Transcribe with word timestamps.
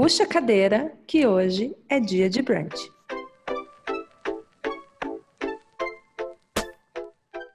puxa 0.00 0.22
a 0.22 0.26
cadeira 0.26 0.94
que 1.06 1.26
hoje 1.26 1.76
é 1.86 2.00
dia 2.00 2.30
de 2.30 2.40
brunch. 2.40 2.90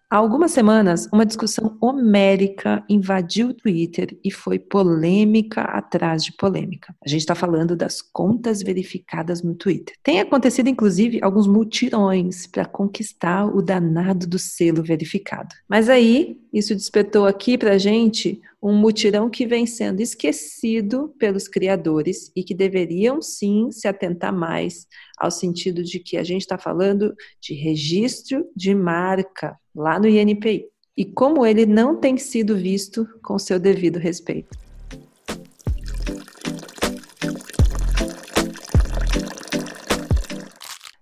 Há 0.08 0.18
algumas 0.18 0.52
semanas, 0.52 1.10
uma 1.12 1.26
discussão 1.26 1.76
homérica 1.82 2.86
invadiu 2.88 3.48
o 3.48 3.54
Twitter 3.54 4.16
e 4.24 4.30
foi 4.30 4.60
polêmica 4.60 5.62
atrás 5.64 6.24
de 6.24 6.34
polêmica. 6.34 6.96
A 7.04 7.10
gente 7.10 7.22
está 7.22 7.34
falando 7.34 7.76
das 7.76 8.00
contas 8.00 8.62
verificadas 8.62 9.42
no 9.42 9.56
Twitter. 9.56 9.96
Tem 10.04 10.20
acontecido, 10.20 10.70
inclusive, 10.70 11.20
alguns 11.24 11.48
mutirões 11.48 12.46
para 12.46 12.64
conquistar 12.64 13.48
o 13.48 13.60
danado 13.60 14.28
do 14.28 14.38
selo 14.38 14.84
verificado. 14.84 15.50
Mas 15.68 15.90
aí, 15.90 16.40
isso 16.54 16.76
despertou 16.76 17.26
aqui 17.26 17.58
para 17.58 17.72
a 17.72 17.78
gente 17.80 18.40
um 18.68 18.74
mutirão 18.74 19.30
que 19.30 19.46
vem 19.46 19.68
sendo 19.68 20.02
esquecido 20.02 21.14
pelos 21.20 21.48
criadores 21.48 22.32
e 22.36 22.44
que 22.44 22.56
deveriam 22.56 23.22
sim 23.22 23.70
se 23.72 23.88
atentar 23.88 24.34
mais 24.34 24.88
ao 25.20 25.30
sentido 25.30 25.84
de 25.84 26.00
que 26.00 26.18
a 26.18 26.24
gente 26.24 26.42
está 26.42 26.58
falando 26.58 27.14
de 27.40 27.54
registro 27.54 28.44
de 28.56 28.74
marca 28.74 29.56
lá 29.76 30.00
no 30.00 30.08
INPI 30.08 30.66
e 30.98 31.06
como 31.06 31.46
ele 31.46 31.68
não 31.68 31.96
tem 31.96 32.18
sido 32.18 32.58
visto 32.58 33.08
com 33.22 33.38
seu 33.38 33.60
devido 33.60 34.00
respeito. 34.00 34.58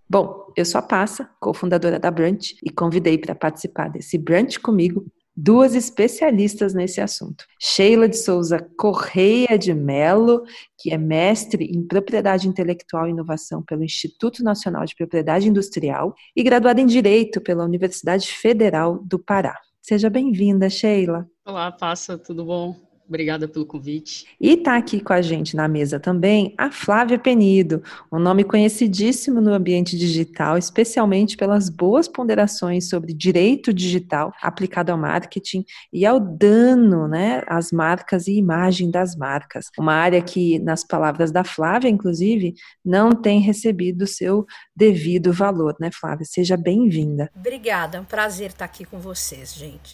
Bom, 0.10 0.52
eu 0.58 0.66
sou 0.66 0.80
a 0.80 0.82
Passa, 0.82 1.30
cofundadora 1.40 1.98
da 1.98 2.12
Brunch, 2.12 2.58
e 2.62 2.70
convidei 2.70 3.18
para 3.18 3.34
participar 3.34 3.88
desse 3.88 4.18
Brunch 4.18 4.60
comigo 4.60 5.06
duas 5.36 5.76
especialistas 5.76 6.74
nesse 6.74 7.02
assunto. 7.02 7.46
Sheila 7.60 8.08
de 8.08 8.18
Souza 8.18 8.60
Correia 8.78 9.58
de 9.58 9.74
Melo, 9.74 10.44
que 10.78 10.94
é 10.94 10.98
mestre 10.98 11.66
em 11.66 11.86
Propriedade 11.86 12.48
Intelectual 12.48 13.08
e 13.08 13.12
Inovação 13.12 13.64
pelo 13.64 13.84
Instituto 13.84 14.44
Nacional 14.44 14.86
de 14.86 14.96
Propriedade 14.96 15.48
Industrial 15.48 16.14
e 16.36 16.44
graduada 16.44 16.80
em 16.80 16.86
Direito 16.86 17.42
pela 17.42 17.66
Universidade 17.66 18.28
Federal 18.28 19.00
do 19.04 19.18
Pará. 19.18 19.58
Seja 19.82 20.10
bem-vinda, 20.10 20.70
Sheila. 20.70 21.28
Olá, 21.46 21.72
passa, 21.72 22.18
tudo 22.18 22.46
bom? 22.46 22.93
Obrigada 23.08 23.48
pelo 23.48 23.66
convite. 23.66 24.26
E 24.40 24.54
está 24.54 24.78
aqui 24.78 25.00
com 25.00 25.14
a 25.14 25.22
gente 25.22 25.56
na 25.56 25.68
mesa 25.68 26.00
também 26.00 26.54
a 26.58 26.72
Flávia 26.72 27.20
Penido, 27.20 27.84
um 28.12 28.18
nome 28.18 28.44
conhecidíssimo 28.44 29.42
no 29.42 29.54
ambiente 29.54 29.98
digital, 29.98 30.58
especialmente 30.58 31.36
pelas 31.36 31.70
boas 31.70 32.08
ponderações 32.08 32.90
sobre 32.90 33.14
direito 33.14 33.74
digital 33.74 34.32
aplicado 34.42 34.92
ao 34.92 34.98
marketing 34.98 35.66
e 35.92 36.06
ao 36.06 36.20
dano 36.20 37.08
né, 37.08 37.44
às 37.48 37.72
marcas 37.72 38.28
e 38.28 38.38
imagem 38.38 38.90
das 38.90 39.16
marcas. 39.16 39.66
Uma 39.78 39.94
área 39.94 40.22
que, 40.22 40.60
nas 40.60 40.84
palavras 40.84 41.32
da 41.32 41.44
Flávia, 41.44 41.90
inclusive, 41.90 42.54
não 42.84 43.12
tem 43.12 43.42
recebido 43.42 44.04
o 44.04 44.08
seu 44.08 44.46
devido 44.76 45.34
valor, 45.34 45.76
né, 45.80 45.90
Flávia? 45.92 46.26
Seja 46.26 46.56
bem-vinda. 46.56 47.30
Obrigada, 47.36 47.98
é 47.98 48.02
um 48.02 48.06
prazer 48.06 48.52
estar 48.52 48.66
aqui 48.66 48.86
com 48.86 49.00
vocês, 49.00 49.54
gente. 49.54 49.94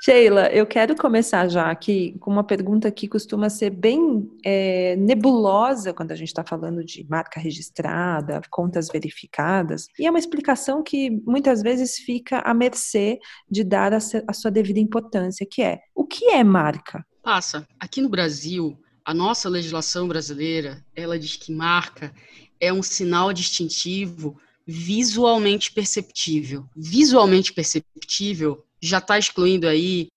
Sheila, 0.00 0.46
eu 0.52 0.64
quero 0.64 0.94
começar 0.94 1.48
já 1.48 1.68
aqui 1.70 2.16
com 2.20 2.30
uma 2.30 2.44
pergunta 2.44 2.88
que 2.88 3.08
costuma 3.08 3.50
ser 3.50 3.70
bem 3.70 4.30
é, 4.44 4.94
nebulosa 4.94 5.92
quando 5.92 6.12
a 6.12 6.14
gente 6.14 6.28
está 6.28 6.44
falando 6.44 6.84
de 6.84 7.04
marca 7.10 7.40
registrada, 7.40 8.40
contas 8.48 8.88
verificadas, 8.92 9.88
e 9.98 10.06
é 10.06 10.10
uma 10.10 10.18
explicação 10.18 10.84
que 10.84 11.10
muitas 11.26 11.62
vezes 11.62 11.96
fica 11.96 12.38
à 12.38 12.54
mercê 12.54 13.18
de 13.50 13.64
dar 13.64 13.92
a, 13.92 13.98
a 14.28 14.32
sua 14.32 14.52
devida 14.52 14.78
importância, 14.78 15.44
que 15.50 15.62
é 15.62 15.80
o 15.92 16.06
que 16.06 16.26
é 16.26 16.44
marca? 16.44 17.04
Passa, 17.20 17.66
aqui 17.80 18.00
no 18.00 18.08
Brasil, 18.08 18.78
a 19.04 19.12
nossa 19.12 19.48
legislação 19.48 20.06
brasileira, 20.06 20.84
ela 20.94 21.18
diz 21.18 21.34
que 21.34 21.52
marca 21.52 22.14
é 22.60 22.72
um 22.72 22.84
sinal 22.84 23.32
distintivo 23.32 24.36
visualmente 24.70 25.72
perceptível. 25.72 26.68
Visualmente 26.76 27.54
perceptível 27.54 28.62
já 28.82 28.98
está 28.98 29.18
excluindo 29.18 29.66
aí 29.66 30.08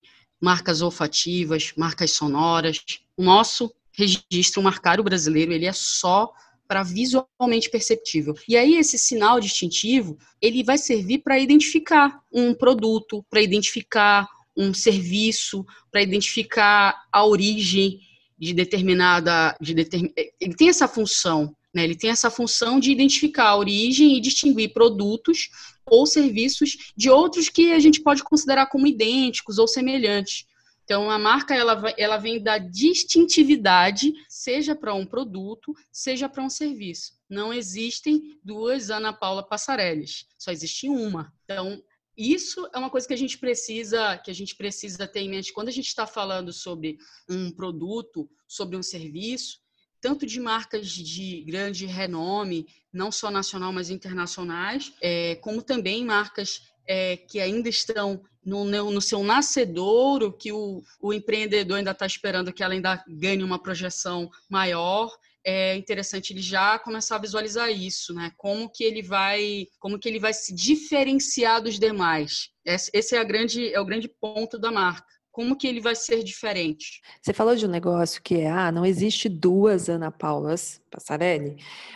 marcas 0.41 0.81
olfativas, 0.81 1.71
marcas 1.77 2.11
sonoras. 2.11 2.83
O 3.15 3.23
nosso 3.23 3.73
registro 3.93 4.61
marcário 4.61 5.05
brasileiro, 5.05 5.53
ele 5.53 5.65
é 5.65 5.71
só 5.71 6.33
para 6.67 6.83
visualmente 6.83 7.69
perceptível. 7.69 8.33
E 8.45 8.57
aí 8.57 8.75
esse 8.75 8.97
sinal 8.97 9.39
distintivo, 9.39 10.17
ele 10.41 10.65
vai 10.65 10.77
servir 10.77 11.19
para 11.19 11.39
identificar 11.39 12.19
um 12.29 12.53
produto, 12.53 13.25
para 13.29 13.41
identificar 13.41 14.27
um 14.55 14.73
serviço, 14.73 15.65
para 15.89 16.01
identificar 16.01 17.05
a 17.09 17.25
origem 17.25 18.01
de 18.37 18.53
determinada 18.53 19.55
de 19.61 19.73
determin... 19.73 20.11
ele 20.41 20.55
tem 20.55 20.67
essa 20.67 20.89
função 20.89 21.55
né? 21.73 21.83
Ele 21.83 21.95
tem 21.95 22.09
essa 22.09 22.29
função 22.29 22.79
de 22.79 22.91
identificar 22.91 23.49
a 23.49 23.57
origem 23.57 24.17
e 24.17 24.21
distinguir 24.21 24.73
produtos 24.73 25.49
ou 25.85 26.05
serviços 26.05 26.91
de 26.95 27.09
outros 27.09 27.49
que 27.49 27.71
a 27.71 27.79
gente 27.79 28.01
pode 28.01 28.23
considerar 28.23 28.67
como 28.67 28.87
idênticos 28.87 29.57
ou 29.57 29.67
semelhantes. 29.67 30.45
Então, 30.83 31.09
a 31.09 31.17
marca 31.17 31.55
ela, 31.55 31.81
ela 31.97 32.17
vem 32.17 32.41
da 32.41 32.57
distintividade, 32.57 34.13
seja 34.27 34.75
para 34.75 34.93
um 34.93 35.05
produto, 35.05 35.73
seja 35.91 36.27
para 36.27 36.43
um 36.43 36.49
serviço. 36.49 37.13
Não 37.29 37.53
existem 37.53 38.37
duas 38.43 38.89
Ana 38.89 39.13
Paula 39.13 39.41
Passarelles, 39.41 40.25
só 40.37 40.51
existe 40.51 40.89
uma. 40.89 41.31
Então, 41.45 41.81
isso 42.17 42.69
é 42.73 42.77
uma 42.77 42.89
coisa 42.89 43.07
que 43.07 43.13
a 43.13 43.17
gente 43.17 43.37
precisa 43.37 44.17
que 44.17 44.29
a 44.29 44.33
gente 44.33 44.53
precisa 44.53 45.07
ter 45.07 45.21
em 45.21 45.29
mente 45.29 45.53
quando 45.53 45.69
a 45.69 45.71
gente 45.71 45.87
está 45.87 46.05
falando 46.05 46.51
sobre 46.51 46.97
um 47.29 47.49
produto, 47.51 48.29
sobre 48.45 48.75
um 48.75 48.83
serviço 48.83 49.60
tanto 50.01 50.25
de 50.25 50.39
marcas 50.39 50.87
de 50.87 51.41
grande 51.43 51.85
renome, 51.85 52.67
não 52.91 53.11
só 53.11 53.29
nacional, 53.29 53.71
mas 53.71 53.89
internacionais, 53.89 54.91
é, 55.01 55.35
como 55.35 55.61
também 55.61 56.03
marcas 56.03 56.61
é, 56.87 57.15
que 57.15 57.39
ainda 57.39 57.69
estão 57.69 58.21
no, 58.43 58.65
no, 58.65 59.01
seu 59.01 59.23
nascedouro, 59.23 60.35
que 60.35 60.51
o, 60.51 60.81
o 60.99 61.13
empreendedor 61.13 61.77
ainda 61.77 61.91
está 61.91 62.05
esperando 62.05 62.51
que 62.51 62.63
ela 62.63 62.73
ainda 62.73 63.03
ganhe 63.07 63.43
uma 63.43 63.61
projeção 63.61 64.29
maior. 64.49 65.15
É 65.45 65.75
interessante 65.75 66.33
ele 66.33 66.41
já 66.41 66.77
começar 66.79 67.15
a 67.15 67.21
visualizar 67.21 67.71
isso, 67.71 68.13
né? 68.13 68.31
Como 68.37 68.69
que 68.69 68.83
ele 68.83 69.01
vai, 69.01 69.67
como 69.79 69.99
que 69.99 70.09
ele 70.09 70.19
vai 70.19 70.33
se 70.33 70.53
diferenciar 70.53 71.61
dos 71.61 71.79
demais. 71.79 72.49
Esse 72.65 73.15
é, 73.15 73.19
a 73.19 73.23
grande, 73.23 73.71
é 73.73 73.79
o 73.79 73.85
grande 73.85 74.07
ponto 74.07 74.57
da 74.57 74.71
marca 74.71 75.20
como 75.31 75.55
que 75.55 75.67
ele 75.67 75.79
vai 75.79 75.95
ser 75.95 76.23
diferente? 76.23 77.01
Você 77.21 77.33
falou 77.33 77.55
de 77.55 77.65
um 77.65 77.69
negócio 77.69 78.21
que 78.21 78.35
é, 78.35 78.49
ah, 78.49 78.71
não 78.71 78.85
existe 78.85 79.29
duas 79.29 79.87
Ana 79.87 80.11
Paulas 80.11 80.81
Passarelli, 80.89 81.55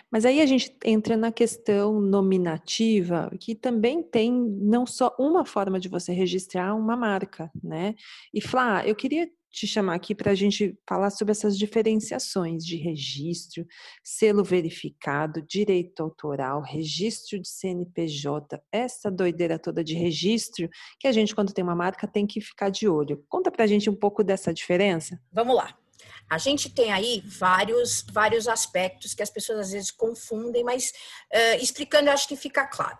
mas 0.09 0.25
aí 0.25 0.40
a 0.40 0.46
gente 0.46 0.75
entra 0.84 1.18
na 1.18 1.31
questão 1.31 2.00
nominativa, 2.00 3.29
que 3.40 3.53
também 3.53 4.01
tem 4.01 4.31
não 4.31 4.85
só 4.85 5.13
uma 5.19 5.46
forma 5.46 5.79
de 5.79 5.90
você 5.90 6.13
registrar 6.13 6.73
uma 6.75 6.96
marca, 6.96 7.51
né? 7.62 7.96
E 8.34 8.40
Flá, 8.40 8.88
eu 8.88 8.96
queria 8.96 9.29
te 9.55 9.66
chamar 9.66 9.95
aqui 9.95 10.13
para 10.13 10.31
a 10.31 10.35
gente 10.35 10.77
falar 10.88 11.09
sobre 11.09 11.31
essas 11.31 11.57
diferenciações 11.57 12.63
de 12.63 12.75
registro, 12.75 13.66
selo 14.03 14.43
verificado, 14.43 15.41
direito 15.41 16.03
autoral, 16.03 16.61
registro 16.61 17.39
de 17.39 17.47
CNPJ, 17.47 18.61
essa 18.71 19.09
doideira 19.09 19.57
toda 19.57 19.83
de 19.83 19.95
registro 19.95 20.69
que 20.99 21.07
a 21.07 21.11
gente, 21.11 21.33
quando 21.33 21.53
tem 21.53 21.63
uma 21.63 21.75
marca, 21.75 22.07
tem 22.07 22.27
que 22.27 22.41
ficar 22.41 22.69
de 22.69 22.88
olho. 22.88 23.23
Conta 23.29 23.49
para 23.49 23.63
a 23.63 23.67
gente 23.67 23.89
um 23.89 23.95
pouco 23.95 24.23
dessa 24.23 24.53
diferença. 24.53 25.19
Vamos 25.31 25.55
lá. 25.55 25.75
A 26.29 26.37
gente 26.37 26.69
tem 26.69 26.91
aí 26.91 27.23
vários, 27.25 28.03
vários 28.11 28.47
aspectos 28.47 29.13
que 29.13 29.23
as 29.23 29.29
pessoas 29.29 29.59
às 29.59 29.72
vezes 29.72 29.91
confundem, 29.91 30.63
mas 30.63 30.91
uh, 31.33 31.61
explicando 31.61 32.09
acho 32.09 32.27
que 32.27 32.35
fica 32.35 32.66
claro. 32.66 32.97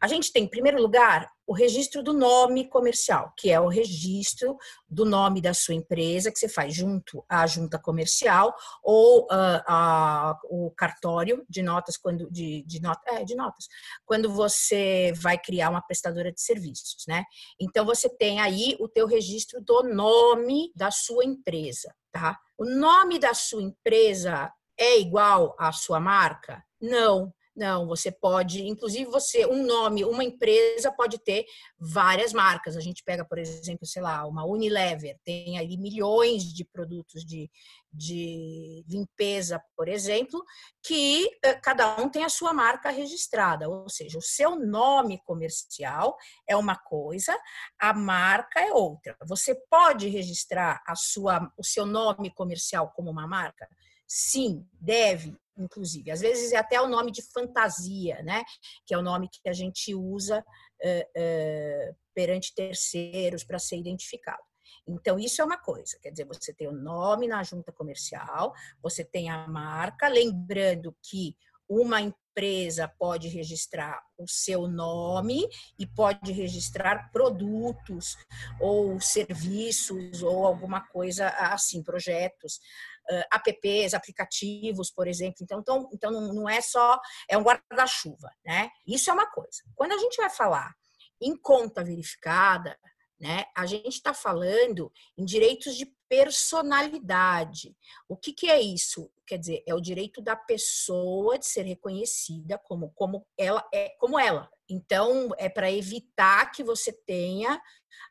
A 0.00 0.06
gente 0.06 0.32
tem, 0.32 0.44
em 0.44 0.48
primeiro 0.48 0.80
lugar, 0.80 1.28
o 1.46 1.52
registro 1.52 2.02
do 2.02 2.12
nome 2.12 2.68
comercial, 2.68 3.32
que 3.36 3.50
é 3.50 3.58
o 3.58 3.68
registro 3.68 4.56
do 4.88 5.04
nome 5.04 5.40
da 5.40 5.54
sua 5.54 5.74
empresa, 5.74 6.30
que 6.30 6.38
você 6.38 6.48
faz 6.48 6.74
junto 6.74 7.24
à 7.28 7.46
junta 7.46 7.78
comercial 7.78 8.54
ou 8.82 9.24
uh, 9.24 10.36
o 10.44 10.70
cartório 10.76 11.44
de 11.48 11.62
notas, 11.62 11.96
quando 11.96 12.30
de, 12.30 12.62
de, 12.64 12.80
not, 12.80 13.00
é, 13.06 13.24
de 13.24 13.34
notas, 13.34 13.66
quando 14.04 14.30
você 14.30 15.12
vai 15.16 15.38
criar 15.38 15.70
uma 15.70 15.80
prestadora 15.80 16.30
de 16.30 16.40
serviços, 16.40 17.04
né? 17.08 17.24
Então 17.58 17.84
você 17.84 18.08
tem 18.08 18.40
aí 18.40 18.76
o 18.78 18.88
teu 18.88 19.06
registro 19.06 19.60
do 19.60 19.82
nome 19.82 20.70
da 20.76 20.90
sua 20.90 21.24
empresa, 21.24 21.92
tá? 22.12 22.38
O 22.58 22.64
nome 22.64 23.18
da 23.18 23.32
sua 23.32 23.62
empresa 23.62 24.52
é 24.78 25.00
igual 25.00 25.56
à 25.58 25.72
sua 25.72 25.98
marca? 25.98 26.62
Não, 26.80 27.32
não, 27.58 27.88
você 27.88 28.12
pode, 28.12 28.62
inclusive 28.62 29.10
você, 29.10 29.44
um 29.44 29.66
nome, 29.66 30.04
uma 30.04 30.22
empresa 30.22 30.92
pode 30.92 31.18
ter 31.18 31.44
várias 31.76 32.32
marcas. 32.32 32.76
A 32.76 32.80
gente 32.80 33.02
pega, 33.02 33.24
por 33.24 33.36
exemplo, 33.36 33.84
sei 33.84 34.00
lá, 34.00 34.24
uma 34.26 34.46
Unilever, 34.46 35.18
tem 35.24 35.58
ali 35.58 35.76
milhões 35.76 36.44
de 36.44 36.64
produtos 36.64 37.24
de, 37.24 37.50
de 37.92 38.84
limpeza, 38.88 39.60
por 39.76 39.88
exemplo, 39.88 40.40
que 40.86 41.28
eh, 41.44 41.54
cada 41.54 42.00
um 42.00 42.08
tem 42.08 42.22
a 42.22 42.28
sua 42.28 42.52
marca 42.52 42.90
registrada, 42.90 43.68
ou 43.68 43.88
seja, 43.88 44.18
o 44.18 44.22
seu 44.22 44.54
nome 44.54 45.20
comercial 45.24 46.16
é 46.48 46.56
uma 46.56 46.76
coisa, 46.76 47.36
a 47.76 47.92
marca 47.92 48.60
é 48.60 48.72
outra. 48.72 49.16
Você 49.26 49.56
pode 49.68 50.08
registrar 50.08 50.80
a 50.86 50.94
sua, 50.94 51.52
o 51.58 51.64
seu 51.64 51.84
nome 51.84 52.32
comercial 52.32 52.92
como 52.94 53.10
uma 53.10 53.26
marca? 53.26 53.68
Sim, 54.06 54.64
deve, 54.72 55.36
inclusive. 55.58 56.10
Às 56.10 56.20
vezes 56.20 56.52
é 56.52 56.56
até 56.56 56.80
o 56.80 56.88
nome 56.88 57.10
de 57.10 57.22
fantasia, 57.22 58.22
né? 58.22 58.44
Que 58.86 58.94
é 58.94 58.98
o 58.98 59.02
nome 59.02 59.28
que 59.28 59.48
a 59.48 59.52
gente 59.52 59.94
usa 59.94 60.40
uh, 60.40 61.20
uh, 61.20 61.96
perante 62.14 62.54
terceiros 62.54 63.44
para 63.44 63.58
ser 63.58 63.76
identificado. 63.76 64.42
Então, 64.86 65.18
isso 65.18 65.42
é 65.42 65.44
uma 65.44 65.58
coisa, 65.58 65.98
quer 66.00 66.10
dizer, 66.10 66.24
você 66.24 66.52
tem 66.52 66.66
o 66.66 66.72
nome 66.72 67.28
na 67.28 67.42
junta 67.42 67.70
comercial, 67.72 68.54
você 68.82 69.04
tem 69.04 69.28
a 69.28 69.46
marca, 69.46 70.08
lembrando 70.08 70.96
que 71.02 71.36
uma 71.68 72.00
empresa 72.00 72.88
pode 72.98 73.28
registrar 73.28 74.00
o 74.16 74.26
seu 74.26 74.66
nome 74.66 75.46
e 75.78 75.86
pode 75.86 76.32
registrar 76.32 77.10
produtos 77.12 78.16
ou 78.60 78.98
serviços 79.00 80.22
ou 80.22 80.46
alguma 80.46 80.80
coisa 80.88 81.28
assim, 81.28 81.82
projetos, 81.82 82.60
uh, 83.10 83.48
apps, 83.48 83.94
aplicativos, 83.94 84.90
por 84.90 85.06
exemplo. 85.06 85.38
Então, 85.42 85.60
então, 85.60 85.88
então 85.92 86.10
não 86.32 86.48
é 86.48 86.60
só, 86.60 86.98
é 87.28 87.36
um 87.36 87.42
guarda-chuva, 87.42 88.30
né? 88.44 88.70
Isso 88.86 89.10
é 89.10 89.12
uma 89.12 89.30
coisa. 89.30 89.62
Quando 89.74 89.92
a 89.92 89.98
gente 89.98 90.16
vai 90.16 90.30
falar 90.30 90.74
em 91.20 91.36
conta 91.36 91.84
verificada, 91.84 92.78
né? 93.20 93.44
A 93.56 93.66
gente 93.66 93.88
está 93.88 94.14
falando 94.14 94.92
em 95.16 95.24
direitos 95.24 95.76
de 95.76 95.86
personalidade. 96.08 97.76
O 98.08 98.16
que, 98.16 98.32
que 98.32 98.48
é 98.48 98.60
isso? 98.60 99.10
Quer 99.26 99.38
dizer, 99.38 99.62
é 99.66 99.74
o 99.74 99.80
direito 99.80 100.22
da 100.22 100.36
pessoa 100.36 101.38
de 101.38 101.46
ser 101.46 101.62
reconhecida 101.62 102.58
como, 102.58 102.92
como 102.94 103.26
ela 103.36 103.66
é, 103.74 103.90
como 103.98 104.18
ela. 104.18 104.48
Então, 104.68 105.30
é 105.36 105.48
para 105.48 105.70
evitar 105.70 106.50
que 106.52 106.62
você 106.62 106.92
tenha, 106.92 107.60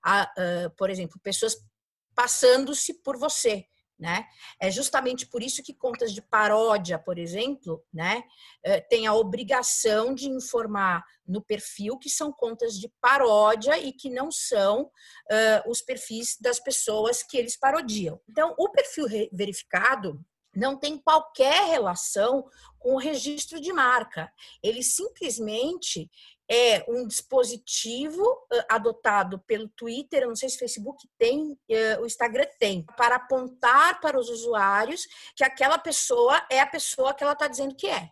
a, 0.03 0.23
a, 0.23 0.69
por 0.77 0.89
exemplo, 0.89 1.19
pessoas 1.23 1.55
passando-se 2.13 3.01
por 3.01 3.17
você 3.17 3.65
né? 3.99 4.27
É 4.59 4.69
justamente 4.69 5.25
por 5.25 5.41
isso 5.41 5.63
que 5.63 5.73
contas 5.73 6.13
de 6.13 6.21
paródia, 6.21 6.99
por 6.99 7.17
exemplo, 7.17 7.83
né, 7.91 8.23
eh, 8.63 8.79
tem 8.81 9.07
a 9.07 9.13
obrigação 9.13 10.13
de 10.13 10.29
informar 10.29 11.03
no 11.27 11.41
perfil 11.41 11.97
que 11.97 12.09
são 12.09 12.31
contas 12.31 12.75
de 12.75 12.91
paródia 13.01 13.77
e 13.77 13.91
que 13.91 14.09
não 14.09 14.31
são 14.31 14.83
uh, 14.83 15.69
os 15.69 15.81
perfis 15.81 16.37
das 16.39 16.59
pessoas 16.59 17.21
que 17.21 17.37
eles 17.37 17.57
parodiam. 17.57 18.19
Então, 18.29 18.55
o 18.57 18.69
perfil 18.69 19.05
verificado 19.31 20.23
não 20.55 20.75
tem 20.75 20.97
qualquer 20.97 21.67
relação 21.67 22.49
com 22.79 22.95
o 22.95 22.99
registro 22.99 23.59
de 23.59 23.71
marca. 23.71 24.31
Ele 24.63 24.81
simplesmente 24.81 26.09
é 26.49 26.85
um 26.87 27.05
dispositivo 27.05 28.23
adotado 28.69 29.39
pelo 29.39 29.67
Twitter, 29.69 30.23
eu 30.23 30.29
não 30.29 30.35
sei 30.35 30.49
se 30.49 30.55
o 30.55 30.59
Facebook 30.59 31.07
tem, 31.17 31.57
o 31.99 32.05
Instagram 32.05 32.47
tem, 32.57 32.85
para 32.95 33.15
apontar 33.15 33.99
para 33.99 34.19
os 34.19 34.29
usuários 34.29 35.07
que 35.35 35.43
aquela 35.43 35.77
pessoa 35.77 36.45
é 36.49 36.59
a 36.59 36.67
pessoa 36.67 37.13
que 37.13 37.23
ela 37.23 37.33
está 37.33 37.47
dizendo 37.47 37.75
que 37.75 37.87
é. 37.87 38.11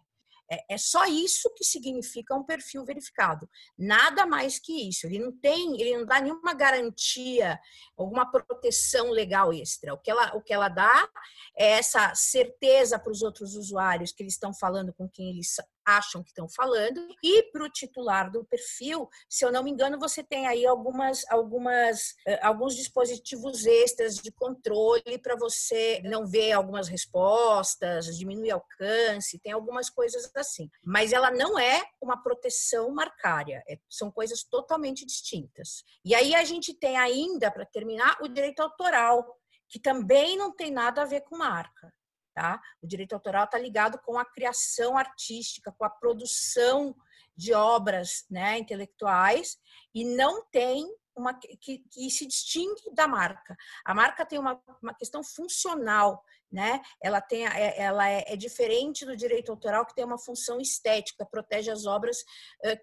É, 0.50 0.76
é 0.76 0.78
só 0.78 1.06
isso 1.06 1.52
que 1.56 1.64
significa 1.64 2.36
um 2.36 2.44
perfil 2.44 2.86
verificado. 2.86 3.50
Nada 3.78 4.26
mais 4.26 4.60
que 4.60 4.88
isso. 4.88 5.08
Ele 5.08 5.20
não 5.20 5.32
tem, 5.32 5.80
ele 5.82 5.98
não 5.98 6.06
dá 6.06 6.22
nenhuma 6.22 6.54
garantia, 6.54 7.60
alguma 7.98 8.30
proteção 8.30 9.10
legal 9.10 9.52
extra. 9.52 9.94
O 9.94 9.98
que 9.98 10.12
ela, 10.12 10.36
o 10.36 10.42
que 10.42 10.54
ela 10.54 10.70
dá 10.70 11.10
é 11.58 11.72
essa 11.72 12.14
certeza 12.14 13.00
para 13.00 13.12
os 13.12 13.24
outros 13.24 13.56
usuários 13.56 14.12
que 14.12 14.22
eles 14.22 14.34
estão 14.34 14.54
falando 14.54 14.94
com 14.94 15.10
quem 15.10 15.30
eles 15.30 15.56
acham 15.86 16.24
que 16.24 16.30
estão 16.30 16.50
falando. 16.50 17.08
E 17.24 17.44
para 17.52 17.64
o 17.64 17.70
titular 17.70 18.32
do 18.32 18.44
perfil, 18.44 19.08
se 19.30 19.46
eu 19.46 19.52
não 19.52 19.64
me 19.64 19.72
engano, 19.72 20.00
você 20.00 20.24
tem 20.24 20.48
aí 20.48 20.66
algumas, 20.66 21.24
algumas, 21.30 22.16
eh, 22.26 22.40
alguns 22.42 22.76
dispositivos 22.76 23.66
extras 23.66 24.16
de 24.16 24.32
controle 24.32 25.18
para 25.22 25.36
você 25.36 26.02
não 26.04 26.26
ver 26.26 26.52
algumas 26.54 26.88
respostas, 26.88 28.18
diminuir 28.18 28.52
alcance, 28.52 29.40
tem 29.40 29.52
algumas 29.52 29.90
coisas 29.90 30.30
assim. 30.36 30.70
Mas 30.84 31.14
ela 31.14 31.32
não 31.32 31.60
é 31.60 31.84
uma 32.02 32.22
proteção 32.22 32.90
marcária, 32.92 33.64
é, 33.68 33.78
são 33.90 34.12
coisas 34.12 34.44
totalmente 34.44 35.06
distintas. 35.06 35.84
E 36.04 36.16
aí 36.16 36.36
a 36.36 36.44
gente 36.44 36.74
tem 36.74 36.98
ainda, 36.98 37.52
para 37.52 37.66
terminar, 37.66 38.18
o 38.22 38.28
direito 38.28 38.62
autoral, 38.62 39.38
que 39.70 39.80
também 39.80 40.38
não 40.38 40.56
tem 40.56 40.72
nada 40.72 41.02
a 41.02 41.06
ver 41.06 41.22
com 41.22 41.38
marca. 41.38 41.92
Tá? 42.36 42.62
O 42.82 42.88
direito 42.88 43.14
autoral 43.14 43.46
está 43.46 43.58
ligado 43.58 43.98
com 44.00 44.20
a 44.20 44.26
criação 44.26 44.98
artística, 44.98 45.72
com 45.72 45.86
a 45.86 45.90
produção 45.90 46.94
de 47.34 47.54
obras 47.54 48.26
né, 48.30 48.58
intelectuais 48.58 49.58
e 49.94 50.04
não 50.04 50.44
tem 50.52 50.86
uma 51.16 51.34
que, 51.34 51.78
que, 51.90 52.10
se 52.10 52.28
distingue 52.28 52.94
da 52.94 53.08
marca. 53.08 53.56
A 53.86 53.94
marca 53.94 54.26
tem 54.26 54.38
uma, 54.38 54.62
uma 54.84 54.94
questão 54.94 55.24
funcional, 55.24 56.22
né? 56.52 56.82
Ela 57.02 57.22
tem 57.22 57.48
é, 57.48 57.80
ela 57.80 58.10
é, 58.10 58.26
é, 58.28 58.36
diferente 58.36 59.06
do 59.06 59.16
direito 59.16 59.50
autoral 59.50 59.86
que 59.86 59.96
tem 59.96 60.04
uma 60.04 60.18
função 60.18 60.60
estética, 60.60 61.26
protege 61.26 61.72
as 61.72 61.86
obras 61.86 62.18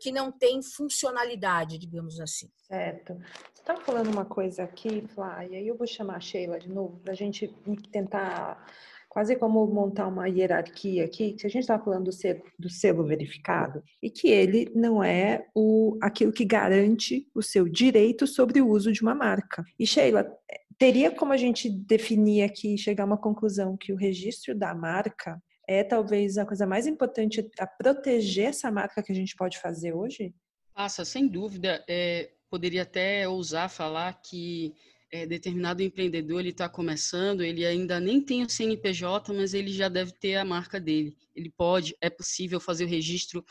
que 0.01 0.11
não 0.11 0.33
têm 0.33 0.63
funcionalidade, 0.63 1.77
digamos 1.77 2.19
assim. 2.21 2.51
Certo. 2.57 3.13
Você 3.53 3.61
está 3.61 3.77
falando 3.77 4.11
uma 4.11 4.25
coisa 4.25 4.63
aqui, 4.63 5.07
Flá, 5.09 5.45
e 5.45 5.69
eu 5.69 5.77
vou 5.77 5.87
chamar 5.87 6.17
a 6.17 6.21
Sheila 6.21 6.59
de 6.59 6.71
novo 6.71 6.99
para 7.01 7.13
a 7.13 7.17
gente 7.17 7.49
tentar 7.91 8.67
quase 9.13 9.37
como 9.37 9.67
montar 9.67 10.09
uma 10.09 10.27
hierarquia 10.27 11.05
aqui, 11.05 11.35
que 11.35 11.47
a 11.47 11.51
gente 11.51 11.65
está 11.65 11.79
falando 11.79 12.05
do 12.05 12.13
selo, 12.13 12.43
do 12.59 12.71
selo, 12.71 13.05
verificado, 13.05 13.85
e 14.03 14.09
que 14.09 14.29
ele 14.29 14.73
não 14.75 15.05
é 15.05 15.45
o, 15.55 15.99
aquilo 16.01 16.33
que 16.33 16.47
garante 16.47 17.29
o 17.35 17.43
seu 17.43 17.69
direito 17.69 18.27
sobre 18.27 18.63
o 18.63 18.69
uso 18.71 18.91
de 18.91 19.03
uma 19.03 19.15
marca. 19.15 19.63
E 19.79 19.87
Sheila, 19.87 20.27
teria 20.79 21.11
como 21.11 21.31
a 21.31 21.37
gente 21.37 21.69
definir 21.69 22.43
aqui, 22.43 22.79
chegar 22.79 23.05
a 23.05 23.07
uma 23.07 23.19
conclusão 23.19 23.77
que 23.77 23.93
o 23.93 23.97
registro 23.97 24.55
da 24.55 24.75
marca 24.75 25.39
é 25.69 25.85
talvez 25.85 26.39
a 26.39 26.47
coisa 26.47 26.67
mais 26.67 26.87
importante 26.87 27.47
a 27.59 27.67
proteger 27.67 28.47
essa 28.47 28.71
marca 28.71 29.03
que 29.03 29.13
a 29.13 29.15
gente 29.15 29.37
pode 29.37 29.59
fazer 29.59 29.93
hoje? 29.93 30.35
Passa, 30.75 31.05
sem 31.05 31.29
dúvida. 31.29 31.85
É, 31.87 32.31
poderia 32.49 32.81
até 32.81 33.29
ousar 33.29 33.69
falar 33.69 34.19
que 34.23 34.75
é, 35.13 35.27
determinado 35.27 35.83
empreendedor 35.83 36.41
ele 36.41 36.49
está 36.49 36.69
começando, 36.71 37.43
ele 37.43 37.67
ainda 37.67 38.01
nem 38.01 38.21
tem 38.21 38.43
o 38.43 38.49
CNPJ, 38.49 39.33
mas 39.35 39.53
ele 39.53 39.71
já 39.71 39.89
deve 39.89 40.13
ter 40.13 40.37
a 40.37 40.45
marca 40.45 40.81
dele. 40.81 41.15
Ele 41.37 41.51
pode, 41.51 41.95
é 42.01 42.09
possível 42.09 42.59
fazer 42.59 42.87
o 42.87 42.89
registro 42.89 43.45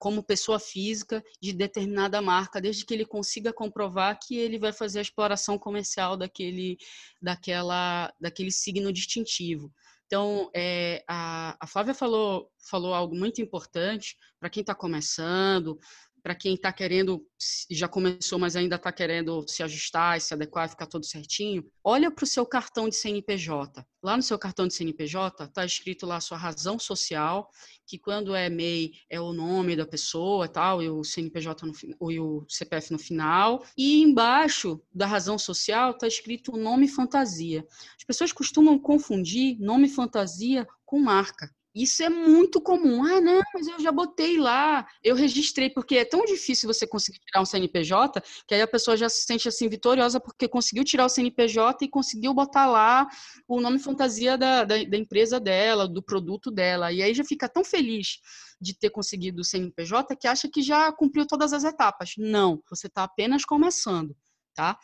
como 0.00 0.24
pessoa 0.24 0.58
física 0.58 1.22
de 1.40 1.52
determinada 1.52 2.20
marca, 2.20 2.60
desde 2.60 2.84
que 2.84 2.92
ele 2.92 3.06
consiga 3.06 3.52
comprovar 3.52 4.18
que 4.20 4.36
ele 4.36 4.58
vai 4.58 4.72
fazer 4.72 4.98
a 4.98 5.02
exploração 5.02 5.56
comercial 5.56 6.16
daquele, 6.16 6.76
daquela, 7.22 8.12
daquele 8.20 8.50
signo 8.50 8.92
distintivo. 8.92 9.72
Então, 10.06 10.50
é, 10.54 11.02
a, 11.08 11.56
a 11.60 11.66
Flávia 11.66 11.94
falou, 11.94 12.50
falou 12.68 12.92
algo 12.92 13.16
muito 13.16 13.40
importante 13.40 14.16
para 14.38 14.50
quem 14.50 14.60
está 14.62 14.74
começando, 14.74 15.78
para 16.24 16.34
quem 16.34 16.54
está 16.54 16.72
querendo, 16.72 17.22
já 17.70 17.86
começou, 17.86 18.38
mas 18.38 18.56
ainda 18.56 18.76
está 18.76 18.90
querendo 18.90 19.44
se 19.46 19.62
ajustar, 19.62 20.18
se 20.22 20.32
adequar, 20.32 20.70
ficar 20.70 20.86
tudo 20.86 21.04
certinho, 21.04 21.70
olha 21.84 22.10
para 22.10 22.24
o 22.24 22.26
seu 22.26 22.46
cartão 22.46 22.88
de 22.88 22.96
CNPJ. 22.96 23.86
Lá 24.02 24.16
no 24.16 24.22
seu 24.22 24.38
cartão 24.38 24.66
de 24.66 24.72
CNPJ 24.72 25.44
está 25.44 25.66
escrito 25.66 26.06
lá 26.06 26.16
a 26.16 26.22
sua 26.22 26.38
razão 26.38 26.78
social, 26.78 27.50
que 27.86 27.98
quando 27.98 28.34
é 28.34 28.48
MEI 28.48 28.92
é 29.10 29.20
o 29.20 29.34
nome 29.34 29.76
da 29.76 29.84
pessoa, 29.84 30.48
tal, 30.48 30.82
e 30.82 30.88
o 30.88 31.04
CNPJ 31.04 31.66
no, 31.66 32.10
e 32.10 32.18
o 32.18 32.46
CPF 32.48 32.90
no 32.90 32.98
final. 32.98 33.62
E 33.76 34.00
embaixo 34.00 34.80
da 34.94 35.04
razão 35.04 35.36
social 35.36 35.90
está 35.90 36.06
escrito 36.06 36.54
o 36.54 36.56
nome 36.56 36.88
fantasia. 36.88 37.66
As 37.98 38.04
pessoas 38.04 38.32
costumam 38.32 38.78
confundir 38.78 39.60
nome 39.60 39.90
fantasia 39.90 40.66
com 40.86 40.98
marca. 40.98 41.54
Isso 41.74 42.04
é 42.04 42.08
muito 42.08 42.60
comum. 42.60 43.02
Ah, 43.04 43.20
não, 43.20 43.42
mas 43.52 43.66
eu 43.66 43.80
já 43.80 43.90
botei 43.90 44.38
lá, 44.38 44.86
eu 45.02 45.16
registrei, 45.16 45.68
porque 45.68 45.96
é 45.96 46.04
tão 46.04 46.24
difícil 46.24 46.72
você 46.72 46.86
conseguir 46.86 47.18
tirar 47.18 47.42
um 47.42 47.44
CNPJ, 47.44 48.22
que 48.46 48.54
aí 48.54 48.62
a 48.62 48.66
pessoa 48.66 48.96
já 48.96 49.08
se 49.08 49.24
sente 49.24 49.48
assim 49.48 49.68
vitoriosa 49.68 50.20
porque 50.20 50.46
conseguiu 50.46 50.84
tirar 50.84 51.06
o 51.06 51.08
CNPJ 51.08 51.84
e 51.84 51.88
conseguiu 51.88 52.32
botar 52.32 52.66
lá 52.66 53.08
o 53.48 53.60
nome 53.60 53.80
fantasia 53.80 54.38
da, 54.38 54.62
da, 54.64 54.84
da 54.84 54.96
empresa 54.96 55.40
dela, 55.40 55.88
do 55.88 56.00
produto 56.02 56.48
dela. 56.50 56.92
E 56.92 57.02
aí 57.02 57.12
já 57.12 57.24
fica 57.24 57.48
tão 57.48 57.64
feliz 57.64 58.18
de 58.60 58.72
ter 58.78 58.90
conseguido 58.90 59.40
o 59.40 59.44
CNPJ 59.44 60.14
que 60.16 60.28
acha 60.28 60.48
que 60.48 60.62
já 60.62 60.92
cumpriu 60.92 61.26
todas 61.26 61.52
as 61.52 61.64
etapas. 61.64 62.12
Não, 62.16 62.62
você 62.70 62.86
está 62.86 63.02
apenas 63.02 63.44
começando, 63.44 64.16
tá? 64.54 64.78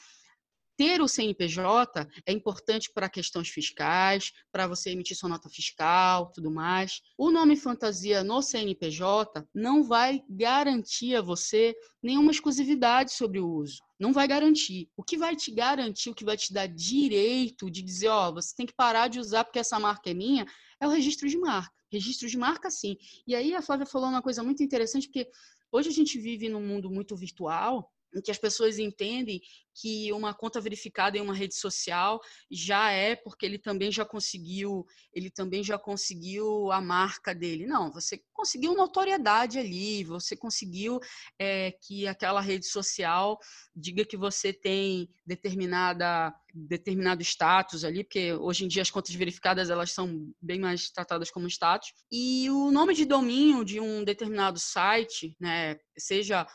Ter 0.80 1.02
o 1.02 1.06
CNPJ 1.06 2.08
é 2.24 2.32
importante 2.32 2.90
para 2.94 3.06
questões 3.06 3.50
fiscais, 3.50 4.32
para 4.50 4.66
você 4.66 4.88
emitir 4.88 5.14
sua 5.14 5.28
nota 5.28 5.46
fiscal, 5.50 6.32
tudo 6.32 6.50
mais. 6.50 7.02
O 7.18 7.30
nome 7.30 7.54
fantasia 7.54 8.24
no 8.24 8.40
CNPJ 8.40 9.46
não 9.54 9.82
vai 9.82 10.24
garantir 10.26 11.16
a 11.16 11.20
você 11.20 11.76
nenhuma 12.02 12.30
exclusividade 12.30 13.12
sobre 13.12 13.38
o 13.38 13.46
uso. 13.46 13.76
Não 13.98 14.10
vai 14.10 14.26
garantir. 14.26 14.88
O 14.96 15.04
que 15.04 15.18
vai 15.18 15.36
te 15.36 15.50
garantir, 15.50 16.08
o 16.08 16.14
que 16.14 16.24
vai 16.24 16.38
te 16.38 16.50
dar 16.50 16.66
direito 16.66 17.70
de 17.70 17.82
dizer, 17.82 18.08
ó, 18.08 18.30
oh, 18.30 18.32
você 18.32 18.56
tem 18.56 18.64
que 18.64 18.74
parar 18.74 19.08
de 19.08 19.20
usar 19.20 19.44
porque 19.44 19.58
essa 19.58 19.78
marca 19.78 20.08
é 20.08 20.14
minha, 20.14 20.46
é 20.80 20.86
o 20.86 20.90
registro 20.90 21.28
de 21.28 21.36
marca. 21.36 21.74
Registro 21.92 22.26
de 22.26 22.38
marca, 22.38 22.70
sim. 22.70 22.96
E 23.26 23.34
aí 23.34 23.54
a 23.54 23.60
Flávia 23.60 23.84
falou 23.84 24.08
uma 24.08 24.22
coisa 24.22 24.42
muito 24.42 24.62
interessante, 24.62 25.08
porque 25.08 25.28
hoje 25.70 25.90
a 25.90 25.92
gente 25.92 26.18
vive 26.18 26.48
num 26.48 26.66
mundo 26.66 26.88
muito 26.88 27.14
virtual, 27.14 27.92
em 28.14 28.20
que 28.20 28.30
as 28.30 28.38
pessoas 28.38 28.78
entendem 28.78 29.40
que 29.80 30.12
uma 30.12 30.34
conta 30.34 30.60
verificada 30.60 31.16
em 31.16 31.20
uma 31.20 31.34
rede 31.34 31.54
social 31.54 32.20
já 32.50 32.90
é 32.90 33.16
porque 33.16 33.46
ele 33.46 33.58
também 33.58 33.90
já 33.90 34.04
conseguiu, 34.04 34.84
ele 35.14 35.30
também 35.30 35.62
já 35.62 35.78
conseguiu 35.78 36.70
a 36.70 36.80
marca 36.80 37.34
dele. 37.34 37.66
Não, 37.66 37.90
você 37.90 38.22
conseguiu 38.32 38.74
notoriedade 38.74 39.58
ali, 39.58 40.04
você 40.04 40.36
conseguiu 40.36 41.00
é, 41.38 41.72
que 41.82 42.06
aquela 42.06 42.40
rede 42.40 42.66
social 42.66 43.38
diga 43.74 44.04
que 44.04 44.16
você 44.16 44.52
tem 44.52 45.08
determinada 45.26 46.34
determinado 46.54 47.22
status 47.22 47.84
ali, 47.84 48.02
porque 48.02 48.32
hoje 48.34 48.64
em 48.64 48.68
dia 48.68 48.82
as 48.82 48.90
contas 48.90 49.14
verificadas 49.14 49.70
elas 49.70 49.92
são 49.92 50.32
bem 50.40 50.58
mais 50.58 50.90
tratadas 50.90 51.30
como 51.30 51.46
status. 51.46 51.92
E 52.10 52.50
o 52.50 52.70
nome 52.70 52.94
de 52.94 53.04
domínio 53.04 53.64
de 53.64 53.80
um 53.80 54.02
determinado 54.04 54.58
site, 54.58 55.36
né, 55.38 55.78
seja 55.96 56.46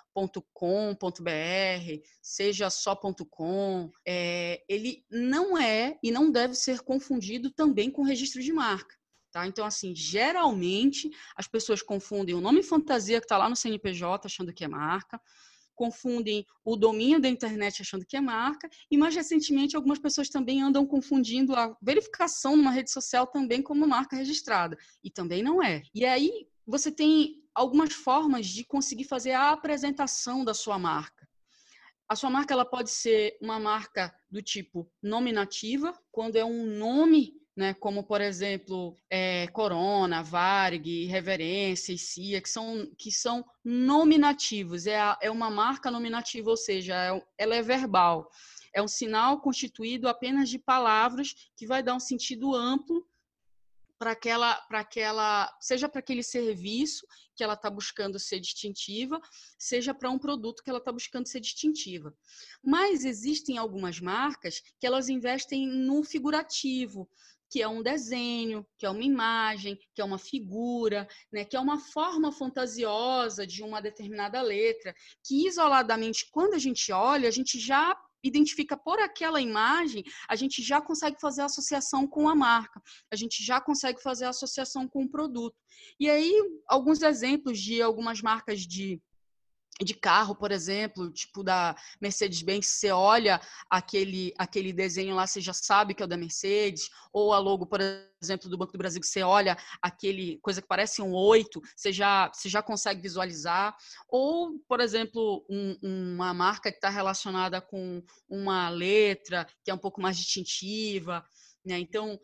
.com.br, 0.54 1.32
seja 2.22 2.70
só 2.70 2.96
.com, 3.24 3.92
é, 4.06 4.64
ele 4.68 5.04
não 5.10 5.58
é 5.58 5.98
e 6.04 6.12
não 6.12 6.32
deve 6.32 6.56
ser 6.56 6.82
confundido 6.82 7.52
também 7.52 7.90
com 7.90 8.04
registro 8.04 8.42
de 8.42 8.52
marca. 8.52 8.96
Tá? 9.32 9.46
Então, 9.46 9.66
assim, 9.66 9.94
geralmente 9.94 11.10
as 11.36 11.48
pessoas 11.48 11.82
confundem 11.82 12.34
o 12.34 12.42
nome 12.42 12.64
fantasia 12.64 13.20
que 13.20 13.26
está 13.26 13.38
lá 13.38 13.50
no 13.50 13.56
CNPJ 13.56 14.26
achando 14.26 14.54
que 14.54 14.64
é 14.64 14.68
marca, 14.68 15.20
confundem 15.76 16.46
o 16.64 16.76
domínio 16.76 17.20
da 17.20 17.28
internet 17.28 17.82
achando 17.82 18.06
que 18.06 18.16
é 18.16 18.22
marca, 18.22 18.70
e 18.90 18.98
mais 18.98 19.14
recentemente 19.14 19.76
algumas 19.76 20.00
pessoas 20.00 20.30
também 20.30 20.62
andam 20.62 20.86
confundindo 20.86 21.54
a 21.54 21.76
verificação 21.82 22.56
numa 22.56 22.72
rede 22.72 22.90
social 22.92 23.28
também 23.28 23.62
como 23.62 23.86
marca 23.86 24.16
registrada, 24.16 24.78
e 25.04 25.12
também 25.12 25.44
não 25.44 25.62
é. 25.62 25.84
E 25.94 26.06
aí 26.06 26.48
você 26.66 26.90
tem 26.90 27.44
algumas 27.54 27.94
formas 27.94 28.48
de 28.48 28.64
conseguir 28.64 29.04
fazer 29.04 29.32
a 29.32 29.52
apresentação 29.52 30.44
da 30.44 30.54
sua 30.54 30.80
marca. 30.80 31.25
A 32.08 32.16
sua 32.16 32.30
marca 32.30 32.54
ela 32.54 32.66
pode 32.66 32.90
ser 32.90 33.38
uma 33.42 33.60
marca 33.60 34.14
do 34.30 34.42
tipo 34.42 34.90
nominativa, 35.02 35.98
quando 36.12 36.36
é 36.36 36.46
um 36.46 36.66
nome 36.66 37.34
né, 37.56 37.74
como, 37.74 38.04
por 38.04 38.20
exemplo, 38.20 38.98
é, 39.10 39.48
Corona, 39.48 40.22
Varg, 40.22 41.06
Reverência 41.06 41.94
e 41.94 41.98
CIA, 41.98 42.42
que 42.42 42.50
são, 42.50 42.86
que 42.98 43.12
são 43.12 43.46
nominativos, 43.64 44.86
é, 44.86 45.00
a, 45.00 45.18
é 45.22 45.32
uma 45.32 45.50
marca 45.50 45.90
nominativa, 45.90 46.50
ou 46.50 46.58
seja, 46.58 46.94
é, 46.94 47.24
ela 47.38 47.56
é 47.56 47.62
verbal. 47.62 48.30
É 48.74 48.82
um 48.82 48.88
sinal 48.90 49.40
constituído 49.40 50.10
apenas 50.10 50.50
de 50.50 50.60
palavras 50.60 51.34
que 51.56 51.66
vai 51.66 51.82
dar 51.82 51.96
um 51.96 52.00
sentido 52.00 52.54
amplo 52.54 53.08
para 54.06 54.12
aquela, 54.12 54.54
para 54.68 54.80
aquela, 54.82 55.58
seja 55.60 55.90
para 55.90 55.98
aquele 55.98 56.22
serviço 56.22 57.08
que 57.36 57.44
ela 57.44 57.56
está 57.56 57.72
buscando 57.72 58.20
ser 58.20 58.40
distintiva, 58.40 59.20
seja 59.58 59.96
para 59.96 60.12
um 60.12 60.20
produto 60.20 60.62
que 60.62 60.70
ela 60.70 60.78
está 60.78 60.92
buscando 60.92 61.28
ser 61.28 61.40
distintiva. 61.40 62.16
Mas 62.64 63.04
existem 63.04 63.58
algumas 63.58 64.00
marcas 64.00 64.62
que 64.80 64.86
elas 64.86 65.10
investem 65.10 65.68
no 65.68 66.04
figurativo, 66.04 67.10
que 67.50 67.64
é 67.64 67.68
um 67.68 67.82
desenho, 67.82 68.64
que 68.78 68.86
é 68.86 68.90
uma 68.92 69.04
imagem, 69.04 69.76
que 69.96 70.02
é 70.02 70.06
uma 70.06 70.20
figura, 70.20 71.08
né, 71.32 71.44
que 71.44 71.58
é 71.58 71.60
uma 71.60 71.80
forma 71.80 72.32
fantasiosa 72.32 73.48
de 73.48 73.64
uma 73.64 73.82
determinada 73.82 74.40
letra, 74.40 74.94
que 75.24 75.48
isoladamente, 75.48 76.30
quando 76.30 76.54
a 76.54 76.60
gente 76.60 76.92
olha, 76.92 77.28
a 77.28 77.32
gente 77.32 77.60
já 77.60 78.00
identifica 78.28 78.76
por 78.76 79.00
aquela 79.00 79.40
imagem, 79.40 80.04
a 80.28 80.36
gente 80.36 80.62
já 80.64 80.82
consegue 80.82 81.20
fazer 81.20 81.42
associação 81.42 82.08
com 82.08 82.28
a 82.28 82.36
marca, 82.36 82.82
a 83.12 83.16
gente 83.16 83.44
já 83.44 83.62
consegue 83.62 84.02
fazer 84.02 84.26
associação 84.26 84.88
com 84.88 85.04
o 85.04 85.10
produto. 85.10 85.56
E 86.00 86.10
aí, 86.10 86.34
alguns 86.68 87.02
exemplos 87.02 87.60
de 87.60 87.82
algumas 87.82 88.22
marcas 88.22 88.62
de 88.62 89.02
de 89.84 89.94
carro, 89.94 90.36
por 90.36 90.52
exemplo, 90.52 91.12
tipo 91.12 91.44
da 91.44 91.76
Mercedes-Benz, 92.00 92.66
você 92.68 92.92
olha 92.92 93.42
aquele, 93.70 94.34
aquele 94.38 94.72
desenho 94.72 95.16
lá, 95.16 95.28
você 95.28 95.42
já 95.42 95.54
sabe 95.54 95.94
que 95.94 96.02
é 96.02 96.06
o 96.06 96.08
da 96.08 96.16
Mercedes, 96.16 96.90
ou 97.12 97.34
a 97.34 97.40
logo, 97.40 97.66
por 97.66 97.82
exemplo, 98.22 98.50
do 98.50 98.58
Banco 98.58 98.72
do 98.72 98.78
Brasil, 98.78 99.02
você 99.04 99.22
olha 99.22 99.58
aquele 99.82 100.38
coisa 100.38 100.62
que 100.62 100.68
parece 100.68 101.02
um 101.02 101.14
oito, 101.14 101.62
você 101.76 101.92
já, 101.92 102.32
você 102.32 102.48
já 102.48 102.62
consegue 102.62 103.02
visualizar, 103.02 103.76
ou, 104.08 104.58
por 104.68 104.80
exemplo, 104.80 105.46
um, 105.50 105.78
uma 105.82 106.34
marca 106.34 106.72
que 106.72 106.78
está 106.78 106.90
relacionada 106.90 107.60
com 107.60 108.02
uma 108.30 108.70
letra 108.70 109.46
que 109.64 109.72
é 109.72 109.74
um 109.74 109.78
pouco 109.78 110.02
mais 110.02 110.18
distintiva, 110.18 111.26
né? 111.66 111.80
Então, 111.80 112.18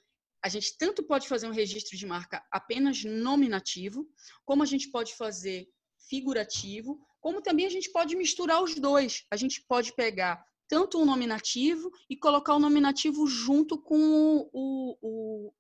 a 0.44 0.48
gente 0.48 0.76
tanto 0.78 1.04
pode 1.04 1.28
fazer 1.28 1.48
um 1.48 1.52
registro 1.52 1.98
de 1.98 2.06
marca 2.06 2.44
apenas 2.50 3.04
nominativo, 3.04 4.08
como 4.46 4.64
a 4.64 4.66
gente 4.66 4.90
pode 4.90 5.14
fazer 5.16 5.68
figurativo, 6.10 7.00
como 7.22 7.42
também 7.42 7.66
a 7.66 7.70
gente 7.70 7.90
pode 7.92 8.16
misturar 8.16 8.62
os 8.62 8.76
dois. 8.76 9.24
A 9.32 9.38
gente 9.38 9.64
pode 9.68 9.94
pegar 9.94 10.44
tanto 10.68 11.00
o 11.00 11.06
nominativo 11.06 11.92
e 12.10 12.18
colocar 12.18 12.56
o 12.56 12.60
nominativo 12.60 13.28
junto 13.28 13.78
com 13.78 14.50
o, 14.52 14.98
o, 15.02 15.54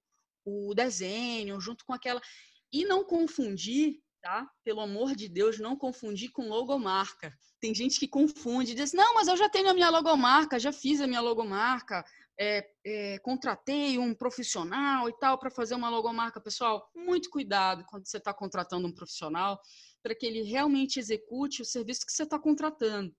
o 0.43 0.73
desenho, 0.73 1.61
junto 1.61 1.85
com 1.85 1.93
aquela. 1.93 2.21
E 2.73 2.83
não 2.83 3.03
confundir, 3.03 3.99
tá? 4.21 4.49
Pelo 4.63 4.81
amor 4.81 5.15
de 5.15 5.29
Deus, 5.29 5.59
não 5.59 5.75
confundir 5.75 6.31
com 6.31 6.49
logomarca. 6.49 7.31
Tem 7.59 7.75
gente 7.75 7.99
que 7.99 8.07
confunde, 8.07 8.73
diz: 8.73 8.93
não, 8.93 9.13
mas 9.13 9.27
eu 9.27 9.37
já 9.37 9.47
tenho 9.47 9.69
a 9.69 9.73
minha 9.73 9.89
logomarca, 9.89 10.59
já 10.59 10.71
fiz 10.71 10.99
a 10.99 11.07
minha 11.07 11.21
logomarca, 11.21 12.03
é, 12.39 12.65
é, 12.83 13.19
contratei 13.19 13.99
um 13.99 14.15
profissional 14.15 15.07
e 15.07 15.13
tal 15.19 15.37
para 15.37 15.51
fazer 15.51 15.75
uma 15.75 15.89
logomarca. 15.89 16.41
Pessoal, 16.41 16.89
muito 16.95 17.29
cuidado 17.29 17.85
quando 17.85 18.07
você 18.07 18.17
está 18.17 18.33
contratando 18.33 18.87
um 18.87 18.93
profissional 18.93 19.61
para 20.01 20.15
que 20.15 20.25
ele 20.25 20.41
realmente 20.41 20.99
execute 20.99 21.61
o 21.61 21.65
serviço 21.65 22.05
que 22.05 22.11
você 22.11 22.23
está 22.23 22.39
contratando. 22.39 23.13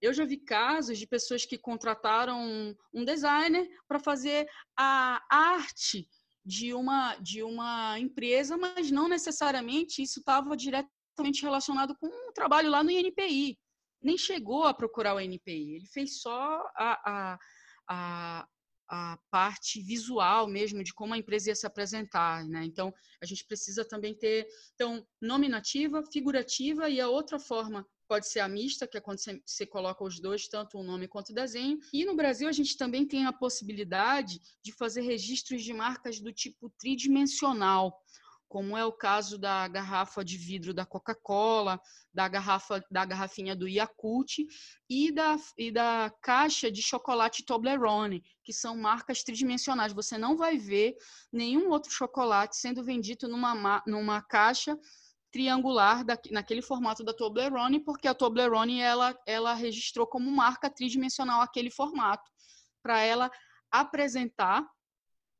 Eu 0.00 0.12
já 0.12 0.24
vi 0.24 0.36
casos 0.36 0.98
de 0.98 1.06
pessoas 1.06 1.46
que 1.46 1.56
contrataram 1.56 2.76
um 2.92 3.04
designer 3.04 3.68
para 3.88 3.98
fazer 3.98 4.46
a 4.78 5.22
arte 5.30 6.06
de 6.44 6.72
uma, 6.74 7.16
de 7.16 7.42
uma 7.42 7.98
empresa, 7.98 8.56
mas 8.56 8.90
não 8.90 9.08
necessariamente 9.08 10.02
isso 10.02 10.20
estava 10.20 10.56
diretamente 10.56 11.42
relacionado 11.42 11.96
com 11.98 12.06
um 12.06 12.32
trabalho 12.32 12.70
lá 12.70 12.84
no 12.84 12.90
INPI. 12.90 13.58
Nem 14.02 14.16
chegou 14.16 14.64
a 14.64 14.74
procurar 14.74 15.16
o 15.16 15.20
INPI, 15.20 15.76
ele 15.76 15.86
fez 15.86 16.20
só 16.20 16.62
a, 16.76 17.00
a, 17.04 17.38
a, 17.88 18.48
a 18.88 19.18
parte 19.30 19.80
visual 19.80 20.46
mesmo 20.46 20.82
de 20.82 20.94
como 20.94 21.14
a 21.14 21.18
empresa 21.18 21.50
ia 21.50 21.54
se 21.54 21.66
apresentar, 21.66 22.44
né? 22.44 22.64
Então, 22.64 22.92
a 23.20 23.26
gente 23.26 23.44
precisa 23.44 23.84
também 23.84 24.14
ter, 24.14 24.46
então, 24.74 25.06
nominativa, 25.20 26.02
figurativa 26.12 26.88
e 26.88 27.00
a 27.00 27.08
outra 27.08 27.38
forma 27.38 27.86
pode 28.08 28.28
ser 28.28 28.40
a 28.40 28.48
mista, 28.48 28.86
que 28.86 28.96
é 28.96 29.00
quando 29.00 29.18
você, 29.18 29.66
coloca 29.66 30.04
os 30.04 30.20
dois, 30.20 30.48
tanto 30.48 30.78
o 30.78 30.82
nome 30.82 31.08
quanto 31.08 31.30
o 31.30 31.34
desenho. 31.34 31.78
E 31.92 32.04
no 32.04 32.14
Brasil 32.14 32.48
a 32.48 32.52
gente 32.52 32.76
também 32.76 33.06
tem 33.06 33.26
a 33.26 33.32
possibilidade 33.32 34.40
de 34.62 34.72
fazer 34.72 35.02
registros 35.02 35.62
de 35.62 35.72
marcas 35.72 36.20
do 36.20 36.32
tipo 36.32 36.70
tridimensional, 36.78 38.00
como 38.48 38.76
é 38.76 38.84
o 38.84 38.92
caso 38.92 39.38
da 39.38 39.66
garrafa 39.68 40.24
de 40.24 40.36
vidro 40.36 40.72
da 40.72 40.86
Coca-Cola, 40.86 41.80
da 42.12 42.28
garrafa 42.28 42.82
da 42.90 43.04
garrafinha 43.04 43.56
do 43.56 43.68
Yakult 43.68 44.38
e 44.88 45.12
da, 45.12 45.36
e 45.58 45.70
da 45.70 46.12
caixa 46.22 46.70
de 46.70 46.82
chocolate 46.82 47.44
Toblerone, 47.44 48.22
que 48.44 48.52
são 48.52 48.76
marcas 48.76 49.22
tridimensionais. 49.22 49.92
Você 49.92 50.16
não 50.16 50.36
vai 50.36 50.56
ver 50.56 50.96
nenhum 51.32 51.70
outro 51.70 51.90
chocolate 51.90 52.56
sendo 52.56 52.84
vendido 52.84 53.28
numa, 53.28 53.82
numa 53.86 54.22
caixa 54.22 54.78
triangular 55.30 56.04
da, 56.04 56.18
naquele 56.30 56.62
formato 56.62 57.04
da 57.04 57.12
Toblerone, 57.12 57.80
porque 57.80 58.08
a 58.08 58.14
Toblerone 58.14 58.80
ela, 58.80 59.14
ela 59.26 59.52
registrou 59.52 60.06
como 60.06 60.30
marca 60.30 60.70
tridimensional 60.70 61.40
aquele 61.40 61.70
formato 61.70 62.30
para 62.82 63.02
ela 63.02 63.30
apresentar 63.70 64.66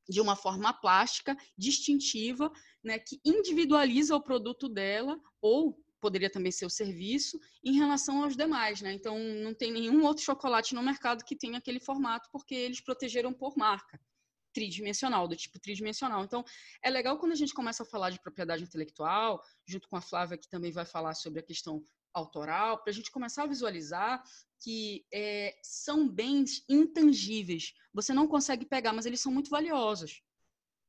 de 0.07 0.21
uma 0.21 0.35
forma 0.35 0.73
plástica, 0.73 1.35
distintiva, 1.57 2.51
né, 2.83 2.99
que 2.99 3.19
individualiza 3.25 4.15
o 4.15 4.21
produto 4.21 4.69
dela, 4.69 5.19
ou 5.41 5.77
poderia 5.99 6.29
também 6.29 6.51
ser 6.51 6.65
o 6.65 6.69
serviço, 6.69 7.39
em 7.63 7.73
relação 7.73 8.23
aos 8.23 8.35
demais. 8.35 8.81
Né? 8.81 8.93
Então, 8.93 9.17
não 9.17 9.53
tem 9.53 9.71
nenhum 9.71 10.05
outro 10.05 10.23
chocolate 10.23 10.75
no 10.75 10.83
mercado 10.83 11.23
que 11.23 11.35
tenha 11.35 11.57
aquele 11.57 11.79
formato, 11.79 12.29
porque 12.31 12.55
eles 12.55 12.81
protegeram 12.81 13.33
por 13.33 13.57
marca 13.57 13.99
tridimensional, 14.53 15.27
do 15.27 15.35
tipo 15.35 15.59
tridimensional. 15.59 16.23
Então, 16.23 16.43
é 16.81 16.89
legal 16.89 17.19
quando 17.19 17.33
a 17.33 17.35
gente 17.35 17.53
começa 17.53 17.83
a 17.83 17.85
falar 17.85 18.09
de 18.09 18.19
propriedade 18.19 18.63
intelectual, 18.63 19.39
junto 19.67 19.87
com 19.87 19.95
a 19.95 20.01
Flávia, 20.01 20.37
que 20.37 20.49
também 20.49 20.71
vai 20.71 20.85
falar 20.85 21.13
sobre 21.13 21.39
a 21.39 21.43
questão 21.43 21.85
autoral, 22.13 22.81
para 22.81 22.91
a 22.91 22.93
gente 22.93 23.11
começar 23.11 23.43
a 23.43 23.47
visualizar 23.47 24.23
que 24.59 25.05
é, 25.13 25.57
são 25.61 26.07
bens 26.07 26.63
intangíveis. 26.67 27.73
Você 27.93 28.13
não 28.13 28.27
consegue 28.27 28.65
pegar, 28.65 28.93
mas 28.93 29.05
eles 29.05 29.21
são 29.21 29.31
muito 29.31 29.49
valiosos. 29.49 30.21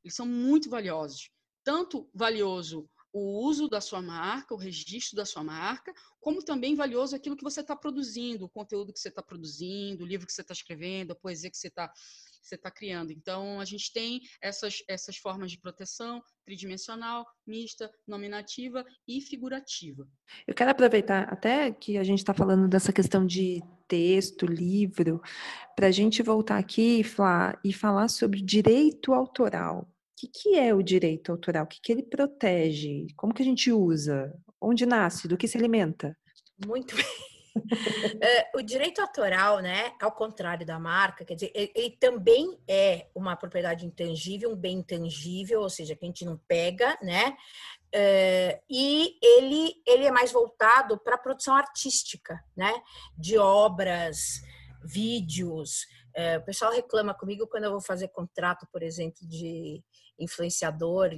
Eles 0.02 0.14
são 0.14 0.26
muito 0.26 0.70
valiosos. 0.70 1.30
Tanto 1.62 2.08
valioso 2.14 2.88
o 3.12 3.46
uso 3.46 3.68
da 3.68 3.80
sua 3.80 4.02
marca, 4.02 4.54
o 4.54 4.58
registro 4.58 5.16
da 5.16 5.24
sua 5.24 5.42
marca, 5.42 5.92
como 6.20 6.42
também 6.42 6.74
valioso 6.74 7.16
aquilo 7.16 7.36
que 7.36 7.44
você 7.44 7.60
está 7.60 7.74
produzindo, 7.74 8.44
o 8.44 8.48
conteúdo 8.48 8.92
que 8.92 9.00
você 9.00 9.08
está 9.08 9.22
produzindo, 9.22 10.04
o 10.04 10.06
livro 10.06 10.26
que 10.26 10.32
você 10.32 10.42
está 10.42 10.52
escrevendo, 10.52 11.12
a 11.12 11.16
poesia 11.16 11.50
que 11.50 11.56
você 11.56 11.68
está 11.68 11.92
você 12.48 12.54
está 12.54 12.70
criando. 12.70 13.12
Então, 13.12 13.60
a 13.60 13.64
gente 13.64 13.92
tem 13.92 14.20
essas, 14.40 14.82
essas 14.88 15.16
formas 15.16 15.50
de 15.50 15.60
proteção 15.60 16.22
tridimensional, 16.44 17.26
mista, 17.46 17.90
nominativa 18.06 18.84
e 19.06 19.20
figurativa. 19.20 20.06
Eu 20.46 20.54
quero 20.54 20.70
aproveitar 20.70 21.24
até 21.24 21.70
que 21.70 21.98
a 21.98 22.04
gente 22.04 22.18
está 22.18 22.32
falando 22.32 22.66
dessa 22.68 22.92
questão 22.92 23.26
de 23.26 23.62
texto, 23.86 24.46
livro, 24.46 25.20
para 25.76 25.88
a 25.88 25.90
gente 25.90 26.22
voltar 26.22 26.58
aqui 26.58 27.02
Flá, 27.02 27.58
e 27.64 27.72
falar 27.72 28.08
sobre 28.08 28.40
direito 28.40 29.12
autoral. 29.12 29.80
O 29.80 30.20
que, 30.20 30.28
que 30.28 30.58
é 30.58 30.74
o 30.74 30.82
direito 30.82 31.30
autoral? 31.30 31.64
O 31.64 31.68
que, 31.68 31.80
que 31.80 31.92
ele 31.92 32.02
protege? 32.02 33.06
Como 33.16 33.32
que 33.32 33.42
a 33.42 33.44
gente 33.44 33.70
usa? 33.70 34.34
Onde 34.60 34.84
nasce? 34.84 35.28
Do 35.28 35.36
que 35.36 35.46
se 35.46 35.56
alimenta? 35.56 36.16
Muito 36.66 36.96
bem. 36.96 37.04
Uh, 37.58 38.58
o 38.58 38.62
direito 38.62 39.00
autoral, 39.00 39.60
né, 39.60 39.92
ao 40.00 40.12
contrário 40.12 40.66
da 40.66 40.78
marca, 40.78 41.24
quer 41.24 41.34
dizer, 41.34 41.52
ele, 41.54 41.72
ele, 41.74 41.96
também 41.98 42.58
é 42.68 43.08
uma 43.14 43.36
propriedade 43.36 43.86
intangível, 43.86 44.52
um 44.52 44.56
bem 44.56 44.78
intangível, 44.78 45.60
ou 45.60 45.70
seja, 45.70 45.94
que 45.94 46.04
a 46.04 46.08
gente 46.08 46.24
não 46.24 46.36
pega, 46.48 46.96
né? 47.02 47.36
Uh, 47.94 48.60
e 48.68 49.18
ele, 49.22 49.74
ele 49.86 50.04
é 50.04 50.10
mais 50.10 50.30
voltado 50.30 50.98
para 50.98 51.14
a 51.14 51.18
produção 51.18 51.54
artística, 51.54 52.38
né? 52.56 52.72
De 53.16 53.38
obras, 53.38 54.42
vídeos. 54.84 55.86
Uh, 56.16 56.38
o 56.38 56.44
pessoal 56.44 56.72
reclama 56.72 57.14
comigo 57.14 57.46
quando 57.46 57.64
eu 57.64 57.70
vou 57.70 57.80
fazer 57.80 58.08
contrato, 58.08 58.66
por 58.70 58.82
exemplo, 58.82 59.26
de 59.26 59.82
influenciador. 60.18 61.10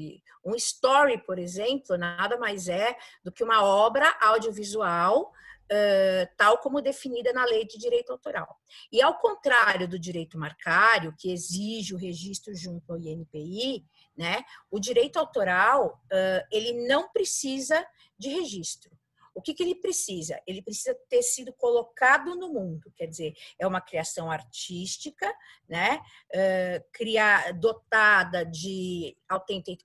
Um 0.44 0.54
story, 0.54 1.18
por 1.24 1.38
exemplo, 1.38 1.96
nada 1.96 2.36
mais 2.38 2.68
é 2.68 2.96
do 3.24 3.32
que 3.32 3.42
uma 3.42 3.64
obra 3.64 4.14
audiovisual 4.20 5.32
Uh, 5.70 6.26
tal 6.36 6.58
como 6.58 6.82
definida 6.82 7.32
na 7.32 7.44
lei 7.44 7.64
de 7.64 7.78
direito 7.78 8.10
autoral. 8.10 8.60
E 8.90 9.00
ao 9.00 9.16
contrário 9.18 9.86
do 9.86 10.00
direito 10.00 10.36
marcário, 10.36 11.14
que 11.16 11.30
exige 11.30 11.94
o 11.94 11.96
registro 11.96 12.52
junto 12.56 12.92
ao 12.92 12.98
INPI, 12.98 13.86
né, 14.16 14.42
o 14.68 14.80
direito 14.80 15.16
autoral 15.16 16.02
uh, 16.06 16.46
ele 16.50 16.88
não 16.88 17.08
precisa 17.10 17.86
de 18.18 18.30
registro. 18.30 18.90
O 19.34 19.40
que, 19.40 19.54
que 19.54 19.62
ele 19.62 19.76
precisa? 19.76 20.40
Ele 20.46 20.60
precisa 20.60 20.94
ter 21.08 21.22
sido 21.22 21.52
colocado 21.52 22.34
no 22.34 22.52
mundo, 22.52 22.92
quer 22.96 23.06
dizer, 23.06 23.34
é 23.58 23.66
uma 23.66 23.80
criação 23.80 24.30
artística, 24.30 25.32
né? 25.68 26.00
Uh, 26.34 26.84
criar, 26.92 27.52
dotada 27.52 28.44
de 28.44 29.16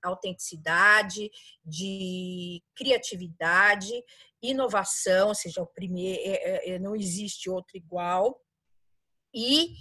autenticidade, 0.03 1.31
de 1.63 2.61
criatividade, 2.75 4.03
inovação, 4.49 5.29
ou 5.29 5.35
seja, 5.35 5.61
o 5.61 5.67
primeiro, 5.67 6.21
é, 6.23 6.33
é, 6.33 6.69
é, 6.71 6.79
não 6.79 6.95
existe 6.95 7.49
outro 7.49 7.77
igual, 7.77 8.39
e 9.33 9.75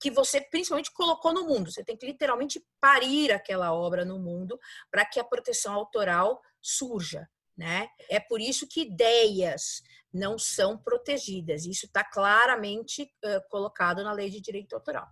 que 0.00 0.10
você 0.10 0.40
principalmente 0.40 0.92
colocou 0.92 1.32
no 1.32 1.46
mundo. 1.46 1.70
Você 1.70 1.84
tem 1.84 1.96
que 1.96 2.04
literalmente 2.04 2.60
parir 2.80 3.30
aquela 3.30 3.72
obra 3.72 4.04
no 4.04 4.18
mundo 4.18 4.58
para 4.90 5.06
que 5.06 5.20
a 5.20 5.24
proteção 5.24 5.74
autoral 5.74 6.40
surja. 6.60 7.28
Né? 7.56 7.88
É 8.10 8.18
por 8.18 8.40
isso 8.40 8.66
que 8.68 8.82
ideias 8.82 9.80
não 10.12 10.38
são 10.38 10.76
protegidas. 10.76 11.64
Isso 11.64 11.86
está 11.86 12.02
claramente 12.02 13.02
uh, 13.24 13.48
colocado 13.48 14.02
na 14.02 14.12
lei 14.12 14.28
de 14.28 14.40
direito 14.40 14.74
autoral. 14.74 15.06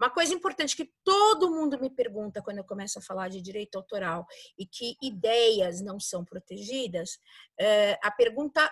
Uma 0.00 0.10
coisa 0.10 0.34
importante 0.34 0.76
que 0.76 0.92
todo 1.04 1.50
mundo 1.50 1.78
me 1.80 1.88
pergunta 1.88 2.42
quando 2.42 2.58
eu 2.58 2.64
começo 2.64 2.98
a 2.98 3.02
falar 3.02 3.28
de 3.28 3.40
direito 3.40 3.76
autoral 3.76 4.26
e 4.58 4.66
que 4.66 4.96
ideias 5.02 5.80
não 5.80 6.00
são 6.00 6.24
protegidas, 6.24 7.14
uh, 7.60 7.98
a 8.02 8.10
pergunta 8.10 8.70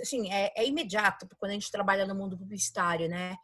assim, 0.00 0.32
é, 0.32 0.52
é 0.56 0.66
imediato 0.66 1.28
quando 1.38 1.50
a 1.50 1.54
gente 1.54 1.70
trabalha 1.70 2.06
no 2.06 2.14
mundo 2.14 2.38
publicitário, 2.38 3.08
né? 3.08 3.36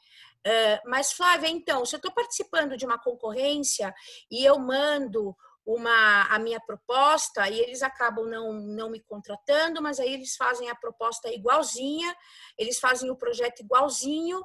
Uh, 0.47 0.89
mas, 0.89 1.13
Flávia, 1.13 1.49
então, 1.49 1.85
se 1.85 1.95
eu 1.95 1.99
estou 1.99 2.13
participando 2.13 2.77
de 2.77 2.87
uma 2.87 2.99
concorrência 2.99 3.95
e 4.31 4.43
eu 4.45 4.59
mando 4.59 5.37
uma 5.75 6.25
a 6.25 6.39
minha 6.39 6.61
proposta 6.61 7.49
e 7.49 7.59
eles 7.61 7.83
acabam 7.83 8.27
não, 8.27 8.53
não 8.53 8.91
me 8.91 9.01
contratando, 9.01 9.81
mas 9.83 9.99
aí 9.99 10.13
eles 10.13 10.37
fazem 10.37 10.69
a 10.69 10.75
proposta 10.75 11.29
igualzinha, 11.33 12.15
eles 12.59 12.79
fazem 12.79 13.11
o 13.11 13.17
projeto 13.17 13.61
igualzinho, 13.61 14.43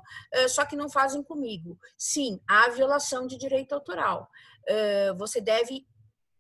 só 0.50 0.65
que 0.65 0.75
não 0.75 0.89
fazem 0.89 1.24
comigo. 1.24 1.77
Sim, 1.98 2.39
há 2.48 2.70
violação 2.70 3.25
de 3.27 3.38
direito 3.38 3.74
autoral. 3.74 4.29
Você 5.17 5.41
deve 5.41 5.86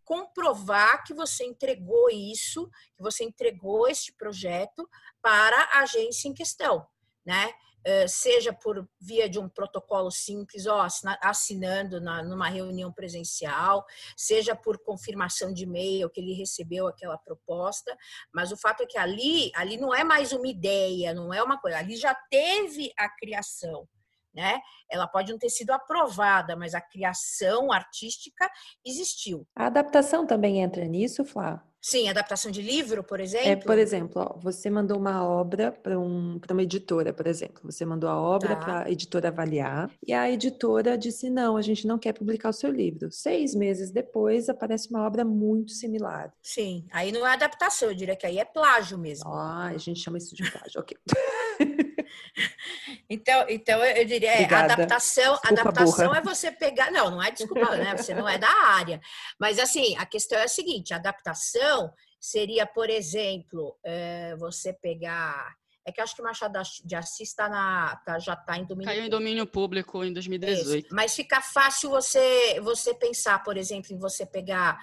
comprovar 0.03 1.03
que 1.03 1.13
você 1.13 1.43
entregou 1.45 2.09
isso, 2.09 2.69
que 2.95 3.01
você 3.01 3.23
entregou 3.23 3.87
este 3.87 4.13
projeto 4.13 4.87
para 5.21 5.57
a 5.73 5.79
agência 5.79 6.27
em 6.27 6.33
questão, 6.33 6.85
né? 7.25 7.51
Eh, 7.87 8.07
seja 8.07 8.51
por 8.51 8.89
via 8.99 9.29
de 9.29 9.37
um 9.37 9.47
protocolo 9.47 10.09
simples, 10.09 10.65
ó, 10.65 10.87
assinando 11.21 12.01
na, 12.01 12.23
numa 12.23 12.49
reunião 12.49 12.91
presencial, 12.91 13.85
seja 14.17 14.55
por 14.55 14.79
confirmação 14.79 15.53
de 15.53 15.65
e-mail 15.65 16.09
que 16.09 16.19
ele 16.19 16.33
recebeu 16.33 16.87
aquela 16.87 17.15
proposta, 17.15 17.95
mas 18.33 18.51
o 18.51 18.57
fato 18.57 18.81
é 18.81 18.87
que 18.87 18.97
ali, 18.97 19.51
ali 19.53 19.77
não 19.77 19.93
é 19.93 20.03
mais 20.03 20.31
uma 20.31 20.47
ideia, 20.47 21.13
não 21.13 21.31
é 21.31 21.43
uma 21.43 21.59
coisa, 21.61 21.77
ali 21.77 21.95
já 21.95 22.15
teve 22.15 22.91
a 22.97 23.07
criação. 23.07 23.87
Né? 24.33 24.59
Ela 24.89 25.07
pode 25.07 25.31
não 25.31 25.37
ter 25.39 25.49
sido 25.49 25.69
aprovada, 25.69 26.55
mas 26.57 26.73
a 26.73 26.81
criação 26.81 27.71
artística 27.71 28.49
existiu. 28.83 29.47
A 29.55 29.67
adaptação 29.67 30.25
também 30.25 30.59
entra 30.59 30.85
nisso, 30.85 31.23
Flá? 31.23 31.63
Sim, 31.85 32.09
adaptação 32.09 32.49
de 32.49 32.63
livro, 32.63 33.03
por 33.03 33.19
exemplo? 33.19 33.47
É, 33.47 33.55
por 33.55 33.77
exemplo, 33.77 34.19
ó, 34.19 34.39
você 34.39 34.71
mandou 34.71 34.97
uma 34.97 35.23
obra 35.23 35.71
para 35.71 35.99
um, 35.99 36.41
uma 36.49 36.63
editora, 36.63 37.13
por 37.13 37.27
exemplo. 37.27 37.61
Você 37.71 37.85
mandou 37.85 38.09
a 38.09 38.19
obra 38.19 38.55
tá. 38.55 38.55
para 38.55 38.83
a 38.85 38.91
editora 38.91 39.27
avaliar 39.27 39.91
e 40.03 40.11
a 40.11 40.27
editora 40.31 40.97
disse: 40.97 41.29
não, 41.29 41.55
a 41.55 41.61
gente 41.61 41.85
não 41.85 41.99
quer 41.99 42.13
publicar 42.13 42.49
o 42.49 42.53
seu 42.53 42.71
livro. 42.71 43.11
Seis 43.11 43.53
meses 43.53 43.91
depois 43.91 44.49
aparece 44.49 44.89
uma 44.89 45.05
obra 45.05 45.23
muito 45.23 45.73
similar. 45.73 46.33
Sim, 46.41 46.87
aí 46.91 47.11
não 47.11 47.23
é 47.23 47.33
adaptação, 47.33 47.89
eu 47.89 47.95
diria 47.95 48.15
que 48.15 48.25
aí 48.25 48.39
é 48.39 48.45
plágio 48.45 48.97
mesmo. 48.97 49.29
Ah, 49.29 49.67
a 49.67 49.77
gente 49.77 49.99
chama 49.99 50.17
isso 50.17 50.33
de 50.35 50.41
plágio, 50.49 50.81
ok. 50.81 50.97
Então, 53.09 53.45
então 53.47 53.83
eu 53.83 54.05
diria, 54.05 54.31
é, 54.31 54.45
adaptação, 54.45 55.33
desculpa, 55.33 55.61
adaptação 55.61 56.07
burra. 56.07 56.17
é 56.17 56.21
você 56.21 56.51
pegar, 56.51 56.91
não, 56.91 57.11
não 57.11 57.23
é 57.23 57.31
desculpa, 57.31 57.75
né? 57.77 57.95
Você 57.95 58.13
não 58.13 58.27
é 58.27 58.37
da 58.37 58.49
área. 58.49 58.99
Mas 59.39 59.59
assim, 59.59 59.95
a 59.97 60.05
questão 60.05 60.37
é 60.37 60.43
a 60.43 60.47
seguinte: 60.47 60.93
adaptação 60.93 61.93
seria, 62.19 62.65
por 62.65 62.89
exemplo, 62.89 63.77
é, 63.83 64.35
você 64.37 64.73
pegar. 64.73 65.55
É 65.85 65.91
que 65.91 66.01
acho 66.01 66.15
que 66.15 66.21
Machado 66.21 66.59
de 66.83 66.95
Assis 66.95 67.33
tá 67.33 67.47
na, 67.47 67.95
tá, 67.97 68.17
já 68.17 68.33
está 68.33 68.57
em 68.57 68.65
domínio 68.65 68.91
Caiu 68.91 69.05
em 69.05 69.09
domínio 69.09 69.45
público 69.45 70.03
em 70.03 70.11
2018. 70.11 70.85
Isso. 70.85 70.95
Mas 70.95 71.15
fica 71.15 71.39
fácil 71.41 71.91
você, 71.91 72.59
você 72.61 72.93
pensar, 72.93 73.43
por 73.43 73.55
exemplo, 73.55 73.93
em 73.93 73.99
você 73.99 74.25
pegar 74.25 74.79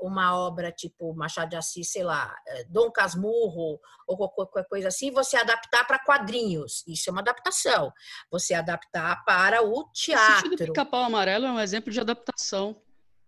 uma 0.00 0.36
obra 0.36 0.72
tipo 0.72 1.14
Machado 1.14 1.50
de 1.50 1.56
Assis, 1.56 1.90
sei 1.90 2.02
lá, 2.02 2.34
Dom 2.68 2.90
Casmurro 2.90 3.78
ou 4.06 4.28
qualquer 4.28 4.64
coisa 4.64 4.88
assim, 4.88 5.10
você 5.12 5.36
adaptar 5.36 5.86
para 5.86 5.98
quadrinhos. 6.00 6.82
Isso 6.86 7.08
é 7.08 7.12
uma 7.12 7.20
adaptação. 7.20 7.92
Você 8.30 8.54
adaptar 8.54 9.24
para 9.24 9.62
o 9.62 9.84
teatro. 9.92 10.32
O 10.32 10.36
sítio 10.36 10.50
do 10.50 10.72
Pica-Pau 10.72 11.04
Amarelo 11.04 11.46
é 11.46 11.52
um 11.52 11.60
exemplo 11.60 11.92
de 11.92 12.00
adaptação. 12.00 12.76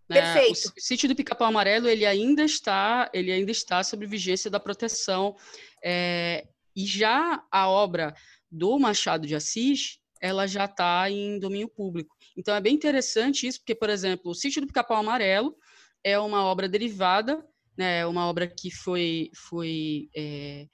Né? 0.09 0.21
Perfeito. 0.21 0.73
O 0.77 0.81
sítio 0.81 1.09
do 1.09 1.15
Pica-Pau 1.15 1.47
Amarelo 1.47 1.89
ele 1.89 2.05
ainda 2.05 2.43
está, 2.43 3.09
ele 3.13 3.31
ainda 3.31 3.53
está 3.53 3.83
sob 3.85 4.05
vigência 4.05 4.51
da 4.51 4.59
proteção. 4.59 5.37
É, 5.85 6.47
e 6.75 6.87
já 6.87 7.45
a 7.51 7.69
obra 7.69 8.15
do 8.51 8.79
Machado 8.79 9.27
de 9.27 9.35
Assis, 9.35 9.99
ela 10.21 10.47
já 10.47 10.67
está 10.67 11.11
em 11.11 11.39
domínio 11.39 11.69
público. 11.69 12.17
Então 12.37 12.55
é 12.55 12.61
bem 12.61 12.75
interessante 12.75 13.47
isso, 13.47 13.59
porque, 13.61 13.75
por 13.75 13.91
exemplo, 13.91 14.31
o 14.31 14.35
sítio 14.35 14.61
do 14.61 14.67
Pica-Pau 14.67 14.99
Amarelo 14.99 15.57
é 16.05 16.19
uma 16.19 16.45
obra 16.45 16.69
derivada, 16.69 17.45
né, 17.77 18.01
é 18.01 18.07
uma 18.07 18.27
obra 18.27 18.47
que 18.47 18.71
foi, 18.71 19.31
foi 19.35 20.09
é, 20.15 20.67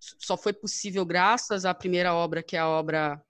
só 0.00 0.36
foi 0.36 0.52
possível 0.52 1.04
graças 1.04 1.64
à 1.64 1.74
primeira 1.74 2.14
obra, 2.14 2.42
que 2.42 2.56
é 2.56 2.58
a 2.58 2.68
obra 2.68 3.22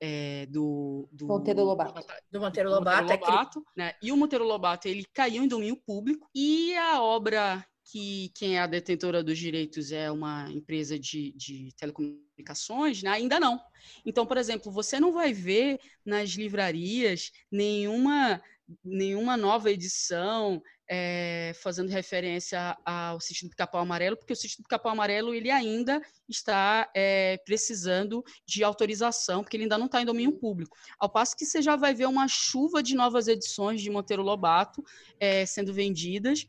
é, 0.00 0.46
do, 0.46 1.08
do 1.10 1.26
Monteiro 1.26 1.64
Lobato. 1.64 2.06
Do 2.30 2.40
Monteiro 2.40 2.70
Lobato, 2.70 3.02
Monteiro 3.02 3.24
Lobato 3.24 3.58
é 3.58 3.80
né? 3.80 3.94
E 4.02 4.12
o 4.12 4.16
Monteiro 4.16 4.44
Lobato 4.44 4.88
ele 4.88 5.04
caiu 5.12 5.42
em 5.42 5.48
domínio 5.48 5.76
público 5.84 6.28
e 6.34 6.74
a 6.76 7.02
obra 7.02 7.64
que 7.90 8.30
quem 8.34 8.56
é 8.56 8.60
a 8.60 8.66
detentora 8.66 9.22
dos 9.22 9.38
direitos 9.38 9.92
é 9.92 10.10
uma 10.10 10.50
empresa 10.50 10.98
de, 10.98 11.32
de 11.32 11.72
telecomunicações, 11.76 13.02
né? 13.02 13.10
ainda 13.10 13.40
não. 13.40 13.58
Então, 14.04 14.26
por 14.26 14.36
exemplo, 14.36 14.70
você 14.70 15.00
não 15.00 15.12
vai 15.12 15.32
ver 15.32 15.80
nas 16.04 16.30
livrarias 16.30 17.32
nenhuma 17.50 18.42
nenhuma 18.84 19.34
nova 19.34 19.70
edição 19.70 20.62
é, 20.86 21.52
fazendo 21.62 21.88
referência 21.88 22.76
ao 22.84 23.18
sítio 23.18 23.46
do 23.46 23.50
Pica-Pau 23.50 23.80
Amarelo, 23.80 24.14
porque 24.14 24.34
o 24.34 24.36
sítio 24.36 24.58
do 24.58 24.64
Pica-Pau 24.64 24.92
Amarelo 24.92 25.34
ele 25.34 25.50
ainda 25.50 26.02
está 26.28 26.90
é, 26.94 27.38
precisando 27.46 28.22
de 28.46 28.62
autorização, 28.62 29.42
porque 29.42 29.56
ele 29.56 29.64
ainda 29.64 29.78
não 29.78 29.86
está 29.86 30.02
em 30.02 30.04
domínio 30.04 30.32
público. 30.32 30.76
Ao 30.98 31.08
passo 31.08 31.34
que 31.34 31.46
você 31.46 31.62
já 31.62 31.76
vai 31.76 31.94
ver 31.94 32.06
uma 32.06 32.28
chuva 32.28 32.82
de 32.82 32.94
novas 32.94 33.26
edições 33.26 33.80
de 33.80 33.90
Monteiro 33.90 34.22
Lobato 34.22 34.84
é, 35.18 35.46
sendo 35.46 35.72
vendidas, 35.72 36.46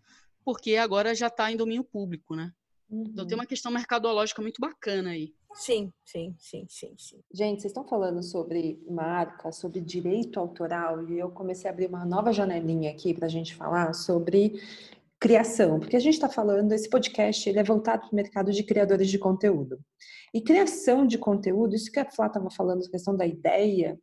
porque 0.50 0.78
agora 0.78 1.14
já 1.14 1.28
está 1.28 1.52
em 1.52 1.56
domínio 1.56 1.84
público, 1.84 2.36
né? 2.36 2.52
Uhum. 2.90 3.04
Então 3.08 3.28
tem 3.28 3.36
uhum. 3.36 3.42
uma 3.42 3.46
questão 3.46 3.72
mercadológica 3.72 4.42
muito 4.42 4.60
bacana 4.60 5.12
aí. 5.12 5.32
Sim, 5.54 5.94
sim, 6.04 6.36
sim, 6.40 6.66
sim, 6.68 6.96
sim. 6.98 7.20
Gente, 7.32 7.62
vocês 7.62 7.70
estão 7.70 7.88
falando 7.88 8.24
sobre 8.24 8.84
marca, 8.90 9.52
sobre 9.52 9.80
direito 9.80 10.40
autoral, 10.40 11.08
e 11.08 11.20
eu 11.20 11.30
comecei 11.30 11.70
a 11.70 11.74
abrir 11.74 11.86
uma 11.86 12.04
nova 12.04 12.34
janelinha 12.34 12.90
aqui 12.90 13.14
para 13.14 13.28
a 13.28 13.30
gente 13.30 13.54
falar 13.54 13.94
sobre 13.94 14.60
criação, 15.20 15.80
porque 15.80 15.98
a 15.98 16.00
gente 16.00 16.16
está 16.16 16.30
falando, 16.30 16.72
esse 16.72 16.90
podcast 16.90 17.48
ele 17.48 17.60
é 17.60 17.64
voltado 17.64 18.08
para 18.08 18.12
o 18.12 18.16
mercado 18.16 18.52
de 18.52 18.64
criadores 18.64 19.08
de 19.08 19.20
conteúdo. 19.20 19.80
E 20.34 20.42
criação 20.42 21.06
de 21.06 21.20
conteúdo, 21.20 21.76
isso 21.76 21.92
que 21.92 22.00
a 22.00 22.10
Flá 22.10 22.26
estava 22.26 22.50
falando, 22.50 22.84
a 22.84 22.90
questão 22.90 23.16
da 23.16 23.28
ideia, 23.28 24.00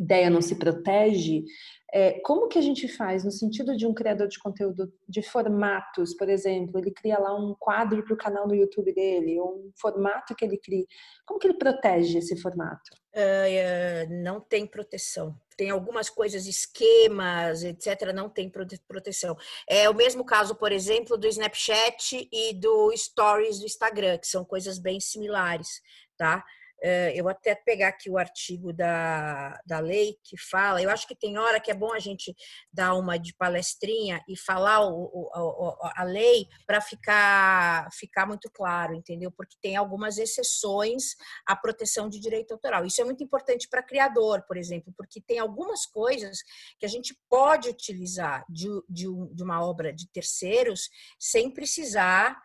ideia 0.00 0.30
não 0.30 0.40
se 0.40 0.54
protege, 0.54 1.44
é, 1.92 2.20
como 2.20 2.48
que 2.48 2.58
a 2.58 2.62
gente 2.62 2.86
faz 2.86 3.24
no 3.24 3.32
sentido 3.32 3.76
de 3.76 3.86
um 3.86 3.92
criador 3.92 4.28
de 4.28 4.38
conteúdo 4.38 4.92
de 5.08 5.22
formatos, 5.22 6.14
por 6.14 6.28
exemplo, 6.28 6.78
ele 6.78 6.92
cria 6.92 7.18
lá 7.18 7.36
um 7.36 7.54
quadro 7.58 8.02
para 8.04 8.14
o 8.14 8.16
canal 8.16 8.46
no 8.46 8.54
YouTube 8.54 8.94
dele, 8.94 9.38
ou 9.40 9.56
um 9.56 9.72
formato 9.76 10.34
que 10.34 10.44
ele 10.44 10.56
cria, 10.56 10.86
como 11.26 11.40
que 11.40 11.48
ele 11.48 11.58
protege 11.58 12.18
esse 12.18 12.36
formato? 12.40 12.90
Uh, 13.12 14.22
não 14.22 14.40
tem 14.40 14.64
proteção. 14.64 15.36
Tem 15.56 15.68
algumas 15.70 16.08
coisas, 16.08 16.46
esquemas, 16.46 17.64
etc., 17.64 18.12
não 18.14 18.28
tem 18.28 18.50
proteção. 18.86 19.36
É 19.68 19.90
o 19.90 19.94
mesmo 19.94 20.24
caso, 20.24 20.54
por 20.54 20.70
exemplo, 20.70 21.18
do 21.18 21.26
Snapchat 21.26 22.28
e 22.32 22.54
do 22.54 22.96
Stories 22.96 23.58
do 23.58 23.66
Instagram, 23.66 24.16
que 24.18 24.28
são 24.28 24.44
coisas 24.44 24.78
bem 24.78 25.00
similares, 25.00 25.82
tá? 26.16 26.44
Eh, 26.82 27.12
eu 27.14 27.28
até 27.28 27.54
pegar 27.54 27.88
aqui 27.88 28.08
o 28.08 28.16
artigo 28.16 28.72
da, 28.72 29.60
da 29.66 29.78
lei 29.78 30.16
que 30.24 30.36
fala, 30.38 30.82
eu 30.82 30.90
acho 30.90 31.06
que 31.06 31.14
tem 31.14 31.36
hora 31.38 31.60
que 31.60 31.70
é 31.70 31.74
bom 31.74 31.92
a 31.92 31.98
gente 31.98 32.34
dar 32.72 32.94
uma 32.94 33.18
de 33.18 33.34
palestrinha 33.34 34.22
e 34.26 34.36
falar 34.36 34.86
o, 34.86 35.10
o, 35.12 35.76
a 35.94 36.04
lei 36.04 36.46
para 36.66 36.80
ficar, 36.80 37.88
ficar 37.92 38.26
muito 38.26 38.50
claro, 38.50 38.94
entendeu? 38.94 39.30
Porque 39.30 39.56
tem 39.60 39.76
algumas 39.76 40.18
exceções 40.18 41.14
à 41.46 41.54
proteção 41.54 42.08
de 42.08 42.18
direito 42.18 42.52
autoral. 42.52 42.86
Isso 42.86 43.00
é 43.00 43.04
muito 43.04 43.22
importante 43.22 43.68
para 43.68 43.82
criador, 43.82 44.42
por 44.46 44.56
exemplo, 44.56 44.92
porque 44.96 45.20
tem 45.20 45.38
algumas 45.38 45.84
coisas 45.84 46.38
que 46.78 46.86
a 46.86 46.88
gente 46.88 47.14
pode 47.28 47.68
utilizar 47.68 48.44
de, 48.48 48.68
de, 48.88 49.06
de 49.34 49.42
uma 49.42 49.62
obra 49.64 49.92
de 49.92 50.08
terceiros 50.08 50.88
sem 51.18 51.50
precisar 51.50 52.40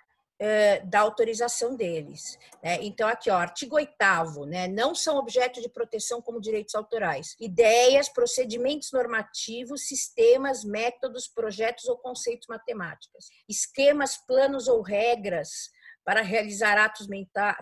da 0.86 1.00
autorização 1.00 1.76
deles. 1.76 2.38
Né? 2.62 2.80
Então, 2.82 3.08
aqui, 3.08 3.30
ó, 3.30 3.36
artigo 3.38 3.76
8 3.76 3.96
né? 4.48 4.68
não 4.68 4.94
são 4.94 5.18
objeto 5.18 5.62
de 5.62 5.70
proteção 5.70 6.22
como 6.22 6.42
direitos 6.42 6.76
autorais. 6.76 7.36
Ideias, 7.40 8.10
procedimentos 8.10 8.92
normativos, 8.92 9.88
sistemas, 9.88 10.64
métodos, 10.64 11.28
projetos 11.28 11.86
ou 11.86 11.98
conceitos 11.98 12.48
matemáticos. 12.48 13.30
Esquemas, 13.48 14.18
planos 14.18 14.68
ou 14.68 14.82
regras 14.82 15.70
para 16.04 16.22
realizar 16.22 16.78
atos 16.78 17.08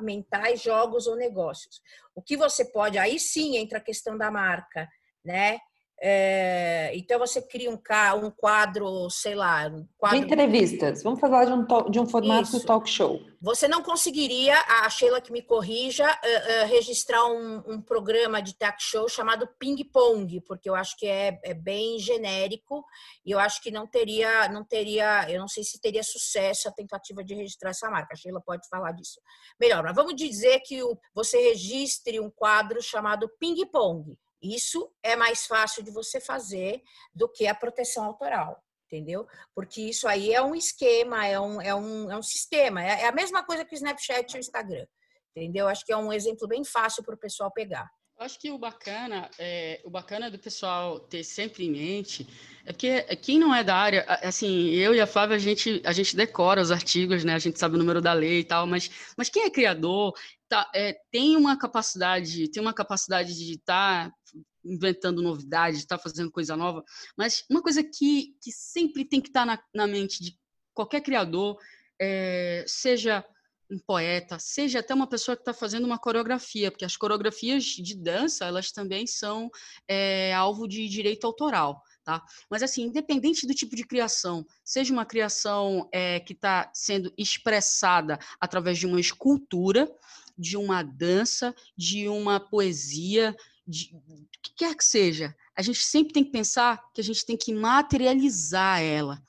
mentais, 0.01 0.61
jogos 0.61 1.07
ou 1.07 1.15
negócios. 1.15 1.81
O 2.13 2.21
que 2.21 2.35
você 2.35 2.65
pode, 2.65 2.97
aí 2.97 3.17
sim 3.17 3.55
entra 3.55 3.77
a 3.77 3.81
questão 3.81 4.17
da 4.17 4.29
marca, 4.29 4.89
né? 5.23 5.59
É, 6.05 6.91
então 6.95 7.17
você 7.17 7.41
cria 7.41 7.71
um, 7.71 7.79
um 8.25 8.29
quadro, 8.29 9.09
sei 9.09 9.35
lá, 9.35 9.67
um 9.67 9.87
quadro... 9.97 10.19
de 10.19 10.25
entrevistas. 10.25 11.01
Vamos 11.01 11.21
falar 11.21 11.45
de 11.45 11.53
um, 11.53 11.89
de 11.89 11.97
um 11.97 12.05
formato 12.05 12.57
Isso. 12.57 12.65
talk 12.65 12.89
show. 12.89 13.21
Você 13.39 13.69
não 13.69 13.81
conseguiria, 13.81 14.57
a 14.67 14.89
Sheila 14.89 15.21
que 15.21 15.31
me 15.31 15.41
corrija, 15.41 16.05
uh, 16.05 16.65
uh, 16.65 16.67
registrar 16.67 17.23
um, 17.25 17.63
um, 17.67 17.81
programa 17.81 18.41
de 18.41 18.53
talk 18.53 18.83
show 18.83 19.07
chamado 19.07 19.47
Ping 19.57 19.81
Pong, 19.93 20.41
porque 20.41 20.69
eu 20.69 20.75
acho 20.75 20.97
que 20.97 21.07
é, 21.07 21.39
é, 21.41 21.53
bem 21.53 21.97
genérico 21.97 22.83
e 23.25 23.31
eu 23.31 23.39
acho 23.39 23.61
que 23.61 23.71
não 23.71 23.87
teria, 23.87 24.49
não 24.49 24.65
teria, 24.65 25.31
eu 25.31 25.39
não 25.39 25.47
sei 25.47 25.63
se 25.63 25.79
teria 25.79 26.03
sucesso 26.03 26.67
a 26.67 26.71
tentativa 26.73 27.23
de 27.23 27.33
registrar 27.33 27.69
essa 27.69 27.89
marca. 27.89 28.13
A 28.13 28.17
Sheila 28.17 28.41
pode 28.45 28.67
falar 28.67 28.91
disso 28.91 29.21
melhor. 29.57 29.81
Mas 29.83 29.95
vamos 29.95 30.15
dizer 30.15 30.59
que 30.65 30.83
o, 30.83 30.97
você 31.15 31.37
registre 31.49 32.19
um 32.19 32.29
quadro 32.29 32.81
chamado 32.81 33.29
Ping 33.39 33.65
Pong. 33.67 34.17
Isso 34.43 34.93
é 35.01 35.15
mais 35.15 35.45
fácil 35.47 35.81
de 35.81 35.89
você 35.89 36.19
fazer 36.19 36.83
do 37.15 37.29
que 37.29 37.47
a 37.47 37.55
proteção 37.55 38.03
autoral, 38.03 38.61
entendeu? 38.85 39.25
Porque 39.55 39.81
isso 39.81 40.07
aí 40.07 40.33
é 40.33 40.41
um 40.41 40.53
esquema, 40.53 41.25
é 41.25 41.39
um, 41.39 41.61
é 41.61 41.73
um, 41.73 42.11
é 42.11 42.17
um 42.17 42.21
sistema, 42.21 42.83
é, 42.83 43.03
é 43.03 43.07
a 43.07 43.13
mesma 43.13 43.43
coisa 43.43 43.63
que 43.63 43.73
o 43.73 43.77
Snapchat 43.77 44.33
e 44.33 44.37
o 44.37 44.39
Instagram, 44.39 44.85
entendeu? 45.33 45.67
Acho 45.67 45.85
que 45.85 45.93
é 45.93 45.97
um 45.97 46.11
exemplo 46.11 46.47
bem 46.47 46.65
fácil 46.65 47.03
para 47.03 47.15
o 47.15 47.19
pessoal 47.19 47.51
pegar. 47.51 47.89
Acho 48.23 48.39
que 48.39 48.49
o 48.49 48.57
bacana, 48.57 49.29
é, 49.37 49.81
o 49.83 49.89
bacana 49.89 50.31
do 50.31 50.39
pessoal 50.39 50.97
ter 50.97 51.25
sempre 51.25 51.65
em 51.65 51.71
mente 51.71 52.25
é 52.65 52.71
porque 52.71 53.01
quem 53.17 53.37
não 53.37 53.53
é 53.53 53.65
da 53.65 53.75
área, 53.75 54.05
assim, 54.23 54.69
eu 54.69 54.95
e 54.95 55.01
a 55.01 55.05
Flávia, 55.05 55.35
a 55.35 55.39
gente, 55.39 55.81
a 55.83 55.91
gente 55.91 56.15
decora 56.15 56.61
os 56.61 56.71
artigos, 56.71 57.25
né? 57.25 57.33
A 57.33 57.39
gente 57.39 57.59
sabe 57.59 57.75
o 57.75 57.77
número 57.77 58.01
da 58.01 58.13
lei 58.13 58.39
e 58.39 58.43
tal, 58.45 58.65
mas, 58.65 58.89
mas 59.17 59.27
quem 59.27 59.43
é 59.43 59.49
criador 59.49 60.13
tá, 60.47 60.71
é, 60.73 60.97
tem 61.11 61.35
uma 61.35 61.57
capacidade, 61.57 62.49
tem 62.49 62.61
uma 62.61 62.73
capacidade 62.73 63.35
de 63.35 63.55
estar 63.55 64.09
tá 64.09 64.15
inventando 64.63 65.21
novidades, 65.21 65.79
de 65.79 65.83
estar 65.83 65.97
tá 65.97 66.03
fazendo 66.03 66.31
coisa 66.31 66.55
nova, 66.55 66.81
mas 67.17 67.43
uma 67.49 67.61
coisa 67.61 67.83
que, 67.83 68.37
que 68.41 68.53
sempre 68.53 69.03
tem 69.03 69.19
que 69.19 69.27
estar 69.27 69.41
tá 69.41 69.45
na, 69.45 69.85
na 69.85 69.85
mente 69.85 70.23
de 70.23 70.39
qualquer 70.73 71.01
criador, 71.01 71.57
é, 71.99 72.63
seja 72.65 73.25
um 73.73 73.79
poeta, 73.79 74.37
seja 74.39 74.79
até 74.79 74.93
uma 74.93 75.07
pessoa 75.07 75.35
que 75.35 75.41
está 75.41 75.53
fazendo 75.53 75.85
uma 75.85 75.97
coreografia, 75.97 76.71
porque 76.71 76.85
as 76.85 76.95
coreografias 76.95 77.63
de 77.63 77.95
dança, 77.95 78.45
elas 78.45 78.71
também 78.71 79.07
são 79.07 79.49
é, 79.87 80.33
alvo 80.33 80.67
de 80.67 80.87
direito 80.87 81.25
autoral. 81.25 81.83
Tá? 82.03 82.21
Mas 82.49 82.61
assim, 82.61 82.83
independente 82.83 83.47
do 83.47 83.53
tipo 83.53 83.75
de 83.75 83.85
criação, 83.85 84.45
seja 84.63 84.93
uma 84.93 85.05
criação 85.05 85.87
é, 85.91 86.19
que 86.19 86.33
está 86.33 86.69
sendo 86.73 87.13
expressada 87.17 88.19
através 88.39 88.77
de 88.77 88.85
uma 88.85 88.99
escultura, 88.99 89.89
de 90.37 90.57
uma 90.57 90.83
dança, 90.83 91.55
de 91.77 92.09
uma 92.09 92.41
poesia, 92.41 93.33
de 93.65 93.95
o 93.95 94.27
que 94.41 94.53
quer 94.57 94.75
que 94.75 94.83
seja, 94.83 95.33
a 95.55 95.61
gente 95.61 95.79
sempre 95.79 96.13
tem 96.13 96.23
que 96.25 96.31
pensar 96.31 96.91
que 96.93 96.99
a 96.99 97.03
gente 97.03 97.25
tem 97.25 97.37
que 97.37 97.53
materializar 97.53 98.81
ela 98.81 99.23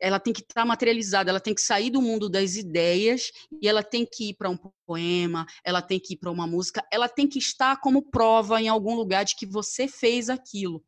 ela 0.00 0.20
tem 0.20 0.32
que 0.32 0.40
estar 0.40 0.62
tá 0.62 0.64
materializada, 0.64 1.30
ela 1.30 1.40
tem 1.40 1.54
que 1.54 1.60
sair 1.60 1.90
do 1.90 2.02
mundo 2.02 2.28
das 2.28 2.56
ideias 2.56 3.30
e 3.60 3.68
ela 3.68 3.82
tem 3.82 4.06
que 4.10 4.30
ir 4.30 4.34
para 4.34 4.50
um 4.50 4.58
poema, 4.86 5.46
ela 5.64 5.82
tem 5.82 5.98
que 6.00 6.14
ir 6.14 6.16
para 6.16 6.30
uma 6.30 6.46
música, 6.46 6.86
ela 6.90 7.08
tem 7.08 7.26
que 7.26 7.38
estar 7.38 7.80
como 7.80 8.02
prova 8.02 8.60
em 8.60 8.68
algum 8.68 8.94
lugar 8.94 9.24
de 9.24 9.36
que 9.36 9.46
você 9.46 9.86
fez 9.86 10.28
aquilo. 10.28 10.82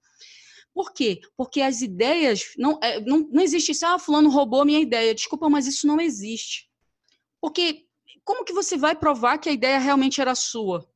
Por 0.73 0.93
quê? 0.93 1.21
Porque 1.37 1.61
as 1.61 1.83
ideias. 1.83 2.53
Não, 2.57 2.79
é, 2.83 3.01
não, 3.01 3.29
não 3.31 3.43
existe 3.43 3.73
isso, 3.73 3.85
ah, 3.85 3.99
fulano 3.99 4.31
roubou 4.31 4.65
minha 4.65 4.81
ideia. 4.81 5.15
Desculpa, 5.15 5.49
mas 5.49 5.67
isso 5.67 5.87
não 5.87 6.01
existe. 6.01 6.71
Porque 7.41 7.87
como 8.25 8.45
que 8.45 8.53
você 8.53 8.77
vai 8.77 8.95
provar 8.95 9.39
que 9.39 9.49
a 9.49 9.53
ideia 9.53 9.79
realmente 9.79 10.21
era 10.21 10.35
sua? 10.35 10.89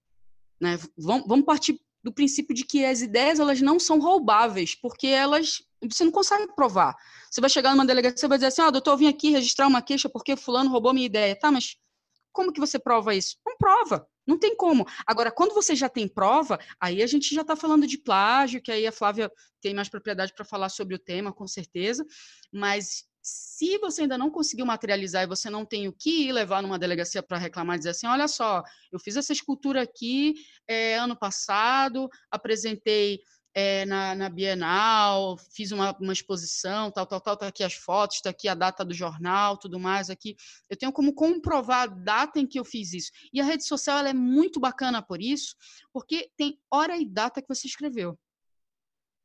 Né? 0.60 0.78
Vamos, 0.96 1.26
vamos 1.26 1.44
partir 1.44 1.80
do 2.04 2.12
princípio 2.12 2.54
de 2.54 2.64
que 2.64 2.84
as 2.84 3.00
ideias 3.00 3.40
elas 3.40 3.62
não 3.62 3.80
são 3.80 3.98
roubáveis, 3.98 4.74
porque 4.74 5.06
elas 5.06 5.62
você 5.82 6.04
não 6.04 6.12
consegue 6.12 6.54
provar. 6.54 6.94
Você 7.30 7.40
vai 7.40 7.50
chegar 7.50 7.72
numa 7.72 7.84
delegacia 7.84 8.26
e 8.26 8.28
vai 8.28 8.38
dizer 8.38 8.48
assim, 8.48 8.62
ó, 8.62 8.68
oh, 8.68 8.70
doutor, 8.70 8.92
eu 8.92 8.96
vim 8.96 9.08
aqui 9.08 9.30
registrar 9.30 9.66
uma 9.66 9.82
queixa 9.82 10.08
porque 10.08 10.36
fulano 10.36 10.70
roubou 10.70 10.94
minha 10.94 11.06
ideia. 11.06 11.36
Tá, 11.38 11.50
mas 11.50 11.76
como 12.32 12.52
que 12.52 12.60
você 12.60 12.78
prova 12.78 13.14
isso? 13.14 13.36
Não 13.46 13.56
prova. 13.56 14.06
Não 14.26 14.38
tem 14.38 14.56
como. 14.56 14.86
Agora, 15.06 15.30
quando 15.30 15.54
você 15.54 15.76
já 15.76 15.88
tem 15.88 16.08
prova, 16.08 16.58
aí 16.80 17.02
a 17.02 17.06
gente 17.06 17.34
já 17.34 17.42
está 17.42 17.54
falando 17.54 17.86
de 17.86 17.98
plágio, 17.98 18.62
que 18.62 18.72
aí 18.72 18.86
a 18.86 18.92
Flávia 18.92 19.30
tem 19.60 19.74
mais 19.74 19.88
propriedade 19.88 20.32
para 20.34 20.44
falar 20.44 20.70
sobre 20.70 20.94
o 20.94 20.98
tema, 20.98 21.32
com 21.32 21.46
certeza. 21.46 22.04
Mas 22.50 23.04
se 23.24 23.78
você 23.78 24.02
ainda 24.02 24.18
não 24.18 24.30
conseguiu 24.30 24.66
materializar 24.66 25.22
e 25.22 25.26
você 25.26 25.48
não 25.48 25.64
tem 25.64 25.88
o 25.88 25.92
que 25.94 26.28
ir 26.28 26.32
levar 26.32 26.62
numa 26.62 26.78
delegacia 26.78 27.22
para 27.22 27.38
reclamar, 27.38 27.78
dizer 27.78 27.90
assim, 27.90 28.06
olha 28.06 28.28
só, 28.28 28.62
eu 28.92 29.00
fiz 29.00 29.16
essa 29.16 29.32
escultura 29.32 29.80
aqui 29.80 30.34
é, 30.68 30.96
ano 30.96 31.16
passado, 31.16 32.10
apresentei 32.30 33.20
é, 33.54 33.86
na, 33.86 34.14
na, 34.14 34.28
Bienal, 34.28 35.38
fiz 35.54 35.72
uma, 35.72 35.96
uma, 35.98 36.12
exposição, 36.12 36.90
tal, 36.90 37.06
tal, 37.06 37.20
tal, 37.20 37.36
tá 37.36 37.46
aqui 37.46 37.64
as 37.64 37.72
fotos, 37.72 38.20
tá 38.20 38.28
aqui 38.28 38.46
a 38.46 38.54
data 38.54 38.84
do 38.84 38.92
jornal, 38.92 39.56
tudo 39.56 39.80
mais 39.80 40.10
aqui. 40.10 40.36
Eu 40.68 40.76
tenho 40.76 40.92
como 40.92 41.14
comprovar 41.14 41.84
a 41.84 41.86
data 41.86 42.38
em 42.38 42.46
que 42.46 42.58
eu 42.58 42.64
fiz 42.64 42.92
isso. 42.92 43.10
E 43.32 43.40
a 43.40 43.44
rede 43.44 43.64
social 43.64 43.98
ela 43.98 44.10
é 44.10 44.14
muito 44.14 44.60
bacana 44.60 45.00
por 45.00 45.22
isso, 45.22 45.56
porque 45.92 46.28
tem 46.36 46.58
hora 46.70 46.98
e 46.98 47.06
data 47.06 47.40
que 47.40 47.48
você 47.48 47.66
escreveu. 47.66 48.18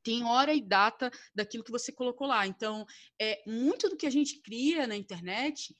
Tem 0.03 0.23
hora 0.23 0.53
e 0.53 0.61
data 0.61 1.11
daquilo 1.33 1.63
que 1.63 1.71
você 1.71 1.91
colocou 1.91 2.27
lá. 2.27 2.47
Então, 2.47 2.85
é 3.19 3.41
muito 3.45 3.89
do 3.89 3.97
que 3.97 4.07
a 4.07 4.11
gente 4.11 4.41
cria 4.41 4.87
na 4.87 4.95
internet 4.95 5.75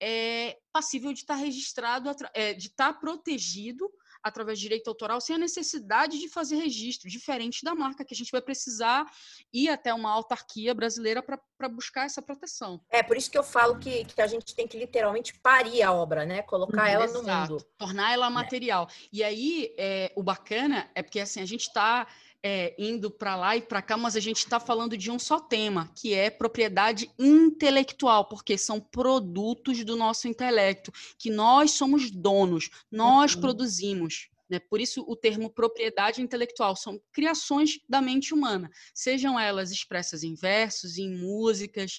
é 0.00 0.58
passível 0.72 1.12
de 1.12 1.20
estar 1.20 1.34
tá 1.34 1.40
registrado, 1.40 2.10
é, 2.34 2.52
de 2.52 2.66
estar 2.66 2.92
tá 2.92 2.98
protegido 2.98 3.90
através 4.22 4.58
de 4.58 4.62
direito 4.62 4.88
autoral 4.88 5.20
sem 5.20 5.36
a 5.36 5.38
necessidade 5.38 6.18
de 6.18 6.30
fazer 6.30 6.56
registro, 6.56 7.10
diferente 7.10 7.62
da 7.62 7.74
marca, 7.74 8.04
que 8.04 8.14
a 8.14 8.16
gente 8.16 8.32
vai 8.32 8.40
precisar 8.40 9.04
ir 9.52 9.68
até 9.68 9.92
uma 9.92 10.10
autarquia 10.10 10.74
brasileira 10.74 11.22
para 11.22 11.68
buscar 11.68 12.06
essa 12.06 12.22
proteção. 12.22 12.80
É, 12.90 13.02
por 13.02 13.18
isso 13.18 13.30
que 13.30 13.36
eu 13.36 13.42
falo 13.42 13.78
que, 13.78 14.06
que 14.06 14.22
a 14.22 14.26
gente 14.26 14.54
tem 14.54 14.66
que 14.66 14.78
literalmente 14.78 15.38
parir 15.40 15.82
a 15.82 15.92
obra, 15.92 16.24
né? 16.24 16.40
Colocar 16.42 16.88
ela 16.88 17.06
no 17.06 17.22
mundo. 17.22 17.62
Tornar 17.76 18.14
ela 18.14 18.28
é. 18.28 18.30
material. 18.30 18.88
É. 18.90 19.08
E 19.12 19.22
aí, 19.22 19.74
é, 19.76 20.10
o 20.16 20.22
bacana 20.22 20.90
é 20.94 21.02
porque 21.02 21.20
assim, 21.20 21.42
a 21.42 21.46
gente 21.46 21.66
está 21.68 22.06
é, 22.46 22.74
indo 22.76 23.10
para 23.10 23.34
lá 23.34 23.56
e 23.56 23.62
para 23.62 23.80
cá, 23.80 23.96
mas 23.96 24.14
a 24.14 24.20
gente 24.20 24.36
está 24.36 24.60
falando 24.60 24.98
de 24.98 25.10
um 25.10 25.18
só 25.18 25.40
tema, 25.40 25.90
que 25.96 26.12
é 26.12 26.28
propriedade 26.28 27.10
intelectual, 27.18 28.26
porque 28.28 28.58
são 28.58 28.78
produtos 28.78 29.82
do 29.82 29.96
nosso 29.96 30.28
intelecto, 30.28 30.92
que 31.18 31.30
nós 31.30 31.70
somos 31.70 32.10
donos, 32.10 32.68
nós 32.92 33.34
uhum. 33.34 33.40
produzimos. 33.40 34.28
Né? 34.46 34.58
Por 34.58 34.78
isso, 34.78 35.02
o 35.08 35.16
termo 35.16 35.48
propriedade 35.48 36.20
intelectual 36.20 36.76
são 36.76 37.00
criações 37.10 37.80
da 37.88 38.02
mente 38.02 38.34
humana, 38.34 38.70
sejam 38.92 39.40
elas 39.40 39.70
expressas 39.70 40.22
em 40.22 40.34
versos, 40.34 40.98
em 40.98 41.16
músicas. 41.16 41.98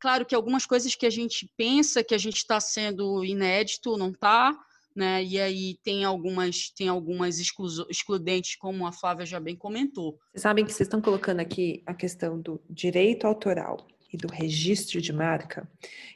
Claro 0.00 0.26
que 0.26 0.34
algumas 0.34 0.66
coisas 0.66 0.96
que 0.96 1.06
a 1.06 1.10
gente 1.10 1.48
pensa 1.56 2.02
que 2.02 2.14
a 2.14 2.18
gente 2.18 2.38
está 2.38 2.58
sendo 2.58 3.24
inédito, 3.24 3.96
não 3.96 4.10
está, 4.10 4.58
né? 4.96 5.22
E 5.22 5.38
aí 5.38 5.78
tem 5.84 6.04
algumas 6.04 6.70
tem 6.70 6.88
algumas 6.88 7.38
exclu 7.38 7.66
excludentes, 7.90 8.56
como 8.56 8.86
a 8.86 8.92
Flávia 8.92 9.26
já 9.26 9.38
bem 9.38 9.54
comentou. 9.54 10.18
Vocês 10.32 10.42
sabem 10.42 10.64
que 10.64 10.72
vocês 10.72 10.86
estão 10.86 11.00
colocando 11.00 11.40
aqui 11.40 11.82
a 11.86 11.92
questão 11.92 12.40
do 12.40 12.60
direito 12.70 13.26
autoral 13.26 13.86
e 14.12 14.16
do 14.16 14.28
registro 14.28 15.00
de 15.00 15.12
marca, 15.12 15.68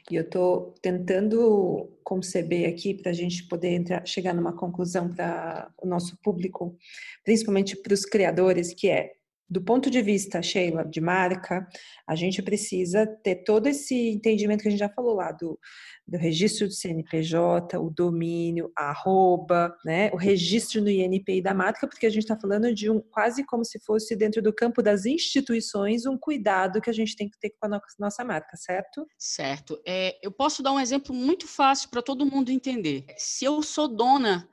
e 0.09 0.15
eu 0.15 0.23
estou 0.23 0.73
tentando 0.81 1.89
conceber 2.03 2.67
aqui 2.69 2.93
para 2.93 3.11
a 3.11 3.13
gente 3.13 3.47
poder 3.47 3.69
entrar, 3.75 4.05
chegar 4.07 4.33
numa 4.33 4.53
conclusão 4.53 5.09
para 5.09 5.71
o 5.81 5.85
nosso 5.85 6.17
público, 6.23 6.75
principalmente 7.23 7.75
para 7.75 7.93
os 7.93 8.03
criadores, 8.05 8.73
que 8.73 8.89
é 8.89 9.11
do 9.51 9.61
ponto 9.61 9.89
de 9.89 10.01
vista, 10.01 10.41
Sheila, 10.41 10.85
de 10.85 11.01
marca, 11.01 11.67
a 12.07 12.15
gente 12.15 12.41
precisa 12.41 13.05
ter 13.05 13.43
todo 13.43 13.67
esse 13.67 14.09
entendimento 14.09 14.61
que 14.61 14.69
a 14.69 14.71
gente 14.71 14.79
já 14.79 14.87
falou 14.87 15.13
lá 15.13 15.33
do, 15.33 15.59
do 16.07 16.17
registro 16.17 16.67
do 16.67 16.73
CNPJ, 16.73 17.77
o 17.77 17.89
domínio, 17.89 18.71
a 18.77 18.91
arroba, 18.91 19.75
né, 19.83 20.09
o 20.13 20.15
registro 20.15 20.81
no 20.81 20.89
INPI 20.89 21.41
da 21.41 21.53
marca, 21.53 21.85
porque 21.85 22.05
a 22.05 22.09
gente 22.09 22.23
está 22.23 22.39
falando 22.39 22.73
de 22.73 22.89
um 22.89 23.01
quase 23.01 23.45
como 23.45 23.65
se 23.65 23.77
fosse 23.79 24.15
dentro 24.15 24.41
do 24.41 24.53
campo 24.53 24.81
das 24.81 25.05
instituições 25.05 26.05
um 26.05 26.17
cuidado 26.17 26.79
que 26.79 26.89
a 26.89 26.93
gente 26.93 27.13
tem 27.17 27.29
que 27.29 27.37
ter 27.37 27.49
com 27.59 27.67
a 27.67 27.81
nossa 27.99 28.23
marca, 28.23 28.55
certo? 28.55 29.05
Certo. 29.17 29.81
É, 29.85 30.17
eu 30.25 30.31
posso 30.31 30.63
dar 30.63 30.71
um 30.71 30.79
exemplo 30.79 31.13
muito 31.13 31.45
fácil 31.45 31.89
para 31.89 32.01
todo 32.01 32.25
mundo 32.25 32.51
entender. 32.51 33.03
Se 33.17 33.43
eu 33.43 33.61
sou 33.61 33.89
dona 33.89 34.47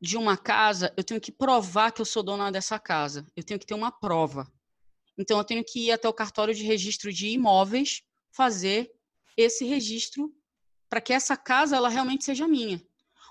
de 0.00 0.16
uma 0.16 0.36
casa, 0.36 0.92
eu 0.96 1.04
tenho 1.04 1.20
que 1.20 1.32
provar 1.32 1.90
que 1.90 2.00
eu 2.00 2.04
sou 2.04 2.22
dona 2.22 2.50
dessa 2.50 2.78
casa. 2.78 3.26
Eu 3.34 3.42
tenho 3.42 3.58
que 3.58 3.66
ter 3.66 3.74
uma 3.74 3.90
prova. 3.90 4.50
Então, 5.18 5.38
eu 5.38 5.44
tenho 5.44 5.64
que 5.64 5.86
ir 5.86 5.92
até 5.92 6.08
o 6.08 6.12
cartório 6.12 6.54
de 6.54 6.62
registro 6.62 7.12
de 7.12 7.28
imóveis 7.28 8.02
fazer 8.30 8.90
esse 9.36 9.64
registro 9.64 10.34
para 10.88 11.00
que 11.00 11.12
essa 11.12 11.36
casa 11.36 11.76
ela 11.76 11.88
realmente 11.88 12.24
seja 12.24 12.46
minha. 12.46 12.82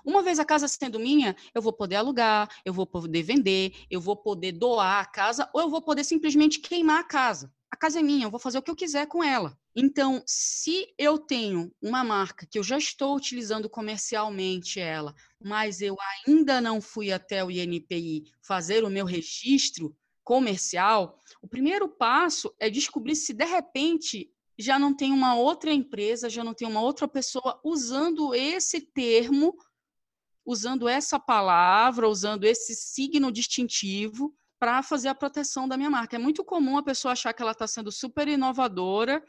Uma 0.04 0.22
vez 0.22 0.38
a 0.38 0.44
casa 0.44 0.68
sendo 0.68 1.00
minha, 1.00 1.34
eu 1.54 1.60
vou 1.60 1.72
poder 1.72 1.96
alugar, 1.96 2.48
eu 2.64 2.72
vou 2.72 2.86
poder 2.86 3.22
vender, 3.22 3.74
eu 3.90 4.00
vou 4.00 4.16
poder 4.16 4.52
doar 4.52 5.00
a 5.00 5.04
casa 5.04 5.48
ou 5.52 5.62
eu 5.62 5.68
vou 5.68 5.82
poder 5.82 6.04
simplesmente 6.04 6.60
queimar 6.60 7.00
a 7.00 7.04
casa. 7.04 7.52
A 7.70 7.76
casa 7.76 7.98
é 7.98 8.02
minha, 8.02 8.26
eu 8.26 8.30
vou 8.30 8.38
fazer 8.38 8.58
o 8.58 8.62
que 8.62 8.70
eu 8.70 8.76
quiser 8.76 9.06
com 9.06 9.22
ela. 9.22 9.58
Então, 9.78 10.22
se 10.24 10.94
eu 10.96 11.18
tenho 11.18 11.70
uma 11.82 12.02
marca 12.02 12.46
que 12.46 12.58
eu 12.58 12.62
já 12.62 12.78
estou 12.78 13.14
utilizando 13.14 13.68
comercialmente 13.68 14.80
ela, 14.80 15.14
mas 15.38 15.82
eu 15.82 15.94
ainda 16.26 16.62
não 16.62 16.80
fui 16.80 17.12
até 17.12 17.44
o 17.44 17.50
INPI 17.50 18.24
fazer 18.40 18.84
o 18.84 18.88
meu 18.88 19.04
registro 19.04 19.94
comercial, 20.24 21.18
o 21.42 21.46
primeiro 21.46 21.90
passo 21.90 22.54
é 22.58 22.70
descobrir 22.70 23.14
se 23.14 23.34
de 23.34 23.44
repente 23.44 24.32
já 24.58 24.78
não 24.78 24.96
tem 24.96 25.12
uma 25.12 25.34
outra 25.34 25.70
empresa, 25.70 26.30
já 26.30 26.42
não 26.42 26.54
tem 26.54 26.66
uma 26.66 26.80
outra 26.80 27.06
pessoa 27.06 27.60
usando 27.62 28.34
esse 28.34 28.80
termo, 28.80 29.54
usando 30.42 30.88
essa 30.88 31.20
palavra, 31.20 32.08
usando 32.08 32.44
esse 32.44 32.74
signo 32.74 33.30
distintivo 33.30 34.34
para 34.58 34.82
fazer 34.82 35.08
a 35.08 35.14
proteção 35.14 35.68
da 35.68 35.76
minha 35.76 35.90
marca. 35.90 36.16
É 36.16 36.18
muito 36.18 36.42
comum 36.42 36.78
a 36.78 36.82
pessoa 36.82 37.12
achar 37.12 37.34
que 37.34 37.42
ela 37.42 37.52
está 37.52 37.66
sendo 37.66 37.92
super 37.92 38.26
inovadora 38.26 39.22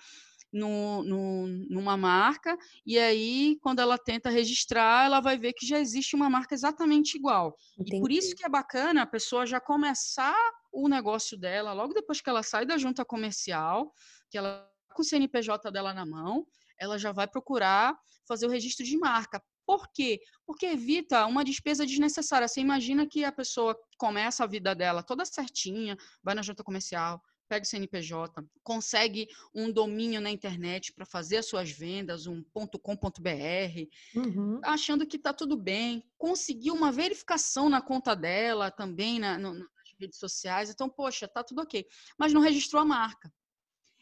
no, 0.58 1.04
no, 1.04 1.48
numa 1.70 1.96
marca, 1.96 2.58
e 2.86 2.98
aí, 2.98 3.58
quando 3.62 3.80
ela 3.80 3.98
tenta 3.98 4.30
registrar, 4.30 5.06
ela 5.06 5.20
vai 5.20 5.38
ver 5.38 5.54
que 5.54 5.66
já 5.66 5.80
existe 5.80 6.16
uma 6.16 6.30
marca 6.30 6.54
exatamente 6.54 7.16
igual. 7.16 7.56
Entendi. 7.78 7.98
E 7.98 8.00
por 8.00 8.12
isso 8.12 8.36
que 8.36 8.46
é 8.46 8.50
bacana 8.50 9.04
a 9.04 9.08
pessoa 9.08 9.46
já 9.46 9.60
começar 9.60 10.36
o 10.72 10.88
negócio 10.90 11.38
dela, 11.38 11.74
logo 11.74 11.94
depois 11.94 12.22
que 12.22 12.30
ela 12.30 12.44
sai 12.44 12.66
da 12.66 12.78
junta 12.78 13.06
comercial, 13.06 13.92
que 14.30 14.38
ela 14.38 14.68
tá 14.88 14.96
com 14.96 15.02
o 15.02 15.06
CNPJ 15.06 15.72
dela 15.72 15.94
na 15.94 16.06
mão, 16.06 16.46
ela 16.80 16.98
já 16.98 17.12
vai 17.12 17.28
procurar 17.28 17.98
fazer 18.28 18.46
o 18.46 18.50
registro 18.50 18.86
de 18.86 18.98
marca. 18.98 19.42
Por 19.66 19.88
quê? 19.92 20.20
Porque 20.46 20.66
evita 20.66 21.26
uma 21.26 21.44
despesa 21.44 21.86
desnecessária. 21.86 22.48
Você 22.48 22.62
imagina 22.62 23.06
que 23.06 23.26
a 23.26 23.32
pessoa 23.32 23.78
começa 23.98 24.44
a 24.44 24.48
vida 24.48 24.74
dela 24.74 25.04
toda 25.04 25.26
certinha, 25.26 25.98
vai 26.24 26.34
na 26.34 26.42
junta 26.42 26.64
comercial, 26.64 27.22
pega 27.48 27.64
o 27.64 27.68
CNPJ, 27.68 28.44
consegue 28.64 29.28
um 29.54 29.72
domínio 29.72 30.20
na 30.20 30.30
internet 30.30 30.94
para 30.94 31.06
fazer 31.06 31.38
as 31.38 31.48
suas 31.48 31.72
vendas, 31.72 32.28
um 32.28 32.44
.com.br, 32.44 33.88
uhum. 34.16 34.60
achando 34.64 35.06
que 35.06 35.18
está 35.18 35.34
tudo 35.34 35.58
bem, 35.58 36.04
conseguiu 36.18 36.74
uma 36.74 36.92
verificação 36.92 37.70
na 37.70 37.82
conta 37.82 38.16
dela 38.16 38.70
também 38.70 39.20
na, 39.20 39.38
no, 39.38 39.54
nas 39.54 39.68
redes 40.00 40.20
sociais, 40.20 40.70
então, 40.70 40.90
poxa, 40.90 41.26
está 41.26 41.44
tudo 41.44 41.62
ok. 41.62 41.86
Mas 42.18 42.34
não 42.34 42.42
registrou 42.42 42.82
a 42.82 42.86
marca. 42.86 43.32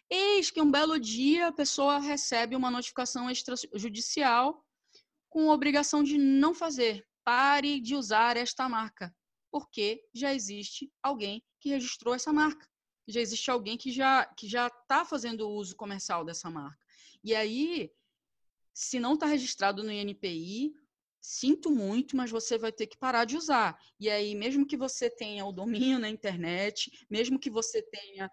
Eis 0.09 0.51
que 0.51 0.61
um 0.61 0.69
belo 0.69 0.99
dia 0.99 1.47
a 1.47 1.51
pessoa 1.51 1.99
recebe 1.99 2.55
uma 2.55 2.69
notificação 2.69 3.29
extrajudicial 3.29 4.63
com 5.29 5.49
obrigação 5.49 6.03
de 6.03 6.17
não 6.17 6.53
fazer. 6.53 7.05
Pare 7.23 7.79
de 7.79 7.95
usar 7.95 8.37
esta 8.37 8.69
marca, 8.69 9.13
porque 9.51 10.03
já 10.13 10.31
existe 10.33 10.91
alguém 11.01 11.43
que 11.59 11.69
registrou 11.69 12.13
essa 12.13 12.31
marca 12.31 12.67
já 13.07 13.21
existe 13.21 13.49
alguém 13.51 13.77
que 13.77 13.91
já 13.91 14.25
que 14.25 14.47
já 14.47 14.67
está 14.67 15.05
fazendo 15.05 15.49
uso 15.49 15.75
comercial 15.75 16.23
dessa 16.25 16.49
marca. 16.49 16.85
E 17.23 17.33
aí, 17.35 17.91
se 18.73 18.99
não 18.99 19.13
está 19.13 19.25
registrado 19.25 19.83
no 19.83 19.91
INPI, 19.91 20.73
sinto 21.19 21.71
muito, 21.71 22.15
mas 22.15 22.29
você 22.29 22.57
vai 22.57 22.71
ter 22.71 22.87
que 22.87 22.97
parar 22.97 23.25
de 23.25 23.35
usar. 23.35 23.79
E 23.99 24.09
aí, 24.09 24.35
mesmo 24.35 24.65
que 24.65 24.77
você 24.77 25.09
tenha 25.09 25.45
o 25.45 25.51
domínio 25.51 25.97
na 25.97 26.09
internet, 26.09 26.91
mesmo 27.09 27.39
que 27.39 27.49
você 27.49 27.81
tenha 27.81 28.29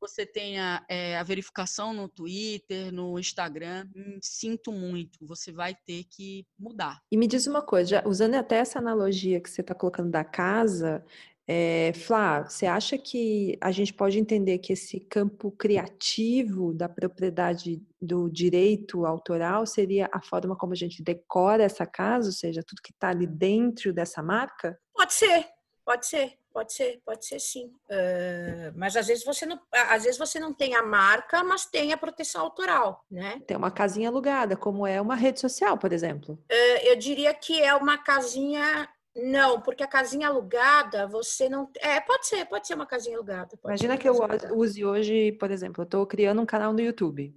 você 0.00 0.24
tenha 0.24 0.84
é, 0.88 1.18
a 1.18 1.24
verificação 1.24 1.92
no 1.92 2.08
Twitter, 2.08 2.92
no 2.92 3.18
Instagram, 3.18 3.88
hum, 3.96 4.18
sinto 4.22 4.70
muito, 4.70 5.26
você 5.26 5.50
vai 5.50 5.74
ter 5.74 6.04
que 6.04 6.46
mudar. 6.56 7.02
E 7.10 7.16
me 7.16 7.26
diz 7.26 7.48
uma 7.48 7.62
coisa, 7.62 7.90
já, 7.90 8.06
usando 8.06 8.36
até 8.36 8.58
essa 8.58 8.78
analogia 8.78 9.40
que 9.40 9.50
você 9.50 9.60
está 9.60 9.74
colocando 9.74 10.10
da 10.10 10.24
casa, 10.24 11.04
é, 11.50 11.94
Flá, 11.94 12.42
você 12.42 12.66
acha 12.66 12.98
que 12.98 13.56
a 13.58 13.72
gente 13.72 13.94
pode 13.94 14.18
entender 14.18 14.58
que 14.58 14.74
esse 14.74 15.00
campo 15.00 15.50
criativo 15.50 16.74
da 16.74 16.90
propriedade 16.90 17.82
do 17.98 18.28
direito 18.28 19.06
autoral 19.06 19.64
seria 19.64 20.10
a 20.12 20.20
forma 20.20 20.54
como 20.54 20.74
a 20.74 20.76
gente 20.76 21.02
decora 21.02 21.62
essa 21.62 21.86
casa, 21.86 22.26
ou 22.26 22.34
seja, 22.34 22.62
tudo 22.62 22.82
que 22.82 22.92
está 22.92 23.08
ali 23.08 23.26
dentro 23.26 23.94
dessa 23.94 24.22
marca? 24.22 24.78
Pode 24.94 25.14
ser, 25.14 25.46
pode 25.86 26.06
ser, 26.06 26.38
pode 26.52 26.74
ser, 26.74 27.00
pode 27.02 27.24
ser 27.24 27.40
sim. 27.40 27.72
Uh, 27.88 28.70
mas 28.76 28.94
às 28.94 29.06
vezes 29.06 29.24
você 29.24 29.46
não, 29.46 29.58
às 29.72 30.04
vezes 30.04 30.18
você 30.18 30.38
não 30.38 30.52
tem 30.52 30.74
a 30.74 30.82
marca, 30.82 31.42
mas 31.42 31.64
tem 31.64 31.94
a 31.94 31.96
proteção 31.96 32.42
autoral, 32.42 33.06
né? 33.10 33.40
Tem 33.46 33.56
uma 33.56 33.70
casinha 33.70 34.10
alugada, 34.10 34.54
como 34.54 34.86
é 34.86 35.00
uma 35.00 35.14
rede 35.14 35.40
social, 35.40 35.78
por 35.78 35.94
exemplo. 35.94 36.34
Uh, 36.34 36.78
eu 36.82 36.96
diria 36.96 37.32
que 37.32 37.62
é 37.62 37.74
uma 37.74 37.96
casinha 37.96 38.86
não, 39.18 39.60
porque 39.60 39.82
a 39.82 39.88
casinha 39.88 40.28
alugada, 40.28 41.06
você 41.06 41.48
não. 41.48 41.70
É, 41.80 42.00
pode 42.00 42.26
ser, 42.26 42.44
pode 42.46 42.66
ser 42.66 42.74
uma 42.74 42.86
casinha 42.86 43.16
alugada. 43.16 43.58
Imagina 43.64 43.98
que 43.98 44.08
eu 44.08 44.14
alugada. 44.14 44.54
use 44.54 44.84
hoje, 44.84 45.32
por 45.32 45.50
exemplo, 45.50 45.82
eu 45.82 45.84
estou 45.84 46.06
criando 46.06 46.40
um 46.40 46.46
canal 46.46 46.72
no 46.72 46.80
YouTube. 46.80 47.34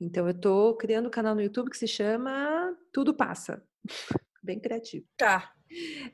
Então, 0.00 0.26
eu 0.26 0.30
estou 0.30 0.76
criando 0.76 1.06
um 1.06 1.10
canal 1.10 1.34
no 1.34 1.42
YouTube 1.42 1.70
que 1.70 1.76
se 1.76 1.88
chama 1.88 2.72
Tudo 2.92 3.12
Passa. 3.12 3.62
Bem 4.42 4.60
criativo. 4.60 5.04
Tá. 5.16 5.52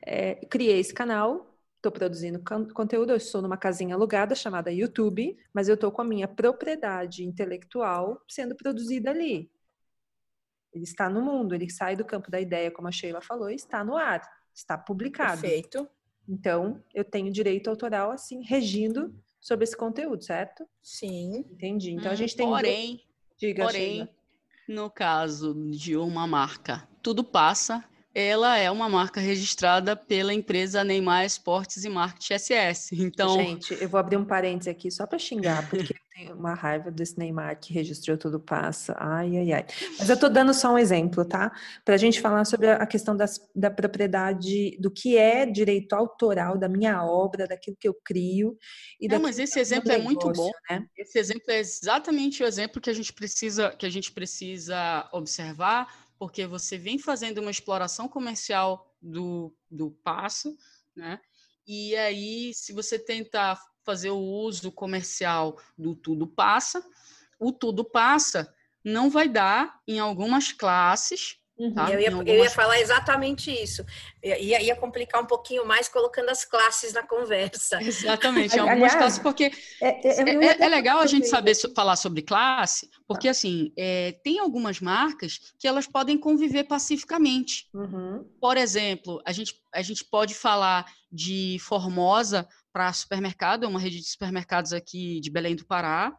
É, 0.03 0.35
criei 0.47 0.79
esse 0.79 0.93
canal, 0.93 1.55
estou 1.75 1.91
produzindo 1.91 2.41
conteúdo, 2.73 3.11
eu 3.11 3.15
estou 3.15 3.41
numa 3.41 3.57
casinha 3.57 3.93
alugada 3.93 4.33
chamada 4.33 4.71
YouTube, 4.71 5.37
mas 5.53 5.69
eu 5.69 5.75
estou 5.75 5.91
com 5.91 6.01
a 6.01 6.05
minha 6.05 6.27
propriedade 6.27 7.23
intelectual 7.23 8.19
sendo 8.27 8.55
produzida 8.55 9.11
ali. 9.11 9.51
Ele 10.73 10.83
está 10.83 11.07
no 11.07 11.21
mundo, 11.21 11.53
ele 11.53 11.69
sai 11.69 11.95
do 11.95 12.03
campo 12.03 12.29
da 12.29 12.41
ideia, 12.41 12.71
como 12.71 12.87
a 12.87 12.91
Sheila 12.91 13.21
falou, 13.21 13.49
e 13.49 13.55
está 13.55 13.83
no 13.83 13.95
ar. 13.95 14.21
Está 14.55 14.77
publicado. 14.77 15.41
Perfeito. 15.41 15.87
Então, 16.27 16.81
eu 16.93 17.03
tenho 17.03 17.31
direito 17.31 17.69
autoral, 17.69 18.11
assim, 18.11 18.41
regindo 18.41 19.13
sobre 19.39 19.65
esse 19.65 19.77
conteúdo, 19.77 20.23
certo? 20.23 20.67
Sim. 20.81 21.45
Entendi. 21.51 21.91
Então, 21.91 22.09
hum, 22.09 22.13
a 22.13 22.15
gente 22.15 22.35
tem... 22.35 22.47
Porém, 22.47 23.01
Diga, 23.37 23.63
porém 23.63 24.09
no 24.67 24.89
caso 24.89 25.53
de 25.71 25.95
uma 25.95 26.25
marca, 26.25 26.87
tudo 27.01 27.23
passa, 27.23 27.83
ela 28.13 28.57
é 28.57 28.71
uma 28.71 28.89
marca 28.89 29.19
registrada 29.19 29.95
pela 29.95 30.33
empresa 30.33 30.83
Neymar 30.83 31.25
Esportes 31.25 31.83
e 31.83 31.89
Marketing 31.89 32.33
SS. 32.33 32.95
Então, 32.95 33.35
gente, 33.35 33.77
eu 33.79 33.89
vou 33.89 33.99
abrir 33.99 34.17
um 34.17 34.25
parênteses 34.25 34.69
aqui 34.69 34.89
só 34.89 35.05
para 35.05 35.19
xingar, 35.19 35.69
porque 35.69 35.93
tenho 36.15 36.33
uma 36.33 36.53
raiva 36.53 36.89
desse 36.89 37.19
Neymar 37.19 37.59
que 37.59 37.73
registrou 37.73 38.17
tudo 38.17 38.39
passa. 38.39 38.95
Ai, 38.97 39.37
ai, 39.37 39.51
ai. 39.51 39.65
Mas 39.99 40.09
eu 40.09 40.17
tô 40.17 40.29
dando 40.29 40.53
só 40.53 40.73
um 40.73 40.77
exemplo, 40.77 41.25
tá? 41.25 41.51
Para 41.83 41.95
a 41.95 41.97
gente 41.97 42.21
falar 42.21 42.45
sobre 42.45 42.71
a 42.71 42.85
questão 42.85 43.17
das, 43.17 43.37
da 43.53 43.69
propriedade, 43.69 44.77
do 44.79 44.89
que 44.89 45.17
é 45.17 45.45
direito 45.45 45.93
autoral 45.93 46.57
da 46.57 46.69
minha 46.69 47.03
obra, 47.03 47.45
daquilo 47.45 47.75
que 47.77 47.87
eu 47.87 47.93
crio. 47.93 48.57
E 48.99 49.09
Não, 49.09 49.19
mas 49.19 49.37
esse 49.39 49.59
exemplo 49.59 49.91
é 49.91 49.97
muito 49.97 50.31
bom. 50.31 50.49
Né? 50.69 50.87
Esse 50.97 51.19
exemplo 51.19 51.43
é 51.49 51.59
exatamente 51.59 52.41
o 52.41 52.47
exemplo 52.47 52.81
que 52.81 52.89
a 52.89 52.93
gente 52.93 53.11
precisa, 53.11 53.71
que 53.71 53.85
a 53.85 53.89
gente 53.89 54.11
precisa 54.13 55.09
observar 55.11 56.05
porque 56.17 56.47
você 56.47 56.77
vem 56.77 56.97
fazendo 56.97 57.39
uma 57.39 57.51
exploração 57.51 58.07
comercial 58.07 58.95
do, 59.01 59.53
do 59.69 59.91
passo, 59.91 60.55
né? 60.95 61.19
E 61.67 61.93
aí, 61.97 62.53
se 62.53 62.71
você 62.71 62.97
tentar 62.97 63.59
fazer 63.85 64.09
o 64.09 64.17
uso 64.19 64.71
comercial 64.71 65.57
do 65.77 65.95
tudo 65.95 66.25
passa, 66.25 66.83
o 67.39 67.51
tudo 67.51 67.83
passa 67.83 68.53
não 68.83 69.09
vai 69.09 69.29
dar 69.29 69.79
em 69.87 69.99
algumas 69.99 70.51
classes 70.51 71.39
Uhum. 71.57 71.73
Tá? 71.73 71.89
Eu, 71.89 71.99
ia, 71.99 72.09
algumas... 72.09 72.27
eu, 72.27 72.43
ia, 72.43 72.49
falar 72.49 72.79
exatamente 72.79 73.49
isso. 73.49 73.85
Ia, 74.21 74.61
ia, 74.61 74.75
complicar 74.75 75.21
um 75.23 75.25
pouquinho 75.25 75.65
mais 75.65 75.87
colocando 75.87 76.29
as 76.29 76.43
classes 76.43 76.93
na 76.93 77.03
conversa. 77.03 77.81
Exatamente, 77.81 78.57
em 78.57 78.59
algumas 78.59 78.93
Aliás, 78.93 78.95
classes, 78.95 79.19
porque 79.19 79.51
é, 79.81 80.07
é, 80.07 80.47
é, 80.47 80.63
é 80.63 80.67
legal 80.67 80.99
a 80.99 81.05
gente 81.05 81.27
saber 81.27 81.55
so, 81.55 81.73
falar 81.73 81.95
sobre 81.95 82.21
classe, 82.21 82.89
porque 83.07 83.29
assim, 83.29 83.71
é, 83.77 84.17
tem 84.23 84.39
algumas 84.39 84.81
marcas 84.81 85.53
que 85.57 85.67
elas 85.67 85.87
podem 85.87 86.17
conviver 86.17 86.65
pacificamente. 86.65 87.69
Uhum. 87.73 88.25
Por 88.41 88.57
exemplo, 88.57 89.21
a 89.25 89.31
gente, 89.31 89.55
a 89.73 89.81
gente 89.81 90.03
pode 90.03 90.35
falar 90.35 90.85
de 91.09 91.57
Formosa 91.61 92.47
para 92.75 92.91
supermercado, 92.91 93.63
é 93.63 93.67
uma 93.69 93.79
rede 93.79 94.01
de 94.01 94.05
supermercados 94.05 94.73
aqui 94.73 95.21
de 95.21 95.31
Belém 95.31 95.55
do 95.55 95.65
Pará, 95.65 96.13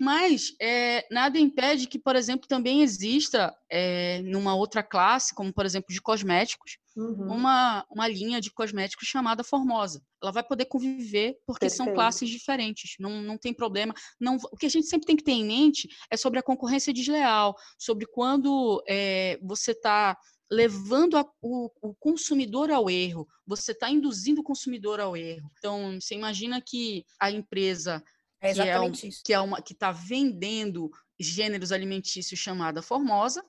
mas 0.00 0.54
é, 0.58 1.06
nada 1.10 1.38
impede 1.38 1.86
que, 1.86 1.98
por 1.98 2.16
exemplo, 2.16 2.48
também 2.48 2.80
exista 2.80 3.54
é, 3.70 4.22
numa 4.22 4.54
outra 4.54 4.82
classe, 4.82 5.34
como 5.34 5.52
por 5.52 5.66
exemplo 5.66 5.92
de 5.92 6.00
cosméticos, 6.00 6.78
uhum. 6.96 7.34
uma, 7.34 7.84
uma 7.90 8.08
linha 8.08 8.40
de 8.40 8.50
cosméticos 8.50 9.06
chamada 9.06 9.44
Formosa. 9.44 10.02
Ela 10.22 10.32
vai 10.32 10.42
poder 10.42 10.64
conviver 10.64 11.36
porque 11.46 11.66
Perfeito. 11.66 11.84
são 11.84 11.92
classes 11.92 12.30
diferentes, 12.30 12.94
não, 12.98 13.20
não 13.20 13.36
tem 13.36 13.52
problema. 13.52 13.92
Não, 14.18 14.38
o 14.50 14.56
que 14.56 14.64
a 14.64 14.70
gente 14.70 14.86
sempre 14.86 15.06
tem 15.06 15.14
que 15.14 15.24
ter 15.24 15.32
em 15.32 15.44
mente 15.44 15.90
é 16.10 16.16
sobre 16.16 16.38
a 16.38 16.42
concorrência 16.42 16.90
desleal, 16.90 17.54
sobre 17.78 18.06
quando 18.06 18.82
é, 18.88 19.38
você 19.42 19.72
está 19.72 20.16
levando 20.52 21.16
a, 21.16 21.26
o, 21.40 21.70
o, 21.80 21.94
consumidor 21.94 22.70
ao 22.70 22.90
erro, 22.90 23.26
você 23.46 23.72
está 23.72 23.88
induzindo 23.88 24.42
o 24.42 24.44
consumidor 24.44 25.00
ao 25.00 25.16
erro. 25.16 25.50
Então, 25.58 25.98
você 25.98 26.14
imagina 26.14 26.60
que 26.60 27.06
a 27.18 27.30
empresa 27.30 28.04
é 28.38 28.52
que 28.52 28.60
é. 28.60 28.90
Que 29.24 29.32
é 29.32 29.40
uma 29.40 29.62
que 29.62 29.72
está 29.72 29.90
vendendo 29.90 30.90
gêneros 31.18 31.72
alimentícios 31.72 32.38
chamada 32.38 32.82
Formosa, 32.82 33.42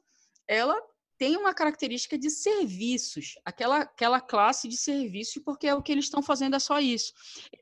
ela 0.48 0.80
tem 1.18 1.38
uma 1.38 1.54
característica 1.54 2.18
de 2.18 2.30
serviços, 2.30 3.36
aquela, 3.46 3.80
aquela 3.80 4.20
classe 4.20 4.68
de 4.68 4.78
serviços, 4.78 5.42
porque 5.44 5.68
é 5.68 5.76
o 5.76 5.82
que 5.82 5.92
eles 5.92 6.06
estão 6.06 6.22
fazendo 6.22 6.56
é 6.56 6.60
só 6.60 6.80
isso. 6.80 7.14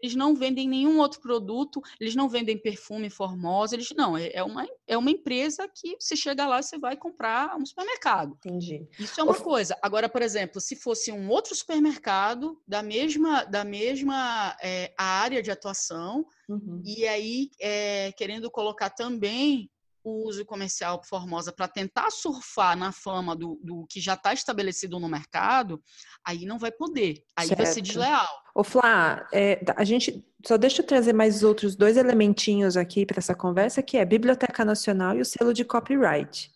Eles 0.02 0.16
não 0.16 0.36
vendem 0.36 0.68
nenhum 0.68 1.00
outro 1.00 1.22
produto, 1.22 1.82
eles 2.00 2.16
não 2.16 2.30
vendem 2.30 2.58
perfume 2.58 3.10
Formosa, 3.10 3.76
eles 3.76 3.92
não, 3.96 4.18
é, 4.18 4.32
é 4.34 4.44
uma, 4.44 4.68
é 4.88 4.98
uma 4.98 5.12
empresa 5.12 5.68
que 5.68 5.96
você 6.00 6.16
chega 6.16 6.48
lá 6.48 6.60
e 6.60 6.64
você 6.64 6.78
vai 6.78 6.96
comprar 6.96 7.56
um 7.58 7.66
supermercado. 7.66 8.38
Entendi. 8.46 8.88
Isso 9.00 9.20
é 9.20 9.24
uma 9.24 9.36
coisa. 9.36 9.78
Agora, 9.82 10.08
por 10.08 10.22
exemplo, 10.22 10.62
se 10.62 10.76
fosse 10.76 11.12
um 11.12 11.30
outro 11.30 11.56
supermercado 11.56 12.62
da 12.68 12.82
mesma, 12.82 13.44
da 13.44 13.64
mesma 13.64 14.56
é, 14.62 14.94
área 14.98 15.42
de 15.42 15.52
atuação, 15.52 16.26
uhum. 16.48 16.82
e 16.86 17.08
aí 17.08 17.52
é, 17.60 18.12
querendo 18.14 18.50
colocar 18.50 18.90
também 18.90 19.70
o 20.04 20.28
uso 20.28 20.46
comercial 20.46 21.02
Formosa 21.04 21.52
para 21.52 21.68
tentar 21.68 22.10
surfar 22.12 22.78
na 22.78 22.92
fama 22.92 23.36
do, 23.36 23.60
do 23.64 23.86
que 23.90 24.00
já 24.00 24.14
está 24.14 24.34
estabelecido 24.34 25.00
no 25.00 25.08
mercado, 25.08 25.82
aí 26.26 26.46
não 26.46 26.58
vai 26.58 26.72
poder, 26.72 27.24
aí 27.36 27.48
certo. 27.48 27.58
vai 27.58 27.66
ser 27.68 27.82
desleal. 27.82 28.28
Ô 28.54 28.64
Flá, 28.64 29.28
é, 29.34 29.64
a 29.76 29.84
gente 29.84 30.26
só 30.46 30.58
deixa 30.58 30.82
eu 30.82 30.86
trazer 30.86 31.14
mais 31.14 31.44
outros 31.44 31.76
dois 31.76 31.98
elementinhos 31.98 32.76
aqui 32.76 33.06
para 33.06 33.20
essa 33.20 33.36
conversa, 33.36 33.82
que 33.82 33.98
é 33.98 34.02
a 34.02 34.06
Biblioteca 34.06 34.66
Nacional 34.66 35.16
e 35.16 35.22
o 35.22 35.26
selo 35.26 35.54
de 35.54 35.64
copyright. 35.64 36.52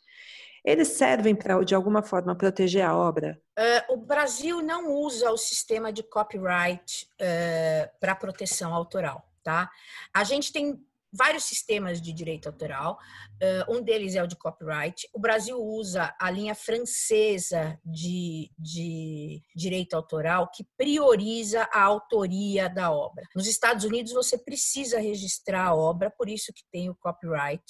Eles 0.64 0.90
servem 0.90 1.36
para, 1.36 1.64
de 1.64 1.76
alguma 1.76 2.02
forma, 2.02 2.36
proteger 2.36 2.84
a 2.84 2.96
obra? 2.96 3.40
Uh, 3.58 3.94
o 3.94 3.98
Brasil 3.98 4.64
não 4.64 4.92
usa 4.94 5.30
o 5.30 5.38
sistema 5.38 5.94
de 5.94 6.02
copyright 6.02 7.08
uh, 7.22 7.90
para 8.00 8.16
proteção 8.16 8.74
autoral, 8.74 9.30
tá? 9.44 9.70
A 10.12 10.24
gente 10.24 10.52
tem 10.52 10.84
vários 11.16 11.46
sistemas 11.46 12.02
de 12.02 12.12
direito 12.14 12.48
autoral. 12.48 12.98
Um 13.70 13.82
deles 13.82 14.16
é 14.16 14.24
o 14.24 14.28
de 14.28 14.36
copyright. 14.36 15.08
O 15.14 15.20
Brasil 15.20 15.58
usa 15.58 16.16
a 16.20 16.32
linha 16.32 16.56
francesa 16.56 17.80
de, 17.86 18.52
de 18.58 19.42
direito 19.56 19.96
autoral 19.96 20.50
que 20.54 20.66
prioriza 20.78 21.68
a 21.72 21.82
autoria 21.82 22.70
da 22.70 22.92
obra. 22.92 23.26
Nos 23.36 23.48
Estados 23.48 23.84
Unidos 23.84 24.14
você 24.14 24.38
precisa 24.38 25.00
registrar 25.00 25.68
a 25.68 25.76
obra, 25.76 26.10
por 26.10 26.30
isso 26.30 26.54
que 26.54 26.64
tem 26.72 26.90
o 26.90 26.96
copyright, 26.96 27.64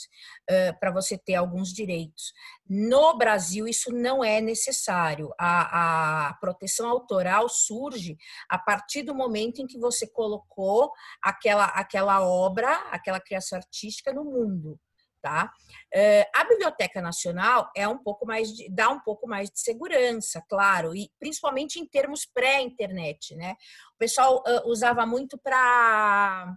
para 0.79 0.91
você 0.91 1.17
ter 1.17 1.35
alguns 1.35 1.73
direitos. 1.73 2.31
No 2.67 3.17
Brasil 3.17 3.67
isso 3.67 3.91
não 3.91 4.23
é 4.23 4.41
necessário. 4.41 5.33
A, 5.39 6.29
a 6.29 6.33
proteção 6.35 6.89
autoral 6.89 7.49
surge 7.49 8.17
a 8.49 8.57
partir 8.57 9.03
do 9.03 9.15
momento 9.15 9.61
em 9.61 9.67
que 9.67 9.79
você 9.79 10.07
colocou 10.07 10.91
aquela, 11.21 11.65
aquela 11.65 12.21
obra, 12.21 12.71
aquela 12.91 13.19
criação 13.19 13.34
criação 13.35 13.57
artística 13.57 14.13
no 14.13 14.23
mundo. 14.23 14.79
Tá? 15.21 15.51
Eh, 15.91 16.29
a 16.35 16.43
Biblioteca 16.43 17.01
Nacional 17.01 17.71
é 17.75 17.87
um 17.87 17.97
pouco 17.97 18.27
mais 18.27 18.53
de, 18.53 18.69
dá 18.69 18.89
um 18.89 18.99
pouco 18.99 19.27
mais 19.27 19.49
de 19.49 19.59
segurança, 19.59 20.39
claro, 20.47 20.95
e 20.95 21.09
principalmente 21.19 21.79
em 21.79 21.85
termos 21.87 22.27
pré-internet, 22.27 23.35
né? 23.35 23.55
O 23.95 23.97
pessoal 23.97 24.43
uh, 24.45 24.69
usava 24.69 25.03
muito 25.03 25.35
para 25.35 26.55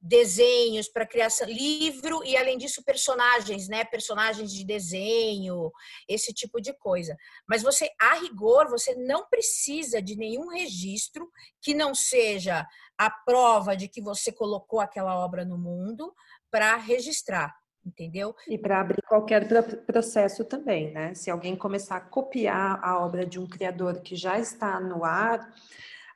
desenhos 0.00 0.88
para 0.88 1.06
criação, 1.06 1.48
livro 1.48 2.22
e 2.24 2.36
além 2.36 2.56
disso 2.56 2.84
personagens, 2.84 3.68
né, 3.68 3.84
personagens 3.84 4.52
de 4.52 4.64
desenho, 4.64 5.72
esse 6.08 6.32
tipo 6.32 6.60
de 6.60 6.72
coisa. 6.72 7.16
Mas 7.48 7.62
você, 7.62 7.90
a 8.00 8.14
rigor, 8.14 8.68
você 8.68 8.94
não 8.94 9.28
precisa 9.28 10.00
de 10.00 10.16
nenhum 10.16 10.48
registro 10.48 11.28
que 11.60 11.74
não 11.74 11.94
seja 11.94 12.64
a 12.98 13.08
prova 13.08 13.76
de 13.76 13.86
que 13.88 14.02
você 14.02 14.32
colocou 14.32 14.80
aquela 14.80 15.16
obra 15.16 15.44
no 15.44 15.56
mundo 15.56 16.12
para 16.50 16.76
registrar, 16.76 17.54
entendeu? 17.86 18.34
E 18.48 18.58
para 18.58 18.80
abrir 18.80 19.02
qualquer 19.02 19.46
processo 19.86 20.44
também, 20.44 20.92
né? 20.92 21.14
Se 21.14 21.30
alguém 21.30 21.54
começar 21.54 21.96
a 21.96 22.00
copiar 22.00 22.80
a 22.82 22.98
obra 22.98 23.24
de 23.24 23.38
um 23.38 23.46
criador 23.46 24.00
que 24.00 24.16
já 24.16 24.38
está 24.38 24.80
no 24.80 25.04
ar, 25.04 25.48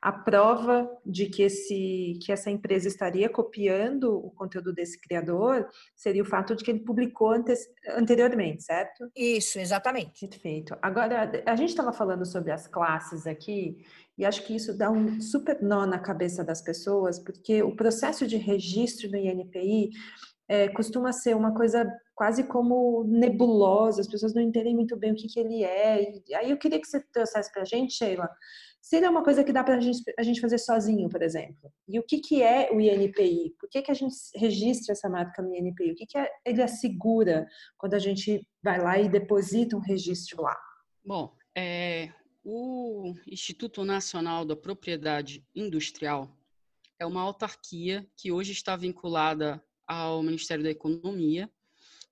a 0.03 0.11
prova 0.11 0.91
de 1.05 1.27
que, 1.27 1.43
esse, 1.43 2.19
que 2.21 2.29
essa 2.29 2.51
empresa 2.51 2.89
estaria 2.89 3.29
copiando 3.29 4.13
o 4.13 4.29
conteúdo 4.31 4.73
desse 4.73 4.99
criador 4.99 5.65
seria 5.95 6.21
o 6.21 6.25
fato 6.25 6.53
de 6.57 6.61
que 6.61 6.71
ele 6.71 6.81
publicou 6.81 7.31
antes, 7.31 7.65
anteriormente, 7.91 8.63
certo? 8.63 9.09
Isso, 9.15 9.59
exatamente. 9.59 10.27
Perfeito. 10.27 10.75
Agora, 10.81 11.31
a 11.45 11.55
gente 11.55 11.69
estava 11.69 11.93
falando 11.93 12.25
sobre 12.25 12.51
as 12.51 12.67
classes 12.67 13.25
aqui, 13.25 13.77
e 14.17 14.25
acho 14.25 14.45
que 14.45 14.55
isso 14.55 14.77
dá 14.77 14.91
um 14.91 15.19
super 15.19 15.61
nó 15.61 15.85
na 15.85 15.99
cabeça 15.99 16.43
das 16.43 16.61
pessoas, 16.61 17.19
porque 17.19 17.63
o 17.63 17.75
processo 17.75 18.27
de 18.27 18.37
registro 18.37 19.09
no 19.09 19.17
INPI 19.17 19.89
é, 20.47 20.69
costuma 20.69 21.11
ser 21.11 21.35
uma 21.35 21.53
coisa 21.53 21.89
quase 22.13 22.43
como 22.43 23.03
nebulosa, 23.05 24.01
as 24.01 24.07
pessoas 24.07 24.33
não 24.33 24.41
entendem 24.41 24.75
muito 24.75 24.95
bem 24.95 25.11
o 25.11 25.15
que, 25.15 25.27
que 25.27 25.39
ele 25.39 25.63
é. 25.63 26.13
E 26.27 26.35
aí 26.35 26.51
eu 26.51 26.57
queria 26.57 26.79
que 26.79 26.87
você 26.87 26.99
trouxesse 27.11 27.51
para 27.51 27.63
a 27.63 27.65
gente, 27.65 27.93
Sheila, 27.93 28.29
se 28.79 28.97
ele 28.97 29.05
é 29.05 29.09
uma 29.09 29.23
coisa 29.23 29.43
que 29.43 29.53
dá 29.53 29.63
para 29.63 29.79
gente, 29.79 30.03
a 30.19 30.23
gente 30.23 30.41
fazer 30.41 30.57
sozinho, 30.57 31.09
por 31.09 31.23
exemplo. 31.23 31.71
E 31.87 31.97
o 31.97 32.03
que, 32.03 32.19
que 32.19 32.43
é 32.43 32.69
o 32.71 32.79
INPI? 32.79 33.55
Por 33.59 33.69
que, 33.69 33.81
que 33.81 33.89
a 33.89 33.95
gente 33.95 34.13
registra 34.35 34.91
essa 34.91 35.09
marca 35.09 35.41
no 35.41 35.55
INPI? 35.55 35.93
O 35.93 35.95
que, 35.95 36.05
que 36.05 36.17
é, 36.17 36.29
ele 36.45 36.61
assegura 36.61 37.47
quando 37.77 37.93
a 37.93 37.99
gente 37.99 38.45
vai 38.61 38.79
lá 38.79 38.99
e 38.99 39.09
deposita 39.09 39.77
um 39.77 39.79
registro 39.79 40.41
lá? 40.41 40.55
Bom, 41.03 41.33
é, 41.57 42.09
o 42.43 43.15
Instituto 43.25 43.85
Nacional 43.85 44.43
da 44.43 44.55
Propriedade 44.55 45.45
Industrial 45.55 46.29
é 46.99 47.05
uma 47.05 47.21
autarquia 47.21 48.07
que 48.15 48.31
hoje 48.31 48.51
está 48.51 48.75
vinculada 48.75 49.63
ao 49.87 50.21
Ministério 50.21 50.63
da 50.63 50.69
Economia, 50.69 51.49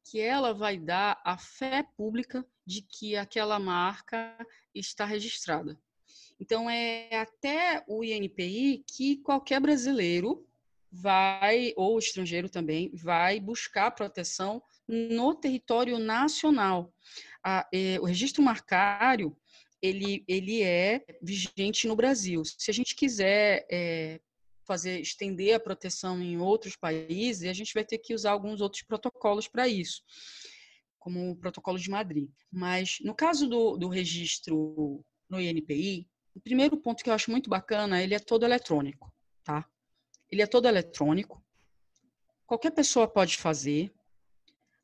que 0.04 0.20
ela 0.20 0.54
vai 0.54 0.78
dar 0.78 1.22
a 1.24 1.38
fé 1.38 1.84
pública 1.96 2.46
de 2.66 2.82
que 2.82 3.16
aquela 3.16 3.60
marca 3.60 4.36
está 4.74 5.06
registrada. 5.06 5.80
Então, 6.40 6.70
é 6.70 7.16
até 7.16 7.84
o 7.88 8.04
INPI 8.04 8.84
que 8.88 9.18
qualquer 9.18 9.60
brasileiro 9.60 10.48
vai, 10.92 11.72
ou 11.78 12.00
estrangeiro 12.00 12.50
também, 12.50 12.90
vai 12.94 13.40
buscar 13.40 13.92
proteção 13.92 14.62
no 14.88 15.36
território 15.36 16.00
nacional. 16.00 16.94
A, 17.44 17.68
é, 17.72 18.00
o 18.00 18.06
registro 18.06 18.44
marcário 18.44 19.38
ele, 19.82 20.24
ele 20.28 20.62
é 20.62 21.04
vigente 21.22 21.88
no 21.88 21.96
Brasil. 21.96 22.44
Se 22.46 22.70
a 22.70 22.74
gente 22.74 22.96
quiser 22.96 23.66
é, 23.72 24.20
fazer 24.66 25.02
estender 25.02 25.56
a 25.56 25.60
proteção 25.60 26.22
em 26.22 26.38
outros 26.38 26.76
países, 26.76 27.50
a 27.50 27.54
gente 27.54 27.74
vai 27.74 27.84
ter 27.84 27.98
que 27.98 28.14
usar 28.14 28.32
alguns 28.32 28.62
outros 28.62 28.84
protocolos 28.84 29.48
para 29.48 29.68
isso, 29.68 30.02
como 31.00 31.32
o 31.32 31.36
protocolo 31.36 31.80
de 31.80 31.90
Madrid. 31.90 32.30
Mas 32.52 33.00
no 33.02 33.16
caso 33.16 33.48
do, 33.48 33.78
do 33.78 33.88
registro 33.88 35.04
no 35.28 35.42
INPI, 35.42 36.08
o 36.36 36.40
primeiro 36.40 36.78
ponto 36.78 37.04
que 37.04 37.10
eu 37.10 37.14
acho 37.14 37.32
muito 37.32 37.50
bacana, 37.50 38.02
ele 38.02 38.14
é 38.14 38.20
todo 38.20 38.46
eletrônico, 38.46 39.12
tá? 39.44 39.68
Ele 40.30 40.42
é 40.42 40.48
todo 40.48 40.68
eletrônico. 40.68 41.44
Qualquer 42.46 42.72
pessoa 42.72 43.08
pode 43.08 43.38
fazer. 43.38 43.94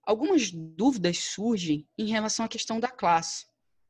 Algumas 0.03 0.51
dúvidas 0.51 1.17
surgem 1.19 1.87
em 1.97 2.07
relação 2.07 2.45
à 2.45 2.49
questão 2.49 2.79
da 2.79 2.89
classe. 2.89 3.45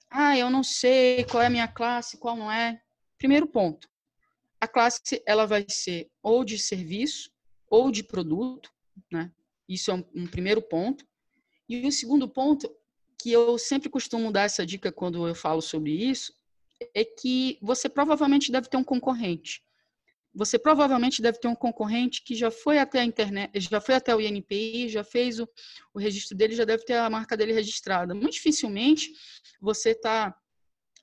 Ah, 0.10 0.38
eu 0.38 0.50
não 0.50 0.64
sei 0.64 1.24
qual 1.26 1.44
é 1.44 1.48
a 1.48 1.50
minha 1.50 1.68
classe, 1.68 2.18
qual 2.18 2.36
não 2.36 2.52
é. 2.52 2.82
Primeiro 3.18 3.48
ponto, 3.48 3.90
a 4.60 4.68
classe 4.68 5.22
ela 5.26 5.46
vai 5.46 5.66
ser 5.70 6.10
ou 6.22 6.44
de 6.44 6.58
serviço 6.58 7.32
ou 7.70 7.92
de 7.92 8.04
produto, 8.04 8.72
né? 9.12 9.32
Isso 9.68 9.92
é 9.92 9.96
um, 9.96 10.04
um 10.16 10.28
primeiro 10.28 10.62
ponto. 10.62 11.06
E 11.68 11.86
o 11.86 11.92
segundo 11.92 12.30
ponto, 12.30 12.74
que 13.20 13.32
eu 13.32 13.58
sempre 13.58 13.90
costumo 13.90 14.32
dar 14.32 14.44
essa 14.44 14.66
dica 14.66 14.92
quando 14.92 15.28
eu 15.28 15.36
falo 15.36 15.62
sobre 15.62 15.92
isso, 15.92 16.34
é 16.94 17.04
que 17.04 17.58
você 17.62 17.90
provavelmente 17.90 18.52
deve 18.52 18.70
ter 18.70 18.78
um 18.78 18.84
concorrente. 18.84 19.62
Você 20.38 20.60
provavelmente 20.60 21.20
deve 21.20 21.40
ter 21.40 21.48
um 21.48 21.56
concorrente 21.56 22.24
que 22.24 22.36
já 22.36 22.52
foi 22.52 22.78
até 22.78 23.00
a 23.00 23.04
internet, 23.04 23.60
já 23.60 23.82
foi 23.82 23.96
até 23.96 24.16
o 24.16 24.22
INPI, 24.22 24.88
já 24.88 25.04
fez 25.04 25.40
o, 25.40 25.50
o 25.96 26.00
registro 26.00 26.38
dele, 26.38 26.56
já 26.56 26.64
deve 26.64 26.86
ter 26.86 26.94
a 26.94 27.10
marca 27.10 27.36
dele 27.36 27.54
registrada. 27.54 28.14
Muito 28.14 28.34
dificilmente 28.34 29.12
você 29.60 29.90
está 29.92 30.36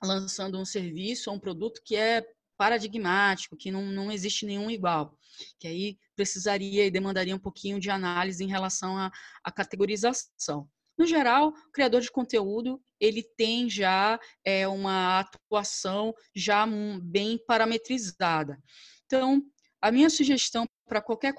lançando 0.01 0.57
um 0.57 0.63
serviço 0.63 1.29
ou 1.29 1.35
um 1.35 1.39
produto 1.39 1.81
que 1.83 1.97
é 1.97 2.25
paradigmático, 2.57 3.57
que 3.57 3.69
não, 3.69 3.83
não 3.83 4.09
existe 4.09 4.45
nenhum 4.45 4.71
igual, 4.71 5.19
que 5.59 5.67
aí 5.67 5.97
precisaria 6.15 6.85
e 6.85 6.91
demandaria 6.91 7.35
um 7.35 7.39
pouquinho 7.39 7.77
de 7.77 7.89
análise 7.89 8.41
em 8.41 8.47
relação 8.47 8.97
à, 8.97 9.11
à 9.43 9.51
categorização. 9.51 10.65
No 10.97 11.05
geral, 11.05 11.49
o 11.49 11.71
criador 11.73 11.99
de 11.99 12.09
conteúdo 12.09 12.81
ele 13.01 13.21
tem 13.21 13.69
já 13.69 14.17
é, 14.45 14.65
uma 14.65 15.19
atuação 15.19 16.13
já 16.33 16.65
bem 17.01 17.37
parametrizada. 17.45 18.57
Então, 19.05 19.43
a 19.81 19.91
minha 19.91 20.09
sugestão 20.09 20.67
para 20.87 21.01
qualquer 21.01 21.33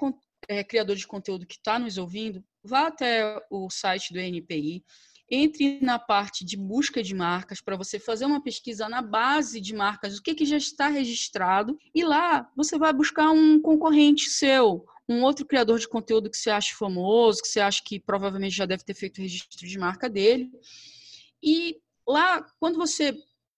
é, 0.47 0.63
criador 0.63 0.95
de 0.95 1.07
conteúdo 1.07 1.45
que 1.45 1.55
está 1.55 1.77
nos 1.77 1.97
ouvindo, 1.97 2.43
vá 2.63 2.87
até 2.87 3.39
o 3.49 3.69
site 3.69 4.13
do 4.13 4.19
NPI, 4.19 4.83
entre 5.29 5.79
na 5.81 5.99
parte 5.99 6.45
de 6.45 6.55
busca 6.55 7.03
de 7.03 7.13
marcas 7.13 7.59
para 7.59 7.75
você 7.75 7.99
fazer 7.99 8.25
uma 8.25 8.41
pesquisa 8.41 8.87
na 8.87 9.01
base 9.01 9.59
de 9.59 9.75
marcas, 9.75 10.17
o 10.17 10.23
que, 10.23 10.33
que 10.33 10.45
já 10.45 10.55
está 10.55 10.87
registrado, 10.87 11.77
e 11.93 12.03
lá 12.03 12.49
você 12.55 12.77
vai 12.77 12.93
buscar 12.93 13.31
um 13.31 13.61
concorrente 13.61 14.29
seu, 14.29 14.85
um 15.07 15.23
outro 15.23 15.45
criador 15.45 15.79
de 15.79 15.87
conteúdo 15.87 16.29
que 16.29 16.37
você 16.37 16.49
acha 16.49 16.75
famoso, 16.75 17.41
que 17.41 17.47
você 17.47 17.59
acha 17.59 17.81
que 17.83 17.99
provavelmente 17.99 18.55
já 18.55 18.65
deve 18.65 18.83
ter 18.83 18.93
feito 18.93 19.17
o 19.17 19.21
registro 19.21 19.67
de 19.67 19.77
marca 19.77 20.09
dele. 20.09 20.49
E 21.43 21.77
lá, 22.07 22.45
quando 22.59 22.77
você 22.77 23.17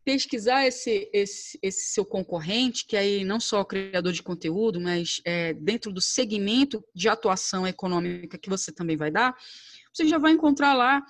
pesquisar 0.09 0.65
esse, 0.65 1.07
esse, 1.13 1.59
esse 1.61 1.93
seu 1.93 2.03
concorrente, 2.03 2.83
que 2.87 2.97
aí 2.97 3.23
não 3.23 3.39
só 3.39 3.61
o 3.61 3.65
criador 3.65 4.11
de 4.11 4.23
conteúdo, 4.23 4.81
mas 4.81 5.21
é, 5.23 5.53
dentro 5.53 5.93
do 5.93 6.01
segmento 6.01 6.83
de 6.95 7.07
atuação 7.07 7.67
econômica 7.67 8.35
que 8.35 8.49
você 8.49 8.71
também 8.71 8.97
vai 8.97 9.11
dar, 9.11 9.37
você 9.93 10.07
já 10.07 10.17
vai 10.17 10.31
encontrar 10.31 10.73
lá 10.73 11.05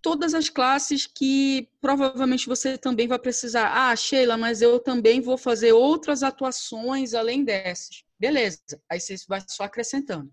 todas 0.00 0.34
as 0.34 0.48
classes 0.48 1.04
que 1.04 1.68
provavelmente 1.80 2.46
você 2.46 2.78
também 2.78 3.08
vai 3.08 3.18
precisar. 3.18 3.72
Ah, 3.74 3.96
Sheila, 3.96 4.36
mas 4.36 4.62
eu 4.62 4.78
também 4.78 5.20
vou 5.20 5.36
fazer 5.36 5.72
outras 5.72 6.22
atuações 6.22 7.12
além 7.12 7.42
dessas. 7.42 8.04
Beleza, 8.16 8.60
aí 8.88 9.00
você 9.00 9.16
vai 9.26 9.42
só 9.48 9.64
acrescentando. 9.64 10.30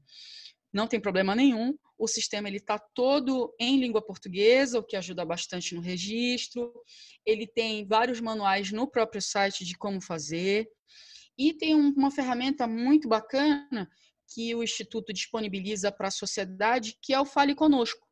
Não 0.72 0.86
tem 0.86 1.00
problema 1.00 1.36
nenhum. 1.36 1.76
O 2.04 2.08
sistema 2.08 2.50
ele 2.50 2.58
está 2.58 2.78
todo 2.78 3.56
em 3.58 3.80
língua 3.80 4.02
portuguesa, 4.02 4.78
o 4.78 4.84
que 4.84 4.98
ajuda 4.98 5.24
bastante 5.24 5.74
no 5.74 5.80
registro. 5.80 6.74
Ele 7.26 7.48
tem 7.48 7.88
vários 7.88 8.20
manuais 8.20 8.74
no 8.74 8.86
próprio 8.86 9.22
site 9.22 9.64
de 9.64 9.74
como 9.78 10.02
fazer. 10.02 10.68
E 11.38 11.54
tem 11.54 11.74
uma 11.74 12.12
ferramenta 12.12 12.68
muito 12.68 13.08
bacana 13.08 13.90
que 14.34 14.54
o 14.54 14.62
Instituto 14.62 15.14
disponibiliza 15.14 15.94
para 15.94 16.10
a 16.10 16.12
sociedade, 16.12 16.98
que 17.02 17.14
é 17.14 17.22
o 17.22 17.26
Fale 17.26 17.56
Conosco. 17.56 18.06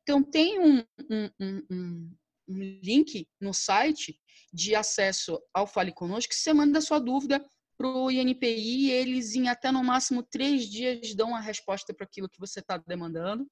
Então, 0.00 0.22
tem 0.22 0.58
um, 0.58 0.78
um, 1.10 1.30
um, 1.38 2.16
um 2.48 2.58
link 2.58 3.28
no 3.38 3.52
site 3.52 4.18
de 4.50 4.74
acesso 4.74 5.38
ao 5.52 5.66
Fale 5.66 5.92
Conosco, 5.92 6.30
que 6.30 6.36
você 6.36 6.54
manda 6.54 6.78
a 6.78 6.82
sua 6.82 6.98
dúvida 6.98 7.44
para 7.76 7.88
o 7.88 8.10
INPI 8.10 8.90
eles, 8.90 9.34
em 9.34 9.48
até 9.48 9.70
no 9.70 9.84
máximo 9.84 10.22
três 10.22 10.68
dias, 10.68 11.14
dão 11.14 11.34
a 11.34 11.40
resposta 11.40 11.92
para 11.92 12.04
aquilo 12.04 12.28
que 12.28 12.40
você 12.40 12.60
está 12.60 12.76
demandando. 12.78 13.46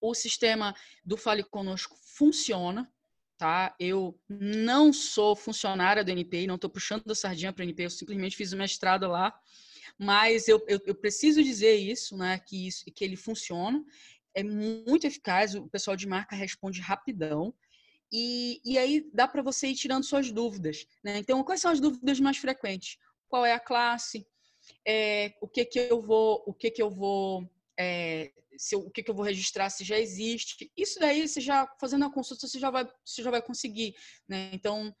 O 0.00 0.14
sistema 0.14 0.74
do 1.04 1.16
Fale 1.16 1.42
Conosco 1.42 1.96
funciona, 2.16 2.90
tá? 3.38 3.74
Eu 3.80 4.18
não 4.28 4.92
sou 4.92 5.34
funcionária 5.34 6.04
do 6.04 6.10
NPI, 6.10 6.46
não 6.46 6.56
estou 6.56 6.70
puxando 6.70 7.10
a 7.10 7.14
sardinha 7.14 7.52
para 7.52 7.62
o 7.62 7.64
NPI, 7.64 7.84
eu 7.84 7.90
simplesmente 7.90 8.36
fiz 8.36 8.52
o 8.52 8.56
mestrado 8.56 9.08
lá, 9.08 9.32
mas 9.98 10.46
eu, 10.48 10.62
eu, 10.68 10.78
eu, 10.84 10.94
preciso 10.94 11.42
dizer 11.42 11.74
isso, 11.76 12.16
né? 12.16 12.38
Que, 12.38 12.68
isso, 12.68 12.84
que 12.94 13.04
ele 13.04 13.16
funciona 13.16 13.82
é 14.36 14.42
muito 14.44 15.06
eficaz, 15.06 15.54
o 15.54 15.66
pessoal 15.66 15.96
de 15.96 16.06
marca 16.06 16.36
responde 16.36 16.80
rapidão. 16.80 17.54
E, 18.12 18.60
e 18.64 18.78
aí 18.78 19.08
dá 19.12 19.26
para 19.26 19.42
você 19.42 19.68
ir 19.68 19.74
tirando 19.74 20.04
suas 20.04 20.30
dúvidas. 20.30 20.86
Né? 21.02 21.18
Então, 21.18 21.42
quais 21.42 21.60
são 21.62 21.72
as 21.72 21.80
dúvidas 21.80 22.20
mais 22.20 22.36
frequentes? 22.36 22.98
Qual 23.28 23.44
é 23.44 23.52
a 23.52 23.60
classe? 23.60 24.26
É, 24.86 25.34
o 25.40 25.48
que 25.48 25.64
que 25.64 25.78
eu 25.78 26.00
vou, 26.02 26.42
o 26.46 26.54
que 26.54 26.70
que 26.70 26.82
eu 26.82 26.90
vou, 26.90 27.48
é, 27.78 28.32
se, 28.58 28.74
o 28.76 28.90
que 28.90 29.02
que 29.02 29.10
eu 29.10 29.14
vou 29.14 29.24
registrar 29.24 29.70
se 29.70 29.84
já 29.84 29.98
existe? 29.98 30.70
Isso 30.76 30.98
daí, 30.98 31.26
você 31.26 31.40
já 31.40 31.66
fazendo 31.80 32.04
a 32.04 32.12
consulta, 32.12 32.46
você 32.46 32.58
já 32.58 32.70
vai, 32.70 32.86
você 33.04 33.22
já 33.22 33.30
vai 33.30 33.42
conseguir. 33.42 33.94
Né? 34.28 34.50
Então, 34.52 34.94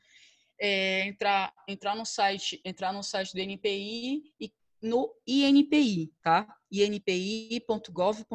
é, 0.60 1.06
entrar, 1.06 1.52
entrar 1.68 1.96
no 1.96 2.06
site, 2.06 2.60
entrar 2.64 2.92
no 2.92 3.02
site 3.02 3.32
do 3.32 3.40
NPI 3.40 4.34
e 4.40 4.52
no 4.82 5.12
INPI, 5.26 6.12
tá? 6.22 6.46
inpi.gov.br 6.70 8.26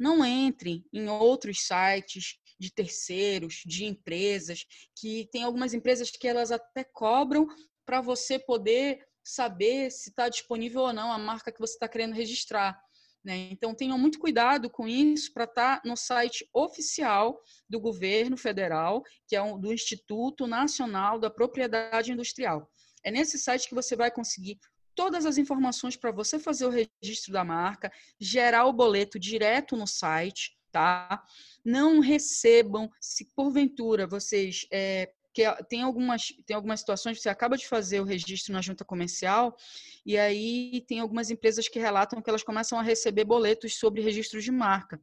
não 0.00 0.24
entrem 0.24 0.82
em 0.90 1.10
outros 1.10 1.66
sites 1.66 2.38
de 2.58 2.72
terceiros, 2.72 3.62
de 3.66 3.84
empresas, 3.84 4.64
que 4.98 5.28
tem 5.30 5.42
algumas 5.42 5.74
empresas 5.74 6.10
que 6.10 6.26
elas 6.26 6.50
até 6.50 6.82
cobram 6.82 7.46
para 7.84 8.00
você 8.00 8.38
poder 8.38 9.04
saber 9.22 9.90
se 9.90 10.10
está 10.10 10.28
disponível 10.28 10.82
ou 10.82 10.92
não 10.92 11.12
a 11.12 11.18
marca 11.18 11.52
que 11.52 11.60
você 11.60 11.74
está 11.74 11.88
querendo 11.88 12.14
registrar. 12.14 12.80
Né? 13.22 13.50
Então, 13.50 13.74
tenham 13.74 13.98
muito 13.98 14.18
cuidado 14.18 14.70
com 14.70 14.88
isso 14.88 15.32
para 15.32 15.44
estar 15.44 15.80
tá 15.80 15.88
no 15.88 15.96
site 15.96 16.48
oficial 16.54 17.40
do 17.68 17.78
governo 17.78 18.36
federal, 18.36 19.02
que 19.28 19.36
é 19.36 19.58
do 19.58 19.72
Instituto 19.72 20.46
Nacional 20.46 21.18
da 21.18 21.30
Propriedade 21.30 22.12
Industrial. 22.12 22.70
É 23.04 23.10
nesse 23.10 23.38
site 23.38 23.68
que 23.68 23.74
você 23.74 23.94
vai 23.94 24.10
conseguir 24.10 24.58
todas 24.94 25.24
as 25.24 25.38
informações 25.38 25.96
para 25.96 26.10
você 26.10 26.38
fazer 26.38 26.66
o 26.66 26.70
registro 26.70 27.32
da 27.32 27.44
marca, 27.44 27.92
gerar 28.18 28.66
o 28.66 28.72
boleto 28.72 29.18
direto 29.18 29.76
no 29.76 29.86
site, 29.86 30.58
tá? 30.70 31.22
Não 31.64 32.00
recebam, 32.00 32.90
se 33.00 33.26
porventura 33.34 34.06
vocês 34.06 34.66
é, 34.70 35.12
que 35.32 35.42
tem 35.68 35.82
algumas, 35.82 36.28
tem 36.44 36.56
algumas 36.56 36.80
situações 36.80 37.16
que 37.16 37.22
você 37.22 37.28
acaba 37.28 37.56
de 37.56 37.66
fazer 37.66 38.00
o 38.00 38.04
registro 38.04 38.52
na 38.52 38.60
junta 38.60 38.84
comercial 38.84 39.56
e 40.04 40.18
aí 40.18 40.84
tem 40.88 40.98
algumas 41.00 41.30
empresas 41.30 41.68
que 41.68 41.78
relatam 41.78 42.20
que 42.20 42.28
elas 42.28 42.42
começam 42.42 42.78
a 42.78 42.82
receber 42.82 43.24
boletos 43.24 43.78
sobre 43.78 44.02
registro 44.02 44.40
de 44.40 44.50
marca. 44.50 45.00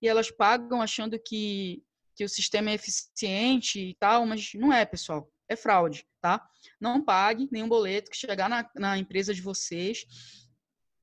E 0.00 0.08
elas 0.08 0.30
pagam 0.30 0.80
achando 0.80 1.18
que, 1.18 1.82
que 2.14 2.24
o 2.24 2.28
sistema 2.28 2.70
é 2.70 2.74
eficiente 2.74 3.80
e 3.80 3.94
tal, 3.94 4.24
mas 4.26 4.52
não 4.54 4.72
é, 4.72 4.84
pessoal 4.84 5.30
é 5.48 5.56
fraude, 5.56 6.06
tá? 6.20 6.42
Não 6.80 7.04
pague 7.04 7.48
nenhum 7.52 7.68
boleto 7.68 8.10
que 8.10 8.16
chegar 8.16 8.48
na, 8.48 8.68
na 8.76 8.96
empresa 8.96 9.34
de 9.34 9.42
vocês 9.42 10.06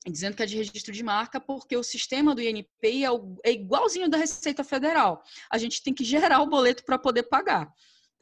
dizendo 0.04 0.34
que 0.34 0.42
é 0.42 0.46
de 0.46 0.56
registro 0.56 0.92
de 0.92 1.02
marca, 1.02 1.40
porque 1.40 1.76
o 1.76 1.82
sistema 1.82 2.34
do 2.34 2.42
INPI 2.42 3.04
é, 3.04 3.08
é 3.44 3.52
igualzinho 3.52 4.08
da 4.08 4.16
Receita 4.16 4.64
Federal. 4.64 5.22
A 5.48 5.58
gente 5.58 5.80
tem 5.80 5.94
que 5.94 6.02
gerar 6.02 6.40
o 6.40 6.48
boleto 6.48 6.84
para 6.84 6.98
poder 6.98 7.24
pagar. 7.24 7.72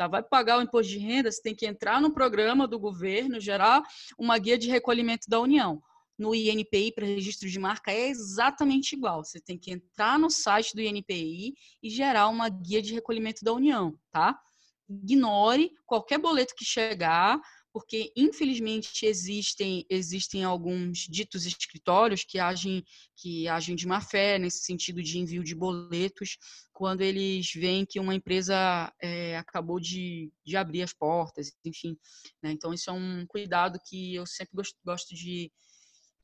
Tá? 0.01 0.09
Vai 0.09 0.23
pagar 0.23 0.57
o 0.57 0.63
imposto 0.63 0.91
de 0.91 0.99
renda, 0.99 1.31
você 1.31 1.43
tem 1.43 1.55
que 1.55 1.67
entrar 1.67 2.01
no 2.01 2.11
programa 2.11 2.67
do 2.67 2.79
governo, 2.79 3.39
gerar 3.39 3.83
uma 4.19 4.39
guia 4.39 4.57
de 4.57 4.67
recolhimento 4.67 5.29
da 5.29 5.39
União. 5.39 5.83
No 6.19 6.35
INPI 6.35 6.91
para 6.93 7.05
registro 7.05 7.51
de 7.51 7.59
marca 7.59 7.93
é 7.93 8.09
exatamente 8.09 8.95
igual. 8.95 9.23
Você 9.23 9.39
tem 9.39 9.59
que 9.59 9.71
entrar 9.71 10.19
no 10.19 10.31
site 10.31 10.75
do 10.75 10.81
INPI 10.81 11.53
e 11.83 11.91
gerar 11.91 12.29
uma 12.29 12.49
guia 12.49 12.81
de 12.81 12.95
recolhimento 12.95 13.45
da 13.45 13.53
União, 13.53 13.95
tá? 14.11 14.41
ignore 14.89 15.71
qualquer 15.87 16.19
boleto 16.19 16.55
que 16.57 16.65
chegar, 16.65 17.39
porque 17.73 18.13
infelizmente 18.17 19.07
existem 19.07 19.85
existem 19.89 20.45
alguns 20.45 21.01
ditos 21.09 21.47
escritórios 21.47 22.25
que 22.25 22.39
agem 22.39 22.85
que 23.17 23.47
agem 23.49 23.77
de 23.77 23.87
má 23.87 24.01
fé 24.01 24.39
nesse 24.39 24.65
sentido 24.65 25.03
de 25.03 25.19
envio 25.19 25.45
de 25.45 25.55
boletos 25.55 26.37
quando 26.73 27.03
eles 27.03 27.53
veem 27.53 27.85
que 27.85 28.01
uma 28.01 28.15
empresa 28.15 28.91
é, 29.03 29.37
acabou 29.37 29.79
de, 29.79 30.33
de 30.47 30.57
abrir 30.57 30.83
as 30.83 30.95
portas, 30.95 31.53
enfim. 31.63 31.95
Né? 32.43 32.53
Então 32.53 32.73
isso 32.73 32.89
é 32.89 32.93
um 32.93 33.27
cuidado 33.27 33.79
que 33.87 34.15
eu 34.15 34.25
sempre 34.25 34.57
gosto, 34.57 34.77
gosto 34.83 35.15
de, 35.15 35.53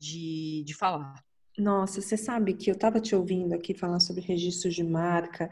de, 0.01 0.65
de 0.65 0.75
falar. 0.75 1.23
Nossa, 1.59 2.03
você 2.03 2.19
sabe 2.19 2.53
que 2.53 2.71
eu 2.71 2.75
estava 2.75 3.01
te 3.01 3.17
ouvindo 3.17 3.55
aqui 3.55 3.73
falar 3.73 3.99
sobre 3.99 4.21
registros 4.21 4.75
de 4.75 4.85
marca 4.85 5.51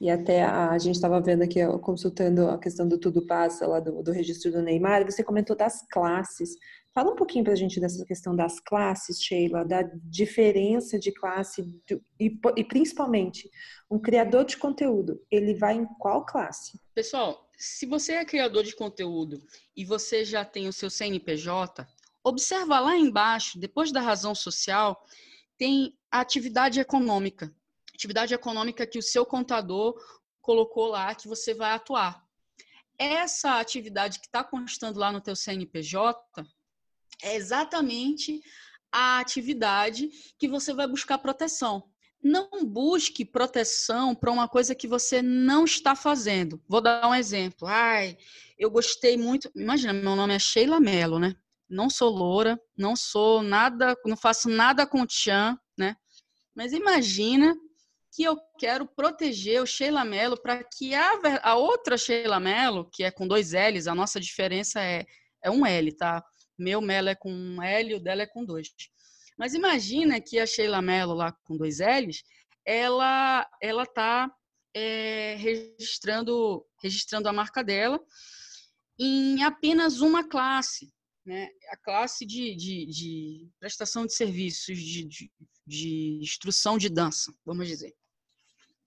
e 0.00 0.10
até 0.10 0.42
a, 0.42 0.70
a 0.70 0.78
gente 0.78 0.96
estava 0.96 1.20
vendo 1.20 1.42
aqui, 1.42 1.64
consultando 1.80 2.48
a 2.48 2.58
questão 2.58 2.88
do 2.88 2.98
Tudo 2.98 3.24
Passa 3.24 3.64
lá 3.64 3.78
do, 3.78 4.02
do 4.02 4.10
registro 4.10 4.50
do 4.50 4.60
Neymar, 4.60 5.02
e 5.02 5.04
você 5.04 5.22
comentou 5.22 5.54
das 5.54 5.86
classes. 5.88 6.56
Fala 6.92 7.12
um 7.12 7.14
pouquinho 7.14 7.44
para 7.44 7.52
a 7.52 7.56
gente 7.56 7.78
dessa 7.78 8.04
questão 8.04 8.34
das 8.34 8.58
classes, 8.58 9.22
Sheila, 9.22 9.64
da 9.64 9.82
diferença 10.02 10.98
de 10.98 11.12
classe 11.12 11.62
e, 12.18 12.36
e 12.56 12.64
principalmente 12.64 13.48
um 13.88 13.98
criador 13.98 14.44
de 14.44 14.56
conteúdo, 14.56 15.20
ele 15.30 15.54
vai 15.54 15.74
em 15.74 15.86
qual 16.00 16.26
classe? 16.26 16.80
Pessoal, 16.92 17.48
se 17.56 17.86
você 17.86 18.14
é 18.14 18.24
criador 18.24 18.64
de 18.64 18.74
conteúdo 18.74 19.40
e 19.76 19.84
você 19.84 20.24
já 20.24 20.44
tem 20.44 20.66
o 20.66 20.72
seu 20.72 20.90
CNPJ, 20.90 21.86
observa 22.24 22.80
lá 22.80 22.96
embaixo, 22.96 23.58
depois 23.58 23.92
da 23.92 24.00
razão 24.00 24.34
social, 24.34 25.00
tem 25.58 25.96
a 26.10 26.20
atividade 26.20 26.80
econômica. 26.80 27.54
Atividade 27.94 28.34
econômica 28.34 28.86
que 28.86 28.98
o 28.98 29.02
seu 29.02 29.24
contador 29.24 29.94
colocou 30.40 30.86
lá 30.86 31.14
que 31.14 31.28
você 31.28 31.54
vai 31.54 31.72
atuar. 31.72 32.22
Essa 32.98 33.58
atividade 33.58 34.20
que 34.20 34.26
está 34.26 34.44
constando 34.44 34.98
lá 34.98 35.10
no 35.10 35.20
teu 35.20 35.34
CNPJ 35.34 36.22
é 37.22 37.34
exatamente 37.34 38.40
a 38.92 39.18
atividade 39.18 40.08
que 40.38 40.46
você 40.46 40.72
vai 40.72 40.86
buscar 40.86 41.18
proteção. 41.18 41.88
Não 42.22 42.64
busque 42.64 43.24
proteção 43.24 44.14
para 44.14 44.30
uma 44.30 44.48
coisa 44.48 44.74
que 44.74 44.88
você 44.88 45.20
não 45.20 45.64
está 45.64 45.94
fazendo. 45.96 46.62
Vou 46.68 46.80
dar 46.80 47.06
um 47.08 47.14
exemplo. 47.14 47.66
Ai, 47.66 48.16
eu 48.58 48.70
gostei 48.70 49.16
muito. 49.16 49.50
Imagina, 49.54 49.92
meu 49.92 50.16
nome 50.16 50.34
é 50.34 50.38
Sheila 50.38 50.80
Mello, 50.80 51.18
né? 51.18 51.36
Não 51.74 51.90
sou 51.90 52.08
loura, 52.08 52.58
não 52.78 52.94
sou 52.94 53.42
nada, 53.42 53.96
não 54.06 54.16
faço 54.16 54.48
nada 54.48 54.86
com 54.86 55.04
tchan, 55.04 55.58
né? 55.76 55.96
Mas 56.54 56.72
imagina 56.72 57.54
que 58.14 58.22
eu 58.22 58.38
quero 58.58 58.86
proteger 58.86 59.60
o 59.60 59.66
Sheila 59.66 60.04
Mello 60.04 60.40
para 60.40 60.62
que 60.62 60.94
a, 60.94 61.10
a 61.42 61.56
outra 61.56 61.98
Sheila 61.98 62.38
Mello, 62.38 62.88
que 62.92 63.02
é 63.02 63.10
com 63.10 63.26
dois 63.26 63.52
L's, 63.52 63.88
a 63.88 63.94
nossa 63.94 64.20
diferença 64.20 64.80
é, 64.80 65.04
é 65.42 65.50
um 65.50 65.66
L, 65.66 65.92
tá? 65.96 66.24
Meu 66.56 66.80
Mello 66.80 67.08
é 67.08 67.14
com 67.16 67.32
um 67.32 67.60
L, 67.60 67.96
o 67.96 68.00
dela 68.00 68.22
é 68.22 68.26
com 68.26 68.44
dois. 68.44 68.68
Mas 69.36 69.52
imagina 69.52 70.20
que 70.20 70.38
a 70.38 70.46
Sheila 70.46 70.80
Mello 70.80 71.12
lá 71.12 71.32
com 71.44 71.56
dois 71.56 71.80
L's, 71.80 72.22
ela 72.64 73.44
ela 73.60 73.84
tá 73.84 74.30
é, 74.72 75.34
registrando 75.38 76.64
registrando 76.80 77.28
a 77.28 77.32
marca 77.32 77.64
dela 77.64 78.00
em 78.96 79.42
apenas 79.42 80.00
uma 80.00 80.22
classe, 80.22 80.93
né, 81.24 81.48
a 81.70 81.76
classe 81.76 82.26
de, 82.26 82.54
de, 82.54 82.86
de 82.86 83.48
prestação 83.58 84.04
de 84.04 84.12
serviços 84.12 84.78
de, 84.78 85.04
de, 85.04 85.32
de, 85.66 86.18
instrução 86.20 86.76
de 86.76 86.88
dança, 86.88 87.32
vamos 87.44 87.66
dizer. 87.66 87.94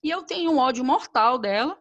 E 0.02 0.10
eu 0.10 0.22
tenho 0.22 0.52
um 0.52 0.58
ódio 0.58 0.84
mortal 0.84 1.38
dela. 1.38 1.80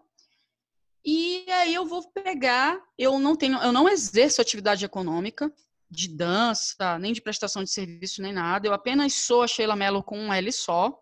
E 1.06 1.46
aí 1.50 1.74
eu 1.74 1.86
vou 1.86 2.10
pegar, 2.12 2.82
eu 2.98 3.18
não 3.20 3.36
tenho, 3.36 3.58
eu 3.60 3.72
não 3.72 3.88
exerço 3.88 4.42
atividade 4.42 4.84
econômica 4.84 5.54
de 5.90 6.10
dança, 6.10 7.00
nem 7.00 7.14
de 7.14 7.22
prestação 7.22 7.64
de 7.64 7.70
serviço, 7.70 8.22
nem 8.22 8.34
nada. 8.34 8.68
Eu 8.68 8.74
apenas 8.74 9.14
sou 9.14 9.44
a 9.44 9.48
Sheila 9.48 9.76
Mello 9.76 10.04
com 10.04 10.20
um 10.20 10.34
L 10.34 10.52
só. 10.52 11.00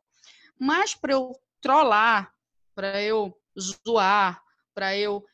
Mas 0.60 0.93
para 0.93 1.14
eu 1.14 1.32
trollar, 1.60 2.32
para 2.76 3.01
eu 3.01 3.36
zoar, 3.60 4.43
para 4.76 4.95
eu 4.95 5.26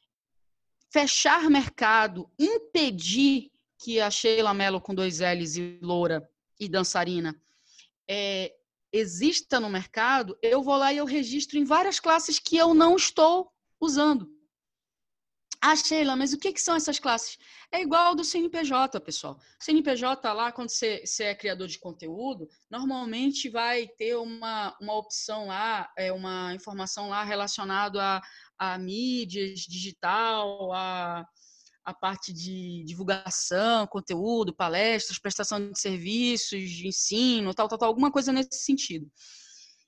fechar 0.92 1.50
mercado, 1.50 2.30
impedir 2.40 3.51
que 3.82 4.00
a 4.00 4.12
Sheila 4.12 4.54
Mello 4.54 4.80
com 4.80 4.94
dois 4.94 5.20
L's 5.20 5.58
e 5.58 5.80
loura 5.82 6.30
e 6.60 6.70
dançarina 6.70 7.36
é, 8.08 8.54
exista 8.94 9.60
no 9.60 9.70
mercado, 9.70 10.38
eu 10.42 10.62
vou 10.62 10.76
lá 10.78 10.94
e 10.94 10.98
eu 10.98 11.06
registro 11.06 11.58
em 11.58 11.64
várias 11.64 12.00
classes 12.00 12.38
que 12.38 12.56
eu 12.56 12.74
não 12.76 12.96
estou 12.96 13.52
usando. 13.80 14.30
Ah, 15.64 15.76
Sheila, 15.76 16.16
mas 16.16 16.34
o 16.34 16.40
que, 16.40 16.54
que 16.54 16.62
são 16.62 16.76
essas 16.76 17.00
classes? 17.00 17.38
É 17.72 17.82
igual 17.82 18.08
ao 18.08 18.16
do 18.16 18.24
CNPJ, 18.24 19.00
pessoal. 19.00 19.40
CNPJ 19.60 20.34
lá, 20.34 20.52
quando 20.52 20.70
você, 20.70 21.06
você, 21.06 21.26
é 21.26 21.36
criador 21.36 21.68
de 21.68 21.78
conteúdo, 21.78 22.50
normalmente 22.70 23.48
vai 23.48 23.88
ter 23.88 24.16
uma, 24.16 24.76
uma 24.82 24.96
opção 24.96 25.48
lá, 25.48 25.92
é 25.96 26.12
uma 26.12 26.54
informação 26.54 27.10
lá 27.10 27.24
relacionada 27.24 28.02
a, 28.02 28.22
a 28.58 28.78
mídias 28.80 29.60
digital, 29.60 30.74
a 30.74 31.28
a 31.84 31.94
parte 31.94 32.32
de 32.32 32.84
divulgação, 32.86 33.88
conteúdo, 33.88 34.56
palestras, 34.56 35.20
prestação 35.20 35.72
de 35.72 35.80
serviços, 35.80 36.70
de 36.70 36.88
ensino, 36.88 37.54
tal, 37.54 37.68
tal, 37.68 37.78
tal, 37.78 37.88
alguma 37.88 38.12
coisa 38.12 38.32
nesse 38.32 38.64
sentido. 38.64 39.10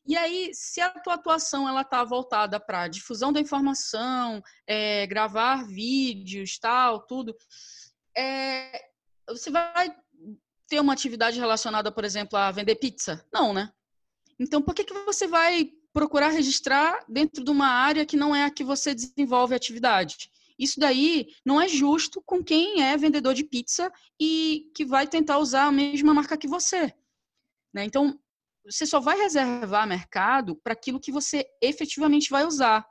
E 0.06 0.18
aí, 0.18 0.52
se 0.54 0.82
a 0.82 0.90
tua 0.90 1.14
atuação 1.14 1.68
ela 1.68 1.82
está 1.82 2.04
voltada 2.04 2.60
para 2.60 2.90
difusão 2.90 3.32
da 3.32 3.40
informação, 3.40 4.42
é, 4.68 5.08
gravar 5.08 5.66
vídeos, 5.66 6.58
tal, 6.60 7.06
tudo, 7.06 7.34
é, 8.16 8.82
você 9.30 9.50
vai 9.50 9.96
ter 10.68 10.80
uma 10.80 10.94
atividade 10.94 11.40
relacionada, 11.40 11.92
por 11.92 12.04
exemplo, 12.04 12.38
a 12.38 12.52
vender 12.52 12.76
pizza? 12.76 13.26
Não, 13.32 13.54
né? 13.54 13.72
Então, 14.38 14.62
por 14.62 14.76
que, 14.76 14.84
que 14.84 14.94
você 15.06 15.26
vai 15.26 15.70
procurar 15.94 16.30
registrar 16.30 17.06
dentro 17.08 17.44
de 17.44 17.52
uma 17.52 17.68
área 17.68 18.06
que 18.06 18.18
não 18.18 18.36
é 18.36 18.44
a 18.44 18.52
que 18.52 18.64
você 18.64 18.94
desenvolve 18.94 19.54
a 19.54 19.58
atividade? 19.58 20.30
Isso 20.58 20.80
daí 20.80 21.28
não 21.46 21.60
é 21.60 21.68
justo 21.68 22.22
com 22.22 22.44
quem 22.44 22.82
é 22.82 22.96
vendedor 22.98 23.34
de 23.34 23.44
pizza 23.44 23.92
e 24.20 24.72
que 24.76 24.86
vai 24.86 25.08
tentar 25.08 25.38
usar 25.40 25.66
a 25.66 25.72
mesma 25.72 26.14
marca 26.14 26.38
que 26.38 26.48
você. 26.48 26.94
Né? 27.74 27.86
Então, 27.86 28.20
você 28.66 28.86
só 28.86 29.00
vai 29.00 29.18
reservar 29.18 29.88
mercado 29.88 30.56
para 30.56 30.74
aquilo 30.74 31.00
que 31.00 31.12
você 31.12 31.46
efetivamente 31.62 32.30
vai 32.30 32.46
usar. 32.46 32.86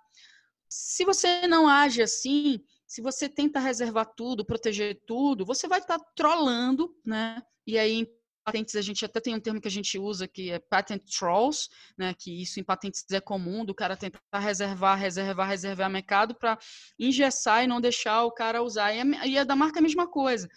Se 0.68 1.04
você 1.04 1.46
não 1.46 1.68
age 1.68 2.02
assim, 2.02 2.60
se 2.86 3.00
você 3.00 3.28
tenta 3.28 3.58
reservar 3.58 4.12
tudo, 4.14 4.44
proteger 4.44 5.02
tudo, 5.06 5.46
você 5.46 5.66
vai 5.66 5.78
estar 5.78 5.98
tá 5.98 6.04
trolando, 6.14 6.94
né? 7.04 7.42
E 7.66 7.78
aí 7.78 8.06
patentes 8.44 8.74
a 8.74 8.82
gente 8.82 9.04
até 9.04 9.20
tem 9.20 9.34
um 9.34 9.40
termo 9.40 9.60
que 9.60 9.68
a 9.68 9.70
gente 9.70 9.98
usa 9.98 10.26
que 10.26 10.50
é 10.50 10.58
patent 10.58 11.02
trolls, 11.18 11.68
né, 11.96 12.14
que 12.14 12.42
isso 12.42 12.60
em 12.60 12.64
patentes 12.64 13.04
é 13.10 13.20
comum, 13.20 13.64
do 13.64 13.74
cara 13.74 13.96
tentar 13.96 14.20
reservar, 14.38 14.98
reservar, 14.98 15.48
reservar 15.48 15.90
mercado 15.90 16.34
para 16.34 16.58
engessar 16.98 17.64
e 17.64 17.66
não 17.66 17.80
deixar 17.80 18.24
o 18.24 18.32
cara 18.32 18.62
usar. 18.62 18.92
E 18.92 19.00
a, 19.00 19.26
e 19.26 19.38
a 19.38 19.44
da 19.44 19.56
marca 19.56 19.78
é 19.78 19.80
a 19.80 19.82
mesma 19.82 20.06
coisa. 20.06 20.48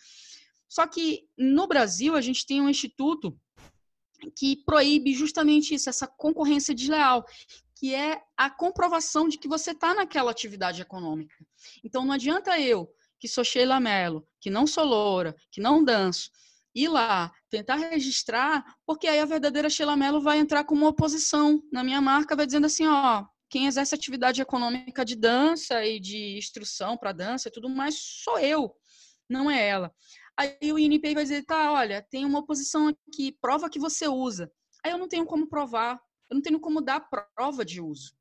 Só 0.67 0.85
que 0.87 1.27
no 1.37 1.67
Brasil 1.67 2.15
a 2.15 2.21
gente 2.21 2.45
tem 2.45 2.61
um 2.61 2.69
instituto 2.69 3.37
que 4.35 4.57
proíbe 4.65 5.13
justamente 5.13 5.75
isso, 5.75 5.89
essa 5.89 6.07
concorrência 6.07 6.73
desleal, 6.73 7.25
que 7.75 7.93
é 7.93 8.21
a 8.35 8.49
comprovação 8.49 9.27
de 9.27 9.37
que 9.37 9.47
você 9.47 9.71
está 9.71 9.93
naquela 9.93 10.31
atividade 10.31 10.81
econômica. 10.81 11.35
Então 11.83 12.05
não 12.05 12.13
adianta 12.13 12.59
eu, 12.59 12.89
que 13.19 13.27
sou 13.27 13.43
Sheila 13.43 13.79
Mello, 13.79 14.27
que 14.39 14.49
não 14.49 14.65
sou 14.65 14.85
loura, 14.85 15.35
que 15.51 15.61
não 15.61 15.83
danço, 15.83 16.31
ir 16.75 16.89
lá, 16.89 17.31
tentar 17.49 17.77
registrar, 17.77 18.63
porque 18.85 19.07
aí 19.07 19.19
a 19.19 19.25
verdadeira 19.25 19.69
Sheila 19.69 19.95
Mello 19.95 20.19
vai 20.19 20.37
entrar 20.39 20.65
como 20.65 20.85
oposição 20.85 21.63
na 21.71 21.83
minha 21.83 22.01
marca, 22.01 22.35
vai 22.35 22.45
dizendo 22.45 22.65
assim, 22.65 22.85
ó, 22.85 23.25
quem 23.49 23.65
exerce 23.67 23.95
atividade 23.95 24.41
econômica 24.41 25.05
de 25.05 25.15
dança 25.15 25.85
e 25.85 25.99
de 25.99 26.37
instrução 26.37 26.97
para 26.97 27.13
dança 27.13 27.47
e 27.47 27.51
tudo 27.51 27.69
mais 27.69 27.95
sou 27.97 28.37
eu, 28.37 28.75
não 29.29 29.49
é 29.49 29.65
ela. 29.65 29.93
Aí 30.37 30.73
o 30.73 30.77
INPI 30.77 31.13
vai 31.13 31.23
dizer, 31.23 31.45
tá, 31.45 31.71
olha, 31.71 32.05
tem 32.11 32.25
uma 32.25 32.39
oposição 32.39 32.89
aqui, 32.89 33.31
prova 33.39 33.69
que 33.69 33.79
você 33.79 34.07
usa. 34.07 34.51
Aí 34.83 34.91
eu 34.91 34.97
não 34.97 35.07
tenho 35.07 35.25
como 35.25 35.47
provar, 35.47 35.97
eu 36.29 36.35
não 36.35 36.41
tenho 36.41 36.59
como 36.59 36.81
dar 36.81 37.07
prova 37.33 37.63
de 37.63 37.79
uso. 37.79 38.11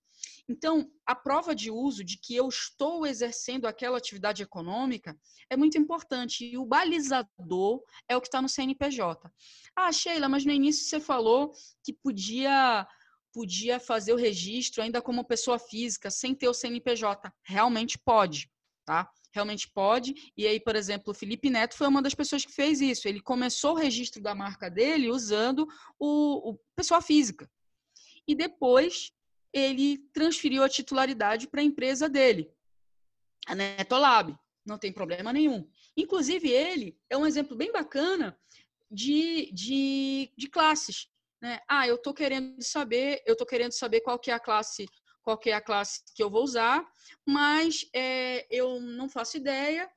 Então, 0.48 0.90
a 1.06 1.14
prova 1.14 1.54
de 1.54 1.70
uso 1.70 2.04
de 2.04 2.18
que 2.18 2.34
eu 2.34 2.48
estou 2.48 3.06
exercendo 3.06 3.66
aquela 3.66 3.98
atividade 3.98 4.42
econômica 4.42 5.18
é 5.48 5.56
muito 5.56 5.78
importante. 5.78 6.44
E 6.44 6.58
o 6.58 6.66
balizador 6.66 7.82
é 8.08 8.16
o 8.16 8.20
que 8.20 8.28
está 8.28 8.42
no 8.42 8.48
CNPJ. 8.48 9.30
Ah, 9.74 9.90
Sheila, 9.90 10.28
mas 10.28 10.44
no 10.44 10.52
início 10.52 10.84
você 10.84 11.00
falou 11.00 11.52
que 11.82 11.92
podia 11.92 12.86
podia 13.32 13.80
fazer 13.80 14.12
o 14.12 14.16
registro 14.16 14.80
ainda 14.80 15.02
como 15.02 15.24
pessoa 15.24 15.58
física, 15.58 16.08
sem 16.08 16.32
ter 16.36 16.48
o 16.48 16.54
CNPJ. 16.54 17.32
Realmente 17.42 17.98
pode, 17.98 18.48
tá? 18.84 19.10
Realmente 19.32 19.68
pode. 19.68 20.14
E 20.36 20.46
aí, 20.46 20.60
por 20.60 20.76
exemplo, 20.76 21.10
o 21.10 21.14
Felipe 21.14 21.50
Neto 21.50 21.76
foi 21.76 21.88
uma 21.88 22.00
das 22.00 22.14
pessoas 22.14 22.44
que 22.44 22.52
fez 22.52 22.80
isso. 22.80 23.08
Ele 23.08 23.20
começou 23.20 23.72
o 23.72 23.78
registro 23.78 24.22
da 24.22 24.36
marca 24.36 24.70
dele 24.70 25.10
usando 25.10 25.66
o, 25.98 26.52
o 26.52 26.58
pessoa 26.76 27.02
física. 27.02 27.50
E 28.26 28.36
depois 28.36 29.10
ele 29.54 29.98
transferiu 30.12 30.64
a 30.64 30.68
titularidade 30.68 31.46
para 31.46 31.60
a 31.60 31.64
empresa 31.64 32.08
dele, 32.08 32.52
a 33.46 33.54
Netolab. 33.54 34.36
Não 34.66 34.78
tem 34.78 34.92
problema 34.92 35.32
nenhum. 35.32 35.70
Inclusive, 35.96 36.50
ele 36.50 36.98
é 37.08 37.16
um 37.16 37.26
exemplo 37.26 37.56
bem 37.56 37.70
bacana 37.70 38.36
de, 38.90 39.52
de, 39.52 40.32
de 40.36 40.48
classes. 40.48 41.08
Né? 41.40 41.60
Ah, 41.68 41.86
eu 41.86 41.96
estou 41.96 42.12
querendo 42.12 42.60
saber, 42.62 43.22
eu 43.26 43.34
estou 43.34 43.46
querendo 43.46 43.72
saber 43.72 44.00
qual 44.00 44.18
que 44.18 44.30
é 44.30 44.34
a 44.34 44.40
classe, 44.40 44.86
qual 45.22 45.38
que 45.38 45.50
é 45.50 45.52
a 45.52 45.60
classe 45.60 46.02
que 46.16 46.22
eu 46.22 46.30
vou 46.30 46.42
usar, 46.42 46.84
mas 47.26 47.86
é, 47.94 48.46
eu 48.50 48.80
não 48.80 49.08
faço 49.08 49.36
ideia. 49.36 49.88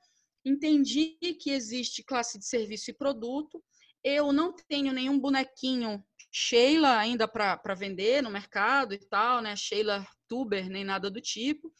Entendi 0.44 1.16
que 1.40 1.50
existe 1.50 2.04
classe 2.04 2.38
de 2.38 2.44
serviço 2.44 2.90
e 2.90 2.94
produto. 2.94 3.62
Eu 4.04 4.32
não 4.32 4.54
tenho 4.68 4.92
nenhum 4.92 5.18
bonequinho 5.18 6.04
Sheila 6.40 6.96
ainda 6.96 7.26
para 7.26 7.74
vender 7.74 8.22
no 8.22 8.30
mercado 8.30 8.94
e 8.94 8.98
tal, 8.98 9.42
né? 9.42 9.56
Sheila 9.56 10.06
Tuber, 10.28 10.70
nem 10.70 10.84
nada 10.84 11.10
do 11.10 11.20
tipo. 11.20 11.72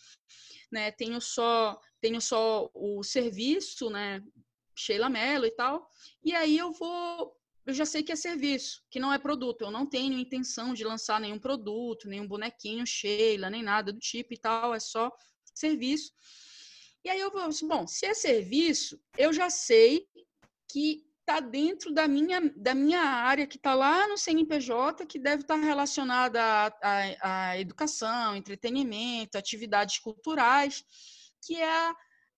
Né? 0.70 0.90
Tenho 0.90 1.20
só 1.20 1.80
tenho 2.00 2.20
só 2.20 2.68
o 2.74 3.04
serviço, 3.04 3.88
né? 3.88 4.20
Sheila 4.76 5.09
Mello 5.09 5.46
e 5.46 5.52
tal. 5.52 5.88
E 6.24 6.34
aí 6.34 6.59
eu 6.59 6.72
vou 6.72 7.32
eu 7.64 7.72
já 7.72 7.84
sei 7.84 8.02
que 8.02 8.11
é 8.11 8.16
serviço, 8.16 8.82
que 8.90 8.98
não 8.98 9.12
é 9.12 9.18
produto. 9.18 9.62
Eu 9.62 9.70
não 9.70 9.86
tenho 9.86 10.18
intenção 10.18 10.74
de 10.74 10.82
lançar 10.82 11.20
nenhum 11.20 11.38
produto, 11.38 12.09
nenhum 12.09 12.26
bonequinho 12.26 12.84
Sheila, 12.84 13.50
nem 13.50 13.62
nada 13.62 13.92
do 13.92 14.00
tipo 14.00 14.34
e 14.34 14.38
tal, 14.38 14.74
é 14.74 14.80
só 14.80 15.12
serviço. 15.54 16.12
E 17.04 17.09
aí 17.09 17.20
eu 17.20 17.30
vou, 17.30 17.48
bom, 17.68 17.86
se 17.86 18.06
é 18.06 18.14
serviço, 18.14 19.00
eu 19.16 19.32
já 19.32 19.50
sei 19.50 20.09
que 20.68 21.07
está 21.28 21.40
dentro 21.40 21.92
da 21.92 22.08
minha, 22.08 22.40
da 22.56 22.74
minha 22.74 23.02
área, 23.02 23.46
que 23.46 23.56
está 23.56 23.74
lá 23.74 24.08
no 24.08 24.16
CNPJ, 24.16 25.04
que 25.04 25.18
deve 25.18 25.42
estar 25.42 25.58
tá 25.58 25.60
relacionada 25.60 26.40
à, 26.42 27.50
à, 27.50 27.60
educação, 27.60 28.34
entretenimento, 28.34 29.36
atividades 29.36 29.98
culturais, 29.98 30.82
que 31.44 31.56
é 31.56 31.70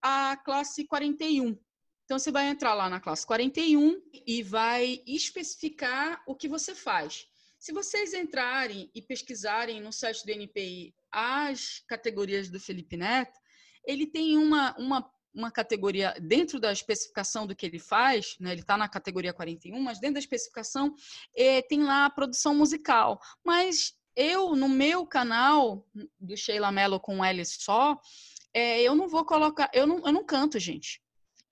a, 0.03 0.33
a 0.33 0.37
classe 0.39 0.85
41. 0.89 1.57
Então, 2.05 2.19
você 2.19 2.33
vai 2.33 2.49
entrar 2.49 2.75
lá 2.75 2.91
na 2.91 2.99
classe 2.99 3.25
41 3.25 4.03
e 4.27 4.43
vai 4.43 5.01
especificar 5.07 6.21
o 6.27 6.35
que 6.35 6.49
você 6.49 6.75
faz. 6.75 7.29
Se 7.61 7.73
vocês 7.73 8.13
entrarem 8.13 8.91
e 8.93 9.01
pesquisarem 9.01 9.81
no 9.81 9.93
site 9.93 10.25
do 10.27 10.33
NPI 10.33 10.93
as 11.13 11.81
categorias 11.87 12.51
do 12.51 12.59
Felipe 12.59 12.97
Neto, 12.97 13.39
ele 13.87 14.07
tem 14.07 14.37
uma, 14.37 14.77
uma 14.77 15.09
uma 15.35 15.51
categoria 15.51 16.15
dentro 16.21 16.59
da 16.59 16.73
especificação 16.73 17.47
do 17.47 17.55
que 17.55 17.67
ele 17.67 17.79
faz, 17.79 18.37
né, 18.41 18.53
ele 18.53 18.63
está 18.63 18.77
na 18.77 18.89
categoria 18.89 19.33
41, 19.33 19.81
mas 19.81 20.01
dentro 20.01 20.15
da 20.15 20.21
especificação 20.21 20.95
é, 21.37 21.63
tem 21.63 21.83
lá 21.83 22.07
a 22.07 22.11
produção 22.11 22.55
musical. 22.55 23.21
Mas 23.45 23.95
eu, 24.17 24.57
no 24.57 24.69
meu 24.69 25.07
canal 25.07 25.87
do 26.19 26.37
Sheila 26.37 26.73
Mello 26.73 26.99
com 26.99 27.25
L 27.25 27.45
só, 27.45 27.99
é, 28.53 28.83
eu 28.83 28.95
não 28.95 29.09
vou 29.09 29.25
colocar, 29.25 29.71
eu 29.73 29.87
não, 29.87 30.05
eu 30.05 30.13
não 30.13 30.25
canto, 30.25 30.59
gente. 30.59 31.01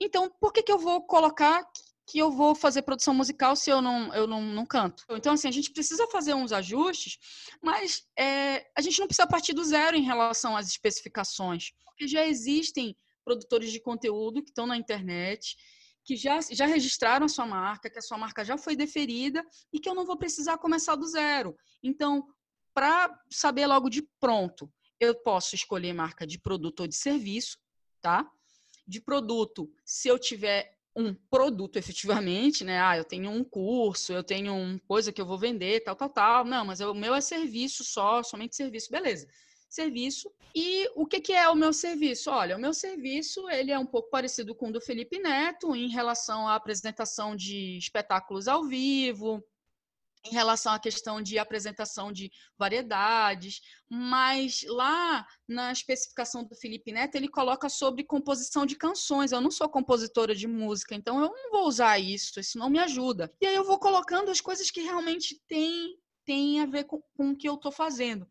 Então, 0.01 0.31
por 0.41 0.53
que, 0.53 0.63
que 0.63 0.73
eu 0.73 0.79
vou 0.79 1.03
colocar 1.03 1.65
que 2.09 2.19
eu 2.19 2.31
vou 2.31 2.55
fazer 2.55 2.83
produção 2.83 3.13
musical 3.13 3.55
se 3.55 3.69
eu 3.69 3.83
não, 3.83 4.13
eu 4.15 4.27
não, 4.27 4.41
não 4.41 4.65
canto. 4.65 5.05
Então, 5.11 5.35
assim, 5.35 5.47
a 5.47 5.53
gente 5.53 5.71
precisa 5.71 6.07
fazer 6.07 6.33
uns 6.33 6.53
ajustes, 6.53 7.19
mas 7.63 8.03
é, 8.19 8.67
a 8.75 8.81
gente 8.81 8.99
não 8.99 9.07
precisa 9.07 9.27
partir 9.27 9.53
do 9.53 9.63
zero 9.63 9.95
em 9.95 10.03
relação 10.03 10.57
às 10.57 10.69
especificações, 10.69 11.73
porque 11.85 12.09
já 12.09 12.27
existem 12.27 12.97
produtores 13.29 13.71
de 13.71 13.79
conteúdo 13.79 14.43
que 14.43 14.49
estão 14.49 14.67
na 14.67 14.79
internet, 14.79 15.55
que 16.03 16.17
já, 16.17 16.41
já 16.41 16.65
registraram 16.65 17.27
a 17.27 17.29
sua 17.29 17.45
marca, 17.45 17.91
que 17.91 17.99
a 17.99 18.03
sua 18.03 18.17
marca 18.17 18.43
já 18.43 18.57
foi 18.57 18.75
deferida 18.75 19.45
e 19.71 19.79
que 19.79 19.87
eu 19.87 19.95
não 19.95 20.07
vou 20.07 20.17
precisar 20.17 20.57
começar 20.57 20.97
do 20.97 21.07
zero. 21.07 21.55
Então, 21.83 22.27
para 22.73 23.15
saber 23.31 23.67
logo 23.67 23.91
de 23.91 24.01
pronto, 24.19 24.73
eu 24.99 25.15
posso 25.15 25.55
escolher 25.55 25.93
marca 25.93 26.27
de 26.27 26.39
produto 26.39 26.81
ou 26.81 26.89
de 26.89 26.97
serviço, 26.97 27.59
tá? 28.01 28.27
De 28.87 28.99
produto, 28.99 29.71
se 29.85 30.09
eu 30.09 30.19
tiver 30.19 30.75
um 30.97 31.13
produto 31.31 31.77
efetivamente, 31.77 32.65
né? 32.65 32.81
Ah, 32.81 32.97
eu 32.97 33.05
tenho 33.05 33.31
um 33.31 33.45
curso, 33.45 34.11
eu 34.15 34.25
tenho 34.25 34.55
uma 34.55 34.81
coisa 34.89 35.13
que 35.13 35.21
eu 35.21 35.27
vou 35.27 35.37
vender, 35.37 35.81
tal, 35.81 35.95
tal, 35.95 36.09
tal. 36.09 36.45
Não, 36.47 36.65
mas 36.65 36.81
o 36.81 36.95
meu 36.95 37.15
é 37.15 37.21
serviço 37.21 37.85
só, 37.85 38.23
somente 38.23 38.57
serviço, 38.57 38.91
beleza 38.91 39.29
serviço. 39.69 40.33
E 40.55 40.89
o 40.95 41.07
que, 41.07 41.21
que 41.21 41.33
é 41.33 41.49
o 41.49 41.55
meu 41.55 41.73
serviço? 41.73 42.31
Olha, 42.31 42.57
o 42.57 42.61
meu 42.61 42.73
serviço 42.73 43.49
ele 43.51 43.71
é 43.71 43.79
um 43.79 43.87
pouco 43.87 44.11
parecido 44.11 44.55
com 44.55 44.69
o 44.69 44.73
do 44.73 44.81
Felipe 44.81 45.19
Neto 45.19 45.75
em 45.77 45.89
relação 45.89 46.49
à 46.49 46.55
apresentação 46.55 47.37
de 47.37 47.77
espetáculos 47.77 48.49
ao 48.49 48.65
vivo, 48.65 49.45
em 50.25 50.35
relação 50.35 50.73
à 50.73 50.79
questão 50.79 51.23
de 51.23 51.39
apresentação 51.39 52.13
de 52.13 52.31
variedades, 52.57 53.61
mas 53.89 54.65
lá 54.67 55.27
na 55.47 55.73
especificação 55.73 56.45
do 56.45 56.55
Felipe 56.55 56.93
Neto 56.93 57.15
ele 57.15 57.29
coloca 57.29 57.69
sobre 57.69 58.05
composição 58.05 58.67
de 58.67 58.77
canções. 58.77 59.33
Eu 59.33 59.41
não 59.41 59.51
sou 59.51 59.69
compositora 59.69 60.35
de 60.35 60.47
música, 60.47 60.95
então 60.95 61.21
eu 61.21 61.31
não 61.31 61.51
vou 61.51 61.67
usar 61.67 61.99
isso, 61.99 62.41
isso 62.41 62.59
não 62.59 62.71
me 62.71 62.79
ajuda. 62.79 63.33
E 63.41 63.47
aí 63.47 63.55
eu 63.55 63.65
vou 63.65 63.79
colocando 63.79 64.31
as 64.31 64.41
coisas 64.41 64.71
que 64.71 64.81
realmente 64.81 65.41
têm, 65.47 65.97
têm 66.25 66.61
a 66.61 66.67
ver 66.67 66.85
com, 66.85 67.01
com 67.15 67.31
o 67.31 67.37
que 67.37 67.49
eu 67.49 67.55
estou 67.55 67.73
fazendo. 67.73 68.27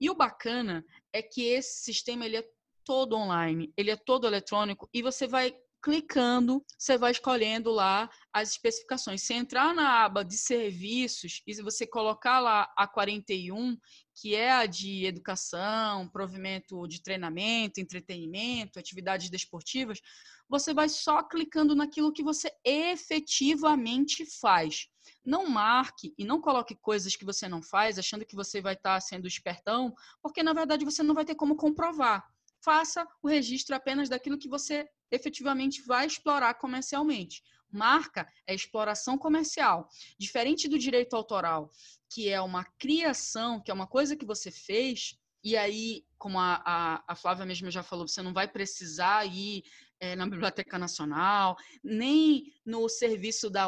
E 0.00 0.08
o 0.08 0.14
bacana 0.14 0.84
é 1.12 1.22
que 1.22 1.44
esse 1.44 1.82
sistema 1.82 2.24
ele 2.24 2.36
é 2.36 2.48
todo 2.84 3.16
online, 3.16 3.72
ele 3.76 3.90
é 3.90 3.96
todo 3.96 4.26
eletrônico 4.26 4.88
e 4.92 5.02
você 5.02 5.26
vai 5.26 5.54
clicando, 5.88 6.62
você 6.76 6.98
vai 6.98 7.12
escolhendo 7.12 7.70
lá 7.70 8.10
as 8.30 8.50
especificações. 8.50 9.22
Se 9.22 9.32
entrar 9.32 9.74
na 9.74 10.04
aba 10.04 10.22
de 10.22 10.36
serviços 10.36 11.40
e 11.46 11.62
você 11.62 11.86
colocar 11.86 12.40
lá 12.40 12.70
a 12.76 12.86
41, 12.86 13.74
que 14.14 14.34
é 14.34 14.52
a 14.52 14.66
de 14.66 15.06
educação, 15.06 16.06
provimento 16.10 16.86
de 16.86 17.02
treinamento, 17.02 17.80
entretenimento, 17.80 18.78
atividades 18.78 19.30
desportivas, 19.30 19.98
você 20.46 20.74
vai 20.74 20.90
só 20.90 21.22
clicando 21.22 21.74
naquilo 21.74 22.12
que 22.12 22.22
você 22.22 22.52
efetivamente 22.62 24.26
faz. 24.26 24.88
Não 25.24 25.48
marque 25.48 26.12
e 26.18 26.24
não 26.24 26.38
coloque 26.38 26.76
coisas 26.76 27.16
que 27.16 27.24
você 27.24 27.48
não 27.48 27.62
faz, 27.62 27.98
achando 27.98 28.26
que 28.26 28.36
você 28.36 28.60
vai 28.60 28.74
estar 28.74 29.00
sendo 29.00 29.26
espertão, 29.26 29.94
porque 30.20 30.42
na 30.42 30.52
verdade 30.52 30.84
você 30.84 31.02
não 31.02 31.14
vai 31.14 31.24
ter 31.24 31.34
como 31.34 31.56
comprovar. 31.56 32.28
Faça 32.64 33.06
o 33.22 33.28
registro 33.28 33.74
apenas 33.74 34.08
daquilo 34.08 34.38
que 34.38 34.48
você 34.48 34.88
efetivamente 35.10 35.82
vai 35.82 36.06
explorar 36.06 36.54
comercialmente. 36.54 37.42
Marca 37.70 38.26
é 38.46 38.54
exploração 38.54 39.18
comercial. 39.18 39.88
Diferente 40.18 40.68
do 40.68 40.78
direito 40.78 41.14
autoral, 41.14 41.70
que 42.10 42.28
é 42.28 42.40
uma 42.40 42.64
criação, 42.78 43.60
que 43.62 43.70
é 43.70 43.74
uma 43.74 43.86
coisa 43.86 44.16
que 44.16 44.24
você 44.24 44.50
fez, 44.50 45.14
e 45.44 45.56
aí, 45.56 46.04
como 46.16 46.38
a, 46.38 46.62
a, 46.64 47.04
a 47.06 47.14
Flávia 47.14 47.46
mesmo 47.46 47.70
já 47.70 47.82
falou, 47.82 48.08
você 48.08 48.22
não 48.22 48.32
vai 48.32 48.48
precisar 48.48 49.24
ir 49.24 49.62
é, 50.00 50.16
na 50.16 50.26
Biblioteca 50.26 50.78
Nacional, 50.78 51.56
nem 51.82 52.52
no 52.64 52.88
serviço 52.88 53.48
da 53.48 53.66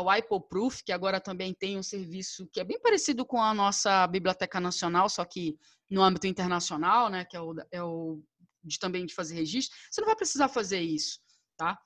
Proof, 0.49 0.82
que 0.82 0.93
agora 0.93 1.20
também 1.20 1.55
tem 1.55 1.78
um 1.78 1.82
serviço 1.82 2.49
que 2.53 2.61
é 2.61 2.64
bem 2.64 2.80
parecido 2.80 3.24
com 3.24 3.41
a 3.41 3.55
nossa 3.55 4.07
Biblioteca 4.07 4.61
Nacional, 4.61 5.09
só 5.09 5.24
que 5.24 5.57
no 5.88 6.03
âmbito 6.03 6.26
internacional, 6.26 7.09
né, 7.09 7.24
que 7.24 7.36
é 7.36 7.41
o, 7.41 7.55
é 7.70 7.82
o 7.82 8.22
de 8.62 8.78
também 8.78 9.06
de 9.06 9.14
fazer 9.14 9.34
registro. 9.34 9.76
Você 9.90 10.00
não 10.00 10.06
vai 10.06 10.16
precisar 10.16 10.48
fazer 10.48 10.80
isso, 10.80 11.18
tá? 11.56 11.78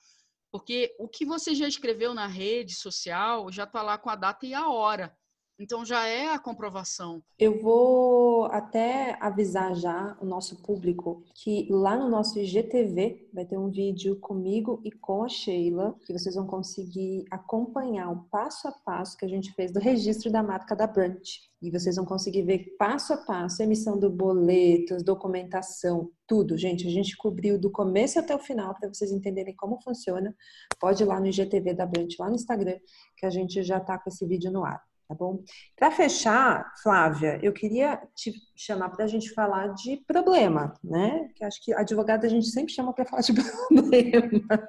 Porque 0.51 0.95
o 0.99 1.09
que 1.09 1.25
você 1.25 1.55
já 1.55 1.67
escreveu 1.67 2.15
na 2.15 2.27
rede 2.27 2.75
social 2.75 3.51
já 3.51 3.65
está 3.65 3.83
lá 3.83 3.99
com 3.99 4.11
a 4.11 4.17
data 4.17 4.47
e 4.47 4.55
a 4.55 4.69
hora. 4.69 5.17
Então 5.57 5.85
já 5.85 6.05
é 6.09 6.31
a 6.31 6.39
comprovação. 6.39 7.23
Eu 7.39 7.63
vou 7.63 8.47
até 8.47 9.17
avisar 9.21 9.73
já 9.77 10.17
o 10.21 10.27
nosso 10.27 10.61
público 10.63 11.23
que 11.33 11.69
lá 11.71 11.97
no 11.97 12.09
nosso 12.09 12.41
IGTV 12.41 13.31
vai 13.33 13.45
ter 13.45 13.57
um 13.57 13.71
vídeo 13.71 14.19
comigo 14.19 14.81
e 14.85 14.91
com 14.91 15.23
a 15.23 15.29
Sheila, 15.29 15.95
que 16.05 16.13
vocês 16.13 16.35
vão 16.35 16.45
conseguir 16.45 17.25
acompanhar 17.31 18.11
o 18.11 18.25
passo 18.25 18.67
a 18.67 18.73
passo 18.73 19.17
que 19.17 19.25
a 19.25 19.29
gente 19.29 19.53
fez 19.53 19.73
do 19.73 19.79
registro 19.79 20.31
da 20.31 20.43
marca 20.43 20.75
da 20.75 20.89
Brunch. 20.89 21.43
E 21.63 21.71
vocês 21.71 21.95
vão 21.97 22.05
conseguir 22.05 22.43
ver 22.43 22.75
passo 22.77 23.13
a 23.13 23.17
passo 23.17 23.63
emissão 23.63 23.97
do 23.97 24.11
boleto, 24.11 25.05
documentação, 25.05 26.11
tudo. 26.27 26.59
Gente, 26.59 26.87
a 26.87 26.91
gente 26.91 27.17
cobriu 27.17 27.61
do 27.61 27.71
começo 27.71 28.19
até 28.19 28.35
o 28.35 28.41
final 28.41 28.75
para 28.75 28.89
vocês 28.89 29.13
entenderem 29.13 29.55
como 29.55 29.81
funciona. 29.83 30.35
Pode 30.81 31.05
ir 31.05 31.07
lá 31.07 31.21
no 31.21 31.29
IGTV 31.29 31.75
da 31.75 31.87
Brunch, 31.87 32.17
lá 32.19 32.29
no 32.29 32.35
Instagram, 32.35 32.79
que 33.17 33.25
a 33.25 33.31
gente 33.31 33.63
já 33.63 33.79
está 33.79 33.97
com 33.99 34.11
esse 34.11 34.27
vídeo 34.27 34.51
no 34.51 34.65
ar 34.65 34.83
tá 35.09 35.15
bom? 35.15 35.43
Para 35.77 35.91
fechar, 35.91 36.73
Flávia, 36.83 37.39
eu 37.43 37.53
queria 37.53 38.01
te 38.15 38.33
chamar 38.57 38.91
para 38.91 39.05
a 39.05 39.09
gente 39.09 39.33
falar 39.35 39.69
de 39.75 39.99
problema, 40.07 40.75
né? 40.83 41.29
Que 41.35 41.45
acho 41.45 41.63
que 41.63 41.73
advogado 41.75 42.25
a 42.25 42.29
gente 42.29 42.47
sempre 42.47 42.73
chama 42.73 42.93
para 42.93 43.05
falar 43.05 43.23
de 43.23 43.33
problema. 43.69 44.69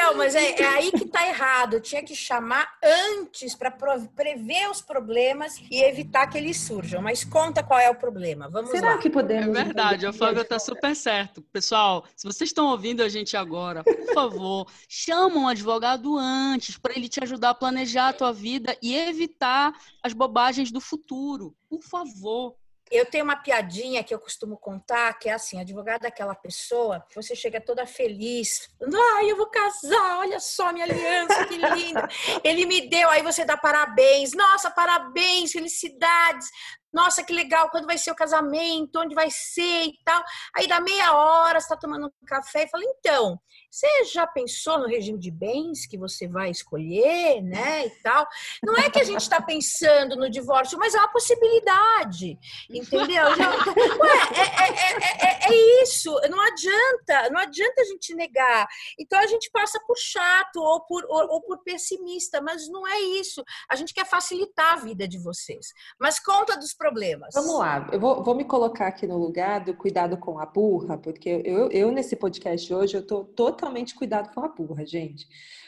Não, 0.00 0.16
mas 0.16 0.34
é, 0.34 0.52
é 0.60 0.66
aí 0.66 0.90
que 0.90 1.04
está 1.04 1.26
errado. 1.28 1.74
Eu 1.74 1.80
tinha 1.80 2.02
que 2.02 2.16
chamar 2.16 2.66
antes 2.82 3.54
para 3.54 3.70
prever 3.70 4.70
os 4.70 4.80
problemas 4.80 5.60
e 5.70 5.82
evitar 5.82 6.26
que 6.26 6.38
eles 6.38 6.58
surjam. 6.58 7.02
Mas 7.02 7.22
conta 7.22 7.62
qual 7.62 7.78
é 7.78 7.90
o 7.90 7.94
problema. 7.94 8.48
Vamos 8.48 8.70
Será 8.70 8.94
lá. 8.94 8.98
que 8.98 9.10
podemos? 9.10 9.56
É 9.56 9.64
verdade, 9.64 10.06
a 10.06 10.12
Flávia 10.12 10.40
está 10.40 10.58
super 10.58 10.96
certo. 10.96 11.42
Pessoal, 11.52 12.04
se 12.16 12.26
vocês 12.26 12.48
estão 12.48 12.68
ouvindo 12.68 13.02
a 13.02 13.08
gente 13.10 13.36
agora, 13.36 13.84
por 13.84 14.14
favor, 14.14 14.66
chama 14.88 15.36
um 15.36 15.48
advogado 15.48 16.16
antes 16.16 16.78
para 16.78 16.94
ele 16.96 17.08
te 17.08 17.22
ajudar 17.22 17.50
a 17.50 17.54
planejar 17.54 18.08
a 18.08 18.12
tua 18.14 18.32
vida 18.32 18.76
e 18.82 18.96
evitar 18.96 19.72
as 20.02 20.14
bobagens 20.14 20.72
do 20.72 20.80
futuro. 20.80 21.54
Por 21.68 21.82
favor. 21.82 22.56
Eu 22.90 23.06
tenho 23.06 23.24
uma 23.24 23.36
piadinha 23.36 24.02
que 24.02 24.12
eu 24.12 24.18
costumo 24.18 24.56
contar, 24.56 25.14
que 25.14 25.28
é 25.28 25.32
assim, 25.32 25.60
advogado 25.60 26.02
daquela 26.02 26.34
pessoa, 26.34 27.04
você 27.14 27.36
chega 27.36 27.60
toda 27.60 27.86
feliz, 27.86 28.68
ai, 29.16 29.30
eu 29.30 29.36
vou 29.36 29.46
casar, 29.46 30.18
olha 30.18 30.40
só 30.40 30.72
minha 30.72 30.84
aliança, 30.84 31.44
que 31.46 31.56
linda. 31.56 32.08
Ele 32.42 32.66
me 32.66 32.88
deu, 32.88 33.08
aí 33.08 33.22
você 33.22 33.44
dá 33.44 33.56
parabéns, 33.56 34.32
nossa, 34.32 34.70
parabéns, 34.70 35.52
felicidades 35.52 36.48
nossa, 36.92 37.22
que 37.22 37.32
legal, 37.32 37.70
quando 37.70 37.86
vai 37.86 37.96
ser 37.96 38.10
o 38.10 38.16
casamento, 38.16 38.98
onde 38.98 39.14
vai 39.14 39.30
ser 39.30 39.84
e 39.84 39.98
tal. 40.04 40.22
Aí 40.56 40.66
dá 40.66 40.80
meia 40.80 41.12
hora, 41.16 41.60
você 41.60 41.66
está 41.66 41.76
tomando 41.76 42.06
um 42.06 42.26
café 42.26 42.64
e 42.64 42.68
fala, 42.68 42.82
então, 42.84 43.40
você 43.70 44.04
já 44.06 44.26
pensou 44.26 44.78
no 44.80 44.86
regime 44.86 45.18
de 45.18 45.30
bens 45.30 45.86
que 45.86 45.96
você 45.96 46.26
vai 46.26 46.50
escolher, 46.50 47.40
né, 47.40 47.86
e 47.86 47.90
tal? 48.02 48.26
Não 48.64 48.76
é 48.76 48.90
que 48.90 48.98
a 48.98 49.04
gente 49.04 49.20
está 49.20 49.40
pensando 49.40 50.16
no 50.16 50.28
divórcio, 50.28 50.76
mas 50.76 50.92
é 50.92 50.98
uma 50.98 51.12
possibilidade, 51.12 52.36
entendeu? 52.68 53.26
Ué, 53.26 54.18
é, 54.34 54.62
é, 54.62 54.98
é, 55.20 55.52
é, 55.52 55.82
isso, 55.82 56.12
não 56.28 56.40
adianta, 56.40 57.30
não 57.30 57.40
adianta 57.40 57.80
a 57.80 57.84
gente 57.84 58.12
negar. 58.14 58.66
Então 58.98 59.20
a 59.20 59.26
gente 59.28 59.48
passa 59.52 59.78
por 59.86 59.96
chato 59.96 60.56
ou 60.56 60.80
por, 60.80 61.04
ou, 61.08 61.34
ou 61.34 61.42
por 61.42 61.58
pessimista, 61.58 62.40
mas 62.40 62.68
não 62.68 62.86
é 62.86 62.98
isso. 63.00 63.44
A 63.70 63.76
gente 63.76 63.94
quer 63.94 64.04
facilitar 64.04 64.72
a 64.72 64.76
vida 64.76 65.06
de 65.06 65.18
vocês. 65.18 65.72
Mas 65.98 66.18
conta 66.18 66.56
dos 66.56 66.74
problemas. 66.74 67.34
Vamos 67.34 67.56
lá, 67.56 67.88
eu 67.92 68.00
vou, 68.00 68.24
vou 68.24 68.34
me 68.34 68.44
colocar 68.44 68.88
aqui 68.88 69.06
no 69.06 69.16
lugar 69.16 69.60
do 69.60 69.74
cuidado 69.74 70.16
com 70.16 70.40
a 70.40 70.46
burra, 70.46 70.98
porque 70.98 71.42
eu, 71.44 71.70
eu 71.70 71.92
nesse 71.92 72.16
podcast 72.16 72.74
hoje, 72.74 72.96
eu 72.96 73.06
tô 73.06 73.24
totalmente 73.24 73.59
cuidado 73.94 74.32
com 74.32 74.40
a 74.40 74.48
burra, 74.48 74.86
gente. 74.86 75.26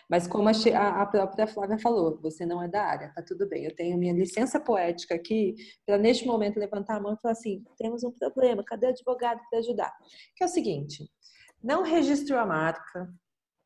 Mas 0.09 0.27
como 0.27 0.49
a, 0.49 1.03
a 1.03 1.07
própria 1.07 1.47
Flávia 1.47 1.79
falou, 1.79 2.19
você 2.21 2.45
não 2.45 2.63
é 2.63 2.69
da 2.69 2.85
área, 2.85 3.13
tá 3.15 3.23
tudo 3.23 3.49
bem. 3.49 3.65
Eu 3.65 3.75
tenho 3.75 3.97
minha 3.97 4.13
licença 4.13 4.61
poética 4.61 5.15
aqui 5.15 5.55
para 5.87 5.97
neste 5.97 6.27
momento 6.27 6.59
levantar 6.59 6.97
a 6.97 7.01
mão 7.01 7.15
e 7.15 7.21
falar 7.21 7.33
assim: 7.33 7.65
temos 7.79 8.05
um 8.05 8.11
problema, 8.11 8.63
cadê 8.65 8.87
o 8.87 8.91
advogado 8.91 9.41
para 9.49 9.59
ajudar? 9.61 9.93
Que 10.37 10.45
é 10.45 10.47
o 10.47 10.51
seguinte: 10.51 11.09
não 11.63 11.83
registrou 11.83 12.39
a 12.39 12.47
marca, 12.47 13.09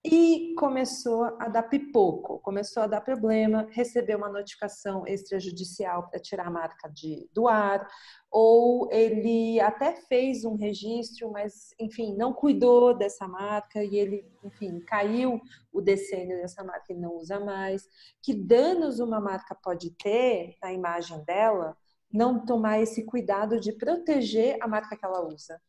e 0.09 0.54
começou 0.54 1.24
a 1.40 1.48
dar 1.48 1.64
pipoco, 1.64 2.38
começou 2.38 2.84
a 2.84 2.86
dar 2.86 3.00
problema, 3.00 3.66
recebeu 3.70 4.18
uma 4.18 4.28
notificação 4.28 5.04
extrajudicial 5.04 6.09
para 6.09 6.20
tirar 6.20 6.46
a 6.46 6.50
marca 6.50 6.88
de, 6.88 7.28
do 7.34 7.48
ar, 7.48 7.88
ou 8.30 8.88
ele 8.92 9.59
até 9.59 9.96
fez 10.02 10.44
um 10.44 10.54
registro, 10.54 11.32
mas, 11.32 11.74
enfim, 11.80 12.14
não 12.16 12.32
cuidou 12.32 12.96
dessa 12.96 13.26
marca 13.26 13.82
e 13.82 13.96
ele, 13.96 14.24
enfim, 14.44 14.78
caiu 14.78 15.40
o 15.72 15.80
decênio 15.80 16.36
dessa 16.36 16.62
marca 16.62 16.92
e 16.92 16.96
não 16.96 17.16
usa 17.16 17.40
mais. 17.40 17.88
Que 18.22 18.32
danos 18.32 19.00
uma 19.00 19.20
marca 19.20 19.57
pode 19.57 19.90
ter 19.90 20.54
na 20.62 20.72
imagem 20.72 21.24
dela 21.24 21.76
não 22.12 22.46
tomar 22.46 22.80
esse 22.80 23.04
cuidado 23.04 23.59
de 23.59 23.72
proteger 23.72 24.57
a 24.61 24.68
marca 24.68 24.96
que 24.96 25.04
ela 25.04 25.26
usa? 25.26 25.61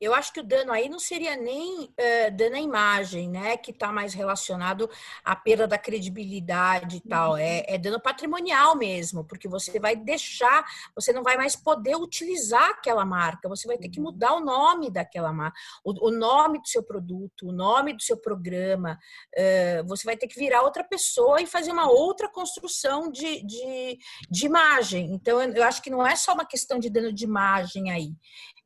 Eu 0.00 0.14
acho 0.14 0.32
que 0.32 0.40
o 0.40 0.44
dano 0.44 0.72
aí 0.72 0.88
não 0.88 0.98
seria 0.98 1.36
nem 1.36 1.84
uh, 1.84 2.36
dano 2.36 2.56
à 2.56 2.60
imagem, 2.60 3.28
né? 3.28 3.56
Que 3.56 3.70
está 3.70 3.92
mais 3.92 4.12
relacionado 4.12 4.90
à 5.24 5.36
perda 5.36 5.66
da 5.66 5.78
credibilidade 5.78 6.96
e 6.96 7.00
tal. 7.00 7.36
É, 7.36 7.64
é, 7.66 7.78
dano 7.78 8.00
patrimonial 8.00 8.76
mesmo, 8.76 9.24
porque 9.24 9.48
você 9.48 9.78
vai 9.78 9.96
deixar, 9.96 10.64
você 10.94 11.12
não 11.12 11.22
vai 11.22 11.36
mais 11.36 11.56
poder 11.56 11.96
utilizar 11.96 12.70
aquela 12.70 13.04
marca, 13.04 13.48
você 13.48 13.66
vai 13.66 13.78
ter 13.78 13.88
que 13.88 14.00
mudar 14.00 14.34
o 14.34 14.40
nome 14.40 14.90
daquela 14.90 15.32
marca, 15.32 15.58
o, 15.84 16.08
o 16.08 16.10
nome 16.10 16.60
do 16.60 16.68
seu 16.68 16.82
produto, 16.82 17.48
o 17.48 17.52
nome 17.52 17.94
do 17.94 18.02
seu 18.02 18.16
programa. 18.16 18.98
Uh, 19.36 19.86
você 19.86 20.04
vai 20.04 20.16
ter 20.16 20.26
que 20.26 20.38
virar 20.38 20.62
outra 20.62 20.84
pessoa 20.84 21.40
e 21.40 21.46
fazer 21.46 21.72
uma 21.72 21.90
outra 21.90 22.28
construção 22.28 23.10
de, 23.10 23.44
de, 23.44 23.98
de 24.30 24.46
imagem. 24.46 25.12
Então, 25.12 25.40
eu 25.42 25.64
acho 25.64 25.82
que 25.82 25.90
não 25.90 26.06
é 26.06 26.16
só 26.16 26.34
uma 26.34 26.44
questão 26.44 26.78
de 26.78 26.90
dano 26.90 27.12
de 27.12 27.24
imagem 27.24 27.90
aí. 27.90 28.12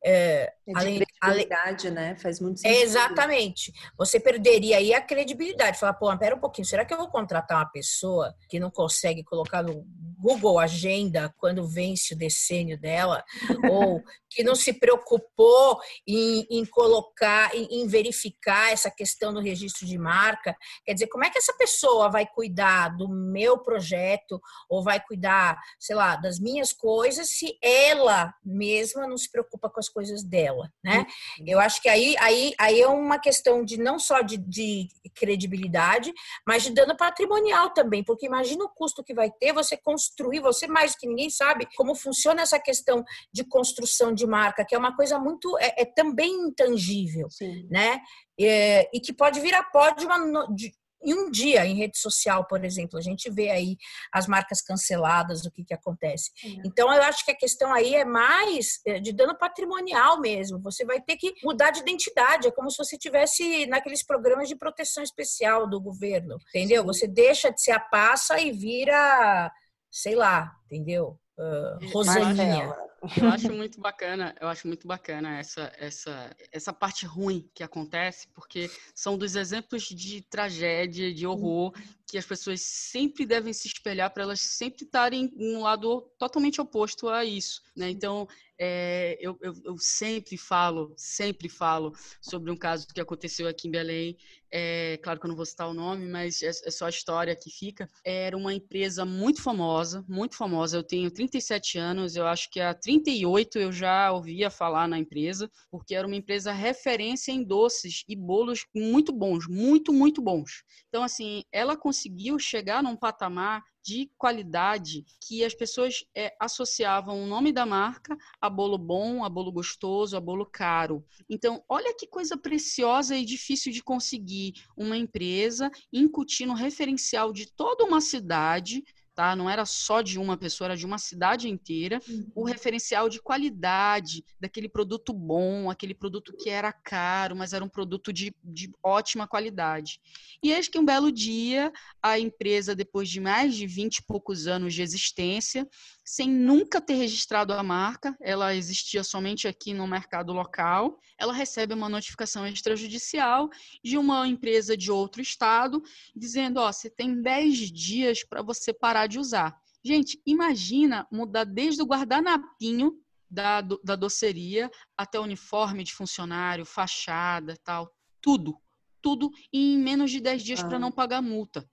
É, 0.04 0.52
é 0.66 0.72
além, 0.74 1.02
credibilidade, 1.20 1.88
além, 1.88 1.94
né? 1.96 2.16
Faz 2.16 2.40
muito 2.40 2.60
sentido. 2.60 2.82
Exatamente. 2.82 3.72
Você 3.96 4.18
perderia 4.20 4.78
aí 4.78 4.94
a 4.94 5.00
credibilidade. 5.00 5.78
Falar, 5.78 5.94
pô, 5.94 6.16
pera 6.16 6.36
um 6.36 6.40
pouquinho, 6.40 6.66
será 6.66 6.84
que 6.84 6.92
eu 6.92 6.98
vou 6.98 7.08
contratar 7.08 7.58
uma 7.58 7.70
pessoa 7.70 8.34
que 8.48 8.60
não 8.60 8.70
consegue 8.70 9.22
colocar 9.22 9.62
no 9.62 9.84
Google 10.18 10.58
Agenda 10.58 11.32
quando 11.38 11.66
vence 11.66 12.14
o 12.14 12.18
decênio 12.18 12.78
dela? 12.78 13.24
Ou 13.70 14.02
que 14.30 14.42
não 14.42 14.54
se 14.54 14.72
preocupou 14.72 15.80
em, 16.06 16.46
em 16.50 16.64
colocar, 16.66 17.54
em, 17.54 17.80
em, 17.80 17.86
verificar 17.86 18.72
essa 18.72 18.90
questão 18.90 19.32
do 19.32 19.40
registro 19.40 19.86
de 19.86 19.96
marca? 19.96 20.56
Quer 20.84 20.94
dizer, 20.94 21.06
como 21.06 21.24
é 21.24 21.30
que 21.30 21.38
essa 21.38 21.52
pessoa 21.54 22.10
vai 22.10 22.26
cuidar 22.26 22.96
do 22.96 23.08
meu 23.08 23.58
projeto 23.58 24.40
ou 24.68 24.82
vai 24.82 25.00
cuidar, 25.00 25.58
sei 25.78 25.96
lá, 25.96 26.16
das 26.16 26.38
minhas 26.38 26.72
coisas 26.72 27.30
se 27.30 27.56
ela 27.62 28.34
mesma 28.44 29.06
não 29.06 29.16
se 29.16 29.30
preocupa 29.30 29.70
com 29.70 29.80
as 29.80 29.88
coisas 29.88 30.22
dela, 30.22 30.70
né? 30.84 31.06
Uhum. 31.38 31.44
Eu 31.46 31.60
acho 31.60 31.80
que 31.80 31.88
aí, 31.88 32.16
aí, 32.18 32.54
aí 32.58 32.80
é 32.80 32.88
uma 32.88 33.18
questão 33.18 33.64
de 33.64 33.78
não 33.78 33.98
só 33.98 34.20
de, 34.20 34.36
de 34.36 34.88
credibilidade, 35.14 36.12
mas 36.46 36.62
de 36.62 36.70
dano 36.70 36.96
patrimonial 36.96 37.70
também, 37.70 38.04
porque 38.04 38.26
imagina 38.26 38.64
o 38.64 38.68
custo 38.68 39.04
que 39.04 39.14
vai 39.14 39.30
ter 39.30 39.52
você 39.52 39.76
construir, 39.76 40.07
você 40.40 40.66
mais 40.66 40.96
que 40.96 41.06
ninguém 41.06 41.30
sabe 41.30 41.68
como 41.76 41.94
funciona 41.94 42.42
essa 42.42 42.58
questão 42.58 43.04
de 43.32 43.44
construção 43.44 44.12
de 44.12 44.26
marca, 44.26 44.64
que 44.64 44.74
é 44.74 44.78
uma 44.78 44.94
coisa 44.94 45.18
muito, 45.18 45.56
é, 45.58 45.82
é 45.82 45.84
também 45.84 46.32
intangível, 46.32 47.28
Sim. 47.30 47.66
né? 47.70 48.00
É, 48.40 48.88
e 48.94 49.00
que 49.00 49.12
pode 49.12 49.40
virar 49.40 49.64
pó 49.64 49.90
de 49.90 50.06
uma, 50.06 50.46
de, 50.54 50.72
em 51.02 51.14
um 51.14 51.30
dia 51.30 51.64
em 51.64 51.76
rede 51.76 51.98
social, 51.98 52.46
por 52.46 52.64
exemplo, 52.64 52.98
a 52.98 53.02
gente 53.02 53.30
vê 53.30 53.50
aí 53.50 53.76
as 54.12 54.26
marcas 54.26 54.60
canceladas, 54.60 55.44
o 55.44 55.50
que, 55.50 55.64
que 55.64 55.74
acontece. 55.74 56.30
Então, 56.64 56.92
eu 56.92 57.02
acho 57.02 57.24
que 57.24 57.30
a 57.30 57.36
questão 57.36 57.72
aí 57.72 57.94
é 57.94 58.04
mais 58.04 58.80
é, 58.86 58.98
de 58.98 59.12
dano 59.12 59.36
patrimonial 59.36 60.20
mesmo. 60.20 60.60
Você 60.60 60.84
vai 60.84 61.00
ter 61.00 61.16
que 61.16 61.34
mudar 61.42 61.70
de 61.70 61.80
identidade, 61.80 62.48
é 62.48 62.50
como 62.50 62.70
se 62.70 62.78
você 62.78 62.98
tivesse 62.98 63.66
naqueles 63.66 64.04
programas 64.04 64.48
de 64.48 64.56
proteção 64.56 65.02
especial 65.02 65.68
do 65.68 65.80
governo, 65.80 66.36
entendeu? 66.48 66.82
Sim. 66.82 66.86
Você 66.86 67.06
deixa 67.06 67.52
de 67.52 67.62
ser 67.62 67.72
a 67.72 67.80
passa 67.80 68.40
e 68.40 68.50
vira, 68.50 69.52
sei 69.90 70.14
lá, 70.14 70.56
entendeu? 70.66 71.18
Uh, 71.38 71.92
Rosaninha. 71.92 72.74
Eu 73.16 73.28
acho 73.28 73.52
muito 73.52 73.80
bacana, 73.80 74.34
eu 74.40 74.48
acho 74.48 74.66
muito 74.66 74.86
bacana 74.88 75.38
essa, 75.38 75.72
essa, 75.78 76.36
essa 76.50 76.72
parte 76.72 77.06
ruim 77.06 77.48
que 77.54 77.62
acontece, 77.62 78.26
porque 78.34 78.68
são 78.92 79.16
dos 79.16 79.36
exemplos 79.36 79.84
de 79.84 80.20
tragédia, 80.22 81.14
de 81.14 81.24
horror, 81.24 81.72
que 82.08 82.16
as 82.16 82.24
pessoas 82.24 82.62
sempre 82.62 83.26
devem 83.26 83.52
se 83.52 83.68
espelhar 83.68 84.10
para 84.10 84.22
elas 84.22 84.40
sempre 84.40 84.84
estarem 84.84 85.30
em 85.36 85.56
um 85.56 85.62
lado 85.62 86.10
totalmente 86.18 86.60
oposto 86.60 87.08
a 87.08 87.24
isso, 87.24 87.60
né? 87.76 87.90
Então, 87.90 88.26
é, 88.58 89.16
eu, 89.20 89.38
eu, 89.40 89.54
eu, 89.64 89.78
sempre 89.78 90.36
falo, 90.36 90.92
sempre 90.96 91.48
falo 91.48 91.92
sobre 92.20 92.50
um 92.50 92.56
caso 92.56 92.88
que 92.88 93.00
aconteceu 93.00 93.46
aqui 93.46 93.68
em 93.68 93.70
Belém. 93.70 94.16
É, 94.50 94.98
claro 95.02 95.20
que 95.20 95.26
eu 95.26 95.28
não 95.28 95.36
vou 95.36 95.44
citar 95.46 95.68
o 95.68 95.74
nome, 95.74 96.06
mas 96.06 96.42
é, 96.42 96.48
é, 96.48 96.70
só 96.70 96.86
a 96.86 96.90
história 96.90 97.36
que 97.36 97.50
fica. 97.50 97.88
Era 98.04 98.36
uma 98.36 98.52
empresa 98.52 99.04
muito 99.04 99.42
famosa, 99.42 100.04
muito 100.08 100.34
famosa. 100.34 100.76
Eu 100.76 100.82
tenho 100.82 101.10
37 101.10 101.78
anos, 101.78 102.16
eu 102.16 102.26
acho 102.26 102.50
que 102.50 102.58
há 102.58 102.74
38 102.74 103.58
eu 103.58 103.70
já 103.70 104.10
ouvia 104.10 104.50
falar 104.50 104.88
na 104.88 104.98
empresa, 104.98 105.48
porque 105.70 105.94
era 105.94 106.06
uma 106.06 106.16
empresa 106.16 106.50
referência 106.50 107.30
em 107.30 107.44
doces 107.44 108.02
e 108.08 108.16
bolos 108.16 108.66
muito 108.74 109.12
bons, 109.12 109.46
muito, 109.46 109.92
muito 109.92 110.20
bons. 110.20 110.64
Então, 110.88 111.04
assim, 111.04 111.44
ela 111.52 111.76
conseguiu 111.76 111.97
chegar 112.38 112.82
num 112.82 112.96
patamar 112.96 113.62
de 113.82 114.10
qualidade 114.18 115.04
que 115.26 115.42
as 115.42 115.54
pessoas 115.54 116.04
é, 116.14 116.36
associavam 116.38 117.22
o 117.22 117.26
nome 117.26 117.52
da 117.52 117.64
marca 117.64 118.16
a 118.38 118.50
bolo 118.50 118.76
bom, 118.76 119.24
a 119.24 119.30
bolo 119.30 119.50
gostoso, 119.50 120.16
a 120.16 120.20
bolo 120.20 120.44
caro. 120.44 121.02
Então, 121.28 121.64
olha 121.68 121.94
que 121.96 122.06
coisa 122.06 122.36
preciosa 122.36 123.16
e 123.16 123.24
difícil 123.24 123.72
de 123.72 123.82
conseguir 123.82 124.52
uma 124.76 124.96
empresa 124.96 125.70
incutindo 125.90 126.52
referencial 126.52 127.32
de 127.32 127.50
toda 127.50 127.84
uma 127.84 128.00
cidade 128.00 128.84
tá? 129.18 129.34
Não 129.34 129.50
era 129.50 129.66
só 129.66 130.00
de 130.00 130.16
uma 130.16 130.36
pessoa, 130.36 130.68
era 130.68 130.76
de 130.76 130.86
uma 130.86 130.96
cidade 130.96 131.48
inteira. 131.48 131.98
Uhum. 132.08 132.30
O 132.36 132.44
referencial 132.44 133.08
de 133.08 133.20
qualidade 133.20 134.24
daquele 134.38 134.68
produto 134.68 135.12
bom, 135.12 135.68
aquele 135.68 135.92
produto 135.92 136.32
que 136.36 136.48
era 136.48 136.72
caro, 136.72 137.34
mas 137.34 137.52
era 137.52 137.64
um 137.64 137.68
produto 137.68 138.12
de, 138.12 138.32
de 138.44 138.70
ótima 138.80 139.26
qualidade. 139.26 140.00
E 140.40 140.52
eis 140.52 140.68
que 140.68 140.78
um 140.78 140.84
belo 140.84 141.10
dia, 141.10 141.72
a 142.00 142.16
empresa, 142.16 142.76
depois 142.76 143.08
de 143.08 143.18
mais 143.18 143.56
de 143.56 143.66
20 143.66 143.96
e 143.96 144.02
poucos 144.04 144.46
anos 144.46 144.72
de 144.72 144.82
existência, 144.82 145.66
sem 146.04 146.30
nunca 146.30 146.80
ter 146.80 146.94
registrado 146.94 147.52
a 147.52 147.62
marca, 147.62 148.16
ela 148.22 148.54
existia 148.54 149.02
somente 149.02 149.48
aqui 149.48 149.74
no 149.74 149.86
mercado 149.86 150.32
local. 150.32 151.00
Ela 151.18 151.32
recebe 151.32 151.74
uma 151.74 151.88
notificação 151.88 152.46
extrajudicial 152.46 153.50
de 153.82 153.98
uma 153.98 154.28
empresa 154.28 154.76
de 154.76 154.92
outro 154.92 155.20
estado, 155.20 155.82
dizendo: 156.14 156.60
Ó, 156.60 156.72
você 156.72 156.88
tem 156.88 157.20
10 157.20 157.72
dias 157.72 158.24
para 158.24 158.42
você 158.42 158.72
parar 158.72 159.07
de 159.08 159.18
usar. 159.18 159.58
Gente, 159.84 160.20
imagina 160.26 161.06
mudar 161.10 161.44
desde 161.44 161.82
o 161.82 161.86
guardanapinho 161.86 162.92
da, 163.30 163.60
da 163.60 163.96
doceria 163.96 164.70
até 164.96 165.18
o 165.18 165.22
uniforme 165.22 165.84
de 165.84 165.94
funcionário, 165.94 166.64
fachada, 166.64 167.56
tal, 167.64 167.92
tudo. 168.20 168.56
Tudo 169.00 169.30
em 169.52 169.78
menos 169.78 170.10
de 170.10 170.20
10 170.20 170.42
dias 170.42 170.60
ah. 170.60 170.68
para 170.68 170.78
não 170.78 170.90
pagar 170.90 171.22
multa. 171.22 171.68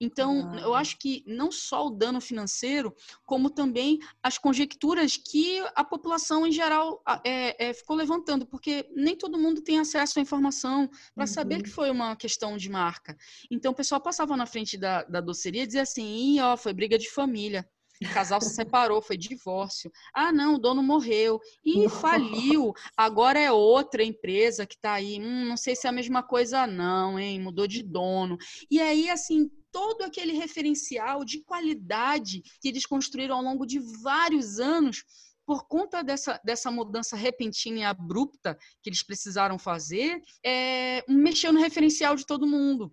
Então, 0.00 0.50
ah. 0.52 0.60
eu 0.60 0.74
acho 0.74 0.98
que 0.98 1.24
não 1.26 1.50
só 1.50 1.86
o 1.86 1.90
dano 1.90 2.20
financeiro, 2.20 2.94
como 3.24 3.50
também 3.50 3.98
as 4.22 4.38
conjecturas 4.38 5.16
que 5.16 5.60
a 5.74 5.84
população 5.84 6.46
em 6.46 6.52
geral 6.52 7.02
é, 7.24 7.68
é, 7.68 7.72
ficou 7.72 7.96
levantando, 7.96 8.46
porque 8.46 8.88
nem 8.94 9.16
todo 9.16 9.38
mundo 9.38 9.62
tem 9.62 9.78
acesso 9.78 10.18
à 10.18 10.22
informação 10.22 10.88
para 11.14 11.24
uhum. 11.24 11.26
saber 11.26 11.62
que 11.62 11.70
foi 11.70 11.90
uma 11.90 12.16
questão 12.16 12.56
de 12.56 12.68
marca. 12.68 13.16
Então, 13.50 13.72
o 13.72 13.74
pessoal 13.74 14.00
passava 14.00 14.36
na 14.36 14.46
frente 14.46 14.76
da, 14.76 15.02
da 15.04 15.20
doceria 15.20 15.62
e 15.62 15.66
dizia 15.66 15.82
assim: 15.82 16.40
ó, 16.40 16.56
foi 16.56 16.72
briga 16.72 16.98
de 16.98 17.10
família. 17.10 17.68
O 18.02 18.14
casal 18.14 18.40
se 18.40 18.54
separou, 18.54 19.02
foi 19.02 19.16
divórcio. 19.18 19.92
Ah, 20.14 20.32
não, 20.32 20.54
o 20.54 20.58
dono 20.58 20.82
morreu. 20.82 21.38
E 21.62 21.86
faliu. 21.86 22.72
Agora 22.96 23.38
é 23.38 23.52
outra 23.52 24.02
empresa 24.02 24.64
que 24.66 24.74
está 24.74 24.94
aí. 24.94 25.20
Hum, 25.20 25.44
não 25.44 25.56
sei 25.56 25.76
se 25.76 25.86
é 25.86 25.90
a 25.90 25.92
mesma 25.92 26.22
coisa, 26.22 26.66
não, 26.66 27.18
hein? 27.18 27.38
Mudou 27.38 27.66
de 27.66 27.82
dono. 27.82 28.38
E 28.70 28.80
aí, 28.80 29.10
assim, 29.10 29.50
todo 29.72 30.02
aquele 30.02 30.32
referencial 30.32 31.24
de 31.24 31.42
qualidade 31.42 32.42
que 32.60 32.68
eles 32.68 32.86
construíram 32.86 33.36
ao 33.36 33.42
longo 33.42 33.66
de 33.66 33.78
vários 34.02 34.58
anos 34.58 35.04
por 35.46 35.66
conta 35.66 36.02
dessa, 36.02 36.40
dessa 36.44 36.70
mudança 36.70 37.16
repentina 37.16 37.78
e 37.80 37.84
abrupta 37.84 38.56
que 38.82 38.88
eles 38.88 39.02
precisaram 39.02 39.58
fazer, 39.58 40.22
é, 40.44 41.04
mexeu 41.08 41.52
no 41.52 41.60
referencial 41.60 42.14
de 42.14 42.24
todo 42.24 42.46
mundo 42.46 42.92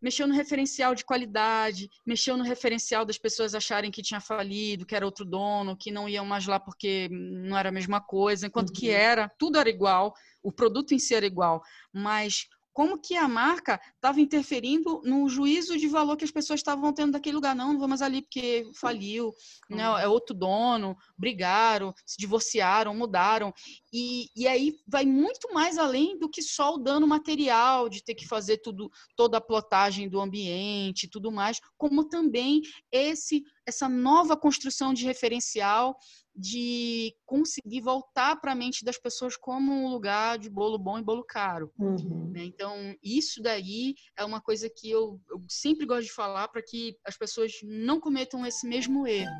mexeu 0.00 0.26
no 0.26 0.34
referencial 0.34 0.94
de 0.94 1.04
qualidade, 1.04 1.88
mexeu 2.04 2.36
no 2.36 2.44
referencial 2.44 3.04
das 3.04 3.18
pessoas 3.18 3.54
acharem 3.54 3.90
que 3.90 4.02
tinha 4.02 4.20
falido, 4.20 4.86
que 4.86 4.94
era 4.94 5.06
outro 5.06 5.24
dono, 5.24 5.76
que 5.76 5.90
não 5.90 6.08
iam 6.08 6.24
mais 6.24 6.46
lá 6.46 6.60
porque 6.60 7.08
não 7.10 7.56
era 7.56 7.70
a 7.70 7.72
mesma 7.72 8.00
coisa, 8.00 8.46
enquanto 8.46 8.68
uhum. 8.68 8.74
que 8.74 8.90
era, 8.90 9.28
tudo 9.38 9.58
era 9.58 9.68
igual, 9.68 10.14
o 10.42 10.52
produto 10.52 10.92
em 10.92 10.98
si 10.98 11.14
era 11.14 11.26
igual, 11.26 11.62
mas 11.92 12.46
como 12.76 12.98
que 12.98 13.16
a 13.16 13.26
marca 13.26 13.80
estava 13.94 14.20
interferindo 14.20 15.00
no 15.02 15.26
juízo 15.30 15.78
de 15.78 15.88
valor 15.88 16.14
que 16.14 16.26
as 16.26 16.30
pessoas 16.30 16.60
estavam 16.60 16.92
tendo 16.92 17.12
daquele 17.12 17.36
lugar. 17.36 17.56
Não, 17.56 17.72
não 17.72 17.80
vamos 17.80 18.02
ali 18.02 18.20
porque 18.20 18.70
faliu, 18.74 19.32
né, 19.70 19.82
é 20.02 20.06
outro 20.06 20.36
dono, 20.36 20.94
brigaram, 21.16 21.94
se 22.04 22.18
divorciaram, 22.18 22.94
mudaram. 22.94 23.50
E, 23.98 24.28
e 24.36 24.46
aí 24.46 24.76
vai 24.86 25.06
muito 25.06 25.54
mais 25.54 25.78
além 25.78 26.18
do 26.18 26.28
que 26.28 26.42
só 26.42 26.74
o 26.74 26.78
dano 26.78 27.06
material, 27.06 27.88
de 27.88 28.04
ter 28.04 28.14
que 28.14 28.28
fazer 28.28 28.58
tudo, 28.58 28.90
toda 29.16 29.38
a 29.38 29.40
plotagem 29.40 30.06
do 30.06 30.20
ambiente 30.20 31.08
tudo 31.08 31.32
mais, 31.32 31.58
como 31.78 32.06
também 32.06 32.60
esse 32.92 33.42
essa 33.64 33.88
nova 33.88 34.36
construção 34.36 34.92
de 34.92 35.04
referencial 35.04 35.96
de 36.36 37.14
conseguir 37.24 37.80
voltar 37.80 38.38
para 38.38 38.52
a 38.52 38.54
mente 38.54 38.84
das 38.84 38.98
pessoas 38.98 39.36
como 39.36 39.72
um 39.72 39.88
lugar 39.88 40.38
de 40.38 40.50
bolo 40.50 40.78
bom 40.78 40.98
e 40.98 41.02
bolo 41.02 41.24
caro. 41.24 41.72
Uhum. 41.78 42.30
Né? 42.30 42.44
Então, 42.44 42.94
isso 43.02 43.42
daí 43.42 43.94
é 44.16 44.24
uma 44.24 44.40
coisa 44.40 44.68
que 44.68 44.90
eu, 44.90 45.18
eu 45.30 45.42
sempre 45.48 45.86
gosto 45.86 46.04
de 46.04 46.12
falar 46.12 46.48
para 46.48 46.62
que 46.62 46.96
as 47.04 47.16
pessoas 47.16 47.52
não 47.64 47.98
cometam 47.98 48.44
esse 48.44 48.68
mesmo 48.68 49.06
erro. 49.06 49.32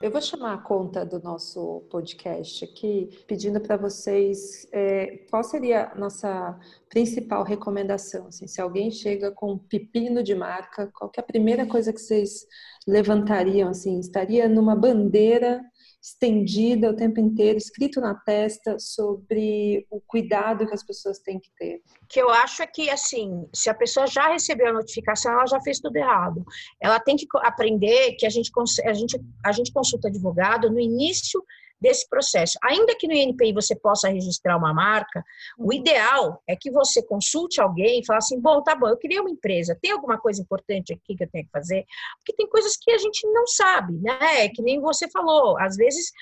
Eu 0.00 0.10
vou 0.10 0.22
chamar 0.22 0.54
a 0.54 0.58
conta 0.58 1.04
do 1.04 1.20
nosso 1.20 1.82
podcast 1.90 2.64
aqui, 2.64 3.22
pedindo 3.26 3.60
para 3.60 3.76
vocês 3.76 4.66
é, 4.72 5.26
qual 5.28 5.44
seria 5.44 5.92
a 5.92 5.94
nossa 5.94 6.58
principal 6.88 7.44
recomendação. 7.44 8.28
Assim, 8.28 8.46
se 8.46 8.62
alguém 8.62 8.90
chega 8.90 9.30
com 9.30 9.52
um 9.52 9.58
pepino 9.58 10.22
de 10.22 10.34
marca, 10.34 10.90
qual 10.94 11.12
é 11.14 11.20
a 11.20 11.22
primeira 11.22 11.66
coisa 11.66 11.92
que 11.92 12.00
vocês 12.00 12.46
levantariam? 12.88 13.68
Assim, 13.68 14.00
estaria 14.00 14.48
numa 14.48 14.74
bandeira 14.74 15.60
estendida 16.02 16.90
o 16.90 16.96
tempo 16.96 17.20
inteiro, 17.20 17.58
escrito 17.58 18.00
na 18.00 18.14
testa 18.14 18.78
sobre 18.78 19.86
o 19.90 20.00
cuidado 20.00 20.66
que 20.66 20.74
as 20.74 20.82
pessoas 20.82 21.18
têm 21.18 21.38
que 21.38 21.50
ter? 21.58 21.82
Que 22.08 22.20
eu 22.20 22.30
acho 22.30 22.62
é 22.62 22.66
que, 22.66 22.88
assim, 22.88 23.46
se 23.54 23.68
a 23.68 23.74
pessoa 23.74 24.06
já 24.06 24.32
recebeu 24.32 24.68
a 24.68 24.72
notificação, 24.72 25.32
ela 25.32 25.46
já 25.46 25.60
fez 25.60 25.78
tudo 25.78 25.96
errado. 25.96 26.42
Ela 26.80 26.98
tem 26.98 27.16
que 27.16 27.26
aprender 27.36 28.12
que 28.12 28.24
a 28.24 28.30
gente, 28.30 28.50
a 28.84 28.92
gente, 28.94 29.20
a 29.44 29.52
gente 29.52 29.72
consulta 29.72 30.08
advogado 30.08 30.70
no 30.70 30.80
início 30.80 31.42
desse 31.80 32.08
processo. 32.08 32.58
Ainda 32.62 32.94
que 32.96 33.08
no 33.08 33.14
INPI 33.14 33.52
você 33.52 33.74
possa 33.74 34.08
registrar 34.08 34.56
uma 34.56 34.74
marca, 34.74 35.24
o 35.58 35.64
uhum. 35.64 35.72
ideal 35.72 36.42
é 36.46 36.54
que 36.54 36.70
você 36.70 37.02
consulte 37.02 37.60
alguém 37.60 38.00
e 38.00 38.06
fale 38.06 38.18
assim: 38.18 38.40
bom, 38.40 38.62
tá 38.62 38.74
bom, 38.74 38.88
eu 38.88 38.96
queria 38.96 39.20
uma 39.20 39.30
empresa, 39.30 39.78
tem 39.80 39.92
alguma 39.92 40.18
coisa 40.18 40.42
importante 40.42 40.92
aqui 40.92 41.16
que 41.16 41.24
eu 41.24 41.30
tenho 41.30 41.44
que 41.44 41.50
fazer? 41.50 41.84
Porque 42.18 42.34
tem 42.36 42.48
coisas 42.48 42.76
que 42.76 42.90
a 42.90 42.98
gente 42.98 43.26
não 43.28 43.46
sabe, 43.46 43.94
né? 43.98 44.44
É 44.44 44.48
que 44.48 44.62
nem 44.62 44.80
você 44.80 45.08
falou, 45.10 45.58
às 45.58 45.76
vezes 45.76 46.12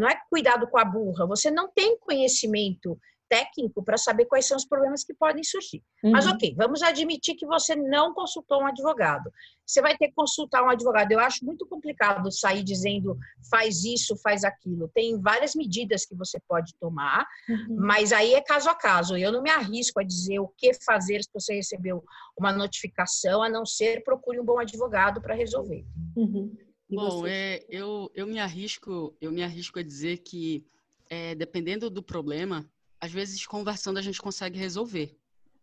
não 0.00 0.08
é 0.08 0.18
cuidado 0.30 0.66
com 0.68 0.78
a 0.78 0.84
burra, 0.84 1.26
você 1.26 1.50
não 1.50 1.70
tem 1.72 1.98
conhecimento 1.98 2.98
técnico 3.30 3.82
para 3.84 3.96
saber 3.96 4.26
quais 4.26 4.44
são 4.44 4.56
os 4.56 4.64
problemas 4.64 5.04
que 5.04 5.14
podem 5.14 5.44
surgir. 5.44 5.80
Uhum. 6.02 6.10
Mas 6.10 6.26
ok, 6.26 6.52
vamos 6.56 6.82
admitir 6.82 7.36
que 7.36 7.46
você 7.46 7.76
não 7.76 8.12
consultou 8.12 8.60
um 8.60 8.66
advogado. 8.66 9.30
Você 9.64 9.80
vai 9.80 9.96
ter 9.96 10.08
que 10.08 10.14
consultar 10.14 10.64
um 10.64 10.68
advogado. 10.68 11.12
Eu 11.12 11.20
acho 11.20 11.44
muito 11.44 11.64
complicado 11.64 12.30
sair 12.32 12.64
dizendo 12.64 13.16
faz 13.48 13.84
isso, 13.84 14.16
faz 14.16 14.42
aquilo. 14.42 14.90
Tem 14.92 15.18
várias 15.20 15.54
medidas 15.54 16.04
que 16.04 16.16
você 16.16 16.40
pode 16.48 16.74
tomar, 16.80 17.24
uhum. 17.48 17.76
mas 17.78 18.12
aí 18.12 18.34
é 18.34 18.40
caso 18.40 18.68
a 18.68 18.74
caso. 18.74 19.16
Eu 19.16 19.30
não 19.30 19.42
me 19.42 19.50
arrisco 19.50 20.00
a 20.00 20.02
dizer 20.02 20.40
o 20.40 20.48
que 20.48 20.74
fazer 20.84 21.22
se 21.22 21.30
você 21.32 21.54
recebeu 21.54 22.02
uma 22.36 22.52
notificação, 22.52 23.44
a 23.44 23.48
não 23.48 23.64
ser 23.64 24.02
procure 24.02 24.40
um 24.40 24.44
bom 24.44 24.58
advogado 24.58 25.22
para 25.22 25.34
resolver. 25.34 25.86
Uhum. 26.16 26.52
Bom, 26.90 27.24
é, 27.24 27.64
eu, 27.68 28.10
eu 28.12 28.26
me 28.26 28.40
arrisco, 28.40 29.14
eu 29.20 29.30
me 29.30 29.44
arrisco 29.44 29.78
a 29.78 29.82
dizer 29.82 30.18
que 30.18 30.66
é, 31.08 31.36
dependendo 31.36 31.88
do 31.88 32.02
problema, 32.02 32.68
às 33.00 33.10
vezes 33.10 33.46
conversando 33.46 33.98
a 33.98 34.02
gente 34.02 34.20
consegue 34.20 34.58
resolver, 34.58 35.18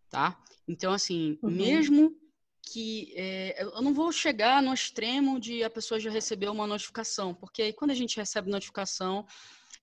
tá? 0.10 0.42
Então, 0.68 0.92
assim, 0.92 1.38
uhum. 1.42 1.52
mesmo 1.52 2.18
que 2.62 3.14
é, 3.16 3.64
eu 3.64 3.82
não 3.82 3.94
vou 3.94 4.12
chegar 4.12 4.62
no 4.62 4.74
extremo 4.74 5.40
de 5.40 5.64
a 5.64 5.70
pessoa 5.70 6.00
já 6.00 6.10
recebeu 6.10 6.52
uma 6.52 6.68
notificação, 6.68 7.34
porque 7.34 7.62
aí 7.62 7.74
quando 7.74 7.92
a 7.92 7.96
gente 7.96 8.18
recebe 8.18 8.50
notificação, 8.50 9.26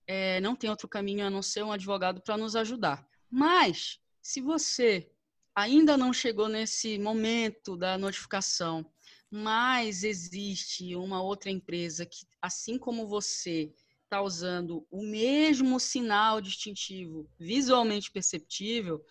é, 0.05 0.39
não 0.41 0.55
tem 0.55 0.69
outro 0.69 0.87
caminho 0.87 1.25
a 1.25 1.29
não 1.29 1.41
ser 1.41 1.63
um 1.63 1.71
advogado 1.71 2.21
para 2.21 2.37
nos 2.37 2.55
ajudar. 2.55 3.07
Mas, 3.29 3.99
se 4.21 4.39
você 4.39 5.09
ainda 5.55 5.97
não 5.97 6.13
chegou 6.13 6.47
nesse 6.47 6.99
momento 6.99 7.75
da 7.75 7.97
notificação, 7.97 8.85
mas 9.31 10.03
existe 10.03 10.95
uma 10.95 11.21
outra 11.21 11.49
empresa 11.49 12.05
que, 12.05 12.25
assim 12.41 12.77
como 12.77 13.07
você, 13.07 13.73
está 14.05 14.21
usando 14.21 14.85
o 14.89 15.03
mesmo 15.03 15.79
sinal 15.79 16.39
distintivo 16.39 17.27
visualmente 17.37 18.11
perceptível, 18.11 19.03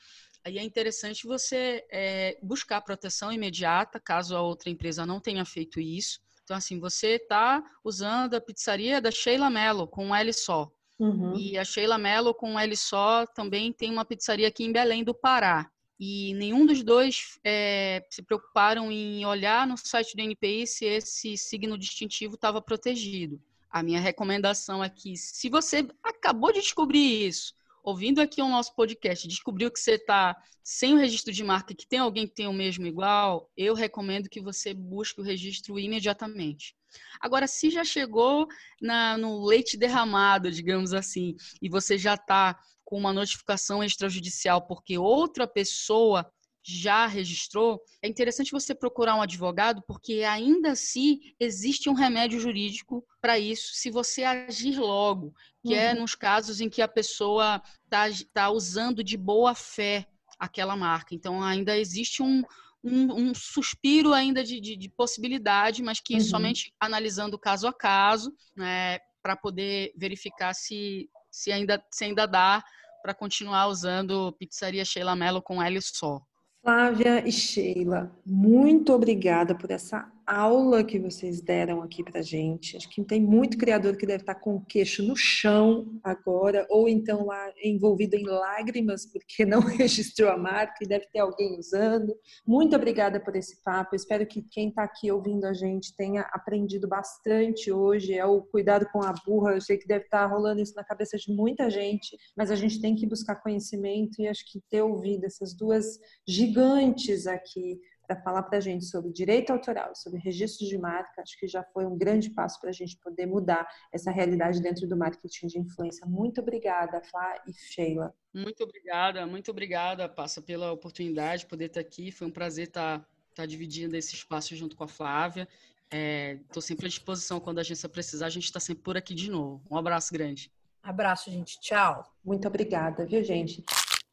aí 0.45 0.59
é 0.59 0.63
interessante 0.63 1.27
você 1.27 1.85
é, 1.91 2.39
buscar 2.43 2.81
proteção 2.81 3.33
imediata, 3.33 4.01
caso 4.01 4.37
a 4.37 4.41
outra 4.41 4.71
empresa 4.71 5.05
não 5.05 5.21
tenha 5.21 5.45
feito 5.45 5.81
isso. 5.81 6.21
Então, 6.43 6.57
assim, 6.57 6.79
você 6.79 7.17
está 7.17 7.63
usando 7.83 8.35
a 8.35 8.41
pizzaria 8.41 9.01
da 9.01 9.11
Sheila 9.11 9.49
Mello 9.49 9.89
com 9.89 10.07
um 10.07 10.15
L 10.15 10.33
só. 10.33 10.71
Uhum. 10.99 11.35
E 11.37 11.59
a 11.59 11.65
Sheila 11.65 11.99
Mello 11.99 12.35
com 12.35 12.53
um 12.53 12.59
L 12.59 12.77
só 12.77 13.27
também 13.27 13.73
tem 13.73 13.91
uma 13.91 14.05
pizzaria 14.05 14.49
aqui 14.49 14.65
em 14.65 14.73
Belém 14.73 15.03
do 15.03 15.15
Pará. 15.15 15.71
E 15.99 16.35
nenhum 16.35 16.67
dos 16.67 16.83
dois 16.83 17.39
é, 17.43 18.05
se 18.11 18.23
preocuparam 18.23 18.93
em 18.93 19.25
olhar 19.25 19.67
no 19.67 19.77
site 19.79 20.15
do 20.15 20.23
NPI 20.23 20.67
se 20.67 20.85
esse 20.85 21.37
signo 21.39 21.79
distintivo 21.79 22.35
estava 22.35 22.61
protegido. 22.61 23.41
A 23.75 23.83
minha 23.83 23.99
recomendação 23.99 24.85
é 24.85 24.89
que, 24.89 25.17
se 25.17 25.49
você 25.49 25.85
acabou 26.01 26.53
de 26.53 26.61
descobrir 26.61 27.27
isso, 27.27 27.53
ouvindo 27.83 28.21
aqui 28.21 28.41
o 28.41 28.49
nosso 28.49 28.73
podcast, 28.73 29.27
descobriu 29.27 29.69
que 29.69 29.81
você 29.81 29.95
está 29.95 30.41
sem 30.63 30.95
o 30.95 30.97
registro 30.97 31.33
de 31.33 31.43
marca, 31.43 31.75
que 31.75 31.85
tem 31.85 31.99
alguém 31.99 32.25
que 32.29 32.37
tem 32.37 32.47
o 32.47 32.53
mesmo 32.53 32.87
igual, 32.87 33.51
eu 33.57 33.75
recomendo 33.75 34.29
que 34.29 34.41
você 34.41 34.73
busque 34.73 35.21
o 35.21 35.25
registro 35.25 35.77
imediatamente. 35.77 36.77
Agora, 37.21 37.49
se 37.49 37.69
já 37.69 37.83
chegou 37.83 38.47
na, 38.81 39.19
no 39.19 39.45
leite 39.45 39.77
derramado, 39.77 40.53
digamos 40.53 40.95
assim, 40.95 41.35
e 41.61 41.69
você 41.69 41.99
já 41.99 42.15
está 42.15 42.57
com 42.85 42.97
uma 42.97 43.13
notificação 43.13 43.83
extrajudicial 43.83 44.69
porque 44.69 44.97
outra 44.97 45.49
pessoa 45.49 46.33
já 46.73 47.07
registrou, 47.07 47.81
é 48.03 48.09
interessante 48.09 48.53
você 48.53 48.75
procurar 48.75 49.17
um 49.17 49.23
advogado, 49.23 49.83
porque 49.87 50.23
ainda 50.23 50.73
assim 50.73 51.21
existe 51.39 51.91
um 51.91 51.95
remédio 51.95 52.41
jurídico 52.41 53.05
para 53.21 53.39
isso, 53.39 53.75
se 53.75 53.91
você 53.91 54.25
agir 54.25 54.79
logo, 54.79 55.35
que 55.63 55.75
é 55.75 55.93
uhum. 55.93 55.99
é 55.99 56.01
nos 56.01 56.15
casos 56.15 56.61
em 56.61 56.71
que 56.71 56.81
a 56.81 56.89
pessoa 56.89 57.63
está 57.85 58.07
tá 58.33 58.51
usando 58.51 59.05
de 59.05 59.17
boa 59.17 59.55
fé 59.55 60.07
aquela 60.39 60.77
marca. 60.77 61.15
Então, 61.15 61.43
ainda 61.43 61.77
existe 61.77 62.23
um, 62.23 62.43
um, 62.83 63.13
um 63.15 63.35
suspiro 63.35 64.13
ainda 64.13 64.43
de, 64.43 64.61
de, 64.61 64.77
de, 64.77 64.89
possibilidade, 64.89 65.83
mas 65.83 66.01
que 66.01 66.15
uhum. 66.15 66.21
somente 66.21 66.73
analisando 66.81 67.39
caso 67.39 67.67
a 67.67 67.73
caso, 67.73 68.35
né, 68.57 68.99
para 69.23 69.37
poder 69.37 69.93
verificar 69.97 70.55
se, 70.55 71.09
se, 71.31 71.51
ainda, 71.51 71.83
se 71.91 72.05
ainda 72.05 72.27
dá 72.27 72.63
para 73.03 73.15
continuar 73.15 73.69
usando 73.69 74.33
pizzaria 74.39 74.85
Sheila 74.85 75.17
Mello 75.17 75.43
com 75.43 75.63
L 75.63 75.81
só. 75.81 76.21
Flávia 76.65 77.29
e 77.29 77.31
Sheila, 77.31 78.11
muito 78.25 78.95
obrigada 78.95 79.55
por 79.55 79.71
essa 79.71 80.11
aula 80.27 80.85
que 80.85 80.99
vocês 80.99 81.41
deram 81.41 81.83
aqui 81.83 82.03
pra 82.03 82.23
gente. 82.23 82.77
Acho 82.77 82.89
que 82.89 83.03
tem 83.05 83.21
muito 83.21 83.59
criador 83.59 83.97
que 83.97 84.07
deve 84.07 84.23
estar 84.23 84.35
com 84.35 84.57
o 84.57 84.65
queixo 84.65 85.03
no 85.03 85.17
chão 85.17 85.99
agora, 86.03 86.67
ou 86.71 86.89
então 86.89 87.27
lá 87.27 87.53
envolvido 87.63 88.17
em 88.17 88.25
lágrimas 88.25 89.07
porque 89.07 89.45
não 89.45 89.61
registrou 89.79 90.31
a 90.31 90.37
marca 90.37 90.83
e 90.83 90.87
deve 90.87 91.07
ter 91.13 91.21
alguém 91.21 91.59
usando. 91.59 92.15
Muito 92.47 92.75
obrigada 92.75 93.21
por 93.21 93.37
esse 93.37 93.63
papo. 93.63 93.95
Espero 93.95 94.27
que 94.27 94.43
quem 94.43 94.69
está 94.69 94.85
aqui 94.85 95.11
ouvindo 95.11 95.45
a 95.45 95.53
gente 95.53 95.95
tenha 95.97 96.23
aprendido 96.33 96.89
bastante 96.89 97.71
hoje. 97.71 98.15
É 98.15 98.25
o 98.25 98.43
cuidado 98.43 98.87
com 98.93 99.03
a 99.03 99.15
burra. 99.27 99.53
Eu 99.53 99.61
sei 99.61 99.77
que 99.77 99.87
deve 99.87 100.05
estar 100.05 100.27
rolando 100.27 100.61
isso 100.61 100.75
na 100.75 100.85
cabeça 100.85 101.17
de 101.17 101.33
muita 101.33 101.69
gente, 101.71 102.17
mas 102.37 102.51
a 102.51 102.57
gente 102.57 102.81
tem 102.81 102.95
que 102.95 103.07
buscar 103.07 103.37
conhecimento 103.37 104.21
e 104.21 104.29
acho 104.29 104.45
que 104.51 104.61
ter 104.71 104.83
ouvido 104.83 105.25
essas 105.25 105.55
duas 105.55 105.99
gigantes 106.27 107.27
aqui 107.27 107.79
para 108.07 108.21
falar 108.21 108.43
para 108.45 108.59
a 108.59 108.61
gente 108.61 108.85
sobre 108.85 109.13
direito 109.13 109.51
autoral, 109.51 109.95
sobre 109.95 110.21
registro 110.21 110.67
de 110.67 110.79
marca, 110.79 111.23
acho 111.23 111.39
que 111.39 111.47
já 111.47 111.63
foi 111.63 111.87
um 111.87 111.97
grande 111.97 112.31
passo 112.31 112.61
para 112.61 112.71
a 112.71 112.73
gente 112.73 112.97
poder 112.99 113.27
mudar 113.27 113.67
essa 113.93 114.11
realidade 114.11 114.61
dentro 114.61 114.87
do 114.87 114.97
marketing 114.97 115.47
de 115.47 115.59
influência. 115.59 116.07
Muito 116.07 116.41
obrigada, 116.41 117.01
Flá 117.03 117.43
e 117.47 117.53
Sheila. 117.53 118.15
Muito 118.33 118.65
obrigada, 118.65 119.27
muito 119.27 119.51
obrigada, 119.51 120.09
Passa, 120.09 120.43
pela 120.43 120.73
oportunidade 120.73 121.43
de 121.43 121.47
poder 121.47 121.67
estar 121.67 121.81
aqui. 121.81 122.11
Foi 122.11 122.27
um 122.27 122.31
prazer 122.31 122.69
estar, 122.69 123.07
estar 123.31 123.47
dividindo 123.47 123.97
esse 123.97 124.15
espaço 124.15 124.55
junto 124.57 124.77
com 124.77 124.85
a 124.85 124.89
Flávia. 124.89 125.49
Estou 125.91 126.61
é, 126.61 126.67
sempre 126.67 126.87
à 126.87 126.89
disposição 126.89 127.39
quando 127.39 127.59
a 127.59 127.61
agência 127.61 127.89
precisar, 127.89 128.27
a 128.27 128.31
gente 128.31 128.45
está 128.45 128.59
sempre 128.59 128.83
por 128.83 128.97
aqui 128.97 129.15
de 129.15 129.31
novo. 129.31 129.63
Um 129.71 129.77
abraço 129.77 130.13
grande. 130.13 130.51
Abraço, 130.83 131.31
gente. 131.31 131.59
Tchau. 131.61 132.05
Muito 132.23 132.47
obrigada, 132.47 133.07
viu, 133.07 133.23
gente? 133.25 133.65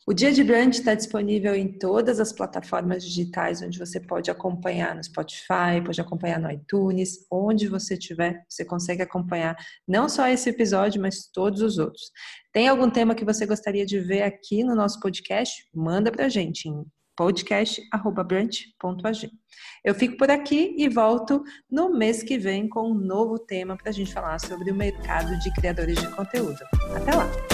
O 0.07 0.13
Dia 0.13 0.31
de 0.31 0.43
Brand 0.43 0.73
está 0.73 0.95
disponível 0.95 1.53
em 1.53 1.77
todas 1.77 2.19
as 2.19 2.33
plataformas 2.33 3.03
digitais 3.03 3.61
onde 3.61 3.77
você 3.77 3.99
pode 3.99 4.31
acompanhar 4.31 4.95
no 4.95 5.03
Spotify, 5.03 5.79
pode 5.85 6.01
acompanhar 6.01 6.39
no 6.39 6.49
iTunes, 6.49 7.27
onde 7.31 7.67
você 7.67 7.93
estiver, 7.93 8.43
você 8.49 8.65
consegue 8.65 9.03
acompanhar 9.03 9.55
não 9.87 10.09
só 10.09 10.27
esse 10.27 10.49
episódio, 10.49 10.99
mas 10.99 11.29
todos 11.31 11.61
os 11.61 11.77
outros. 11.77 12.09
Tem 12.51 12.67
algum 12.67 12.89
tema 12.89 13.13
que 13.13 13.23
você 13.23 13.45
gostaria 13.45 13.85
de 13.85 13.99
ver 13.99 14.23
aqui 14.23 14.63
no 14.63 14.73
nosso 14.73 14.99
podcast? 14.99 15.69
Manda 15.73 16.11
para 16.11 16.25
a 16.25 16.29
gente 16.29 16.67
em 16.67 16.83
podcast.brunch.ag. 17.15 19.31
Eu 19.85 19.93
fico 19.93 20.17
por 20.17 20.31
aqui 20.31 20.73
e 20.79 20.89
volto 20.89 21.43
no 21.69 21.95
mês 21.95 22.23
que 22.23 22.39
vem 22.39 22.67
com 22.67 22.89
um 22.89 22.95
novo 22.95 23.37
tema 23.37 23.77
para 23.77 23.89
a 23.89 23.93
gente 23.93 24.11
falar 24.11 24.39
sobre 24.39 24.71
o 24.71 24.75
mercado 24.75 25.37
de 25.37 25.53
criadores 25.53 25.99
de 25.99 26.07
conteúdo. 26.07 26.57
Até 26.95 27.15
lá! 27.15 27.50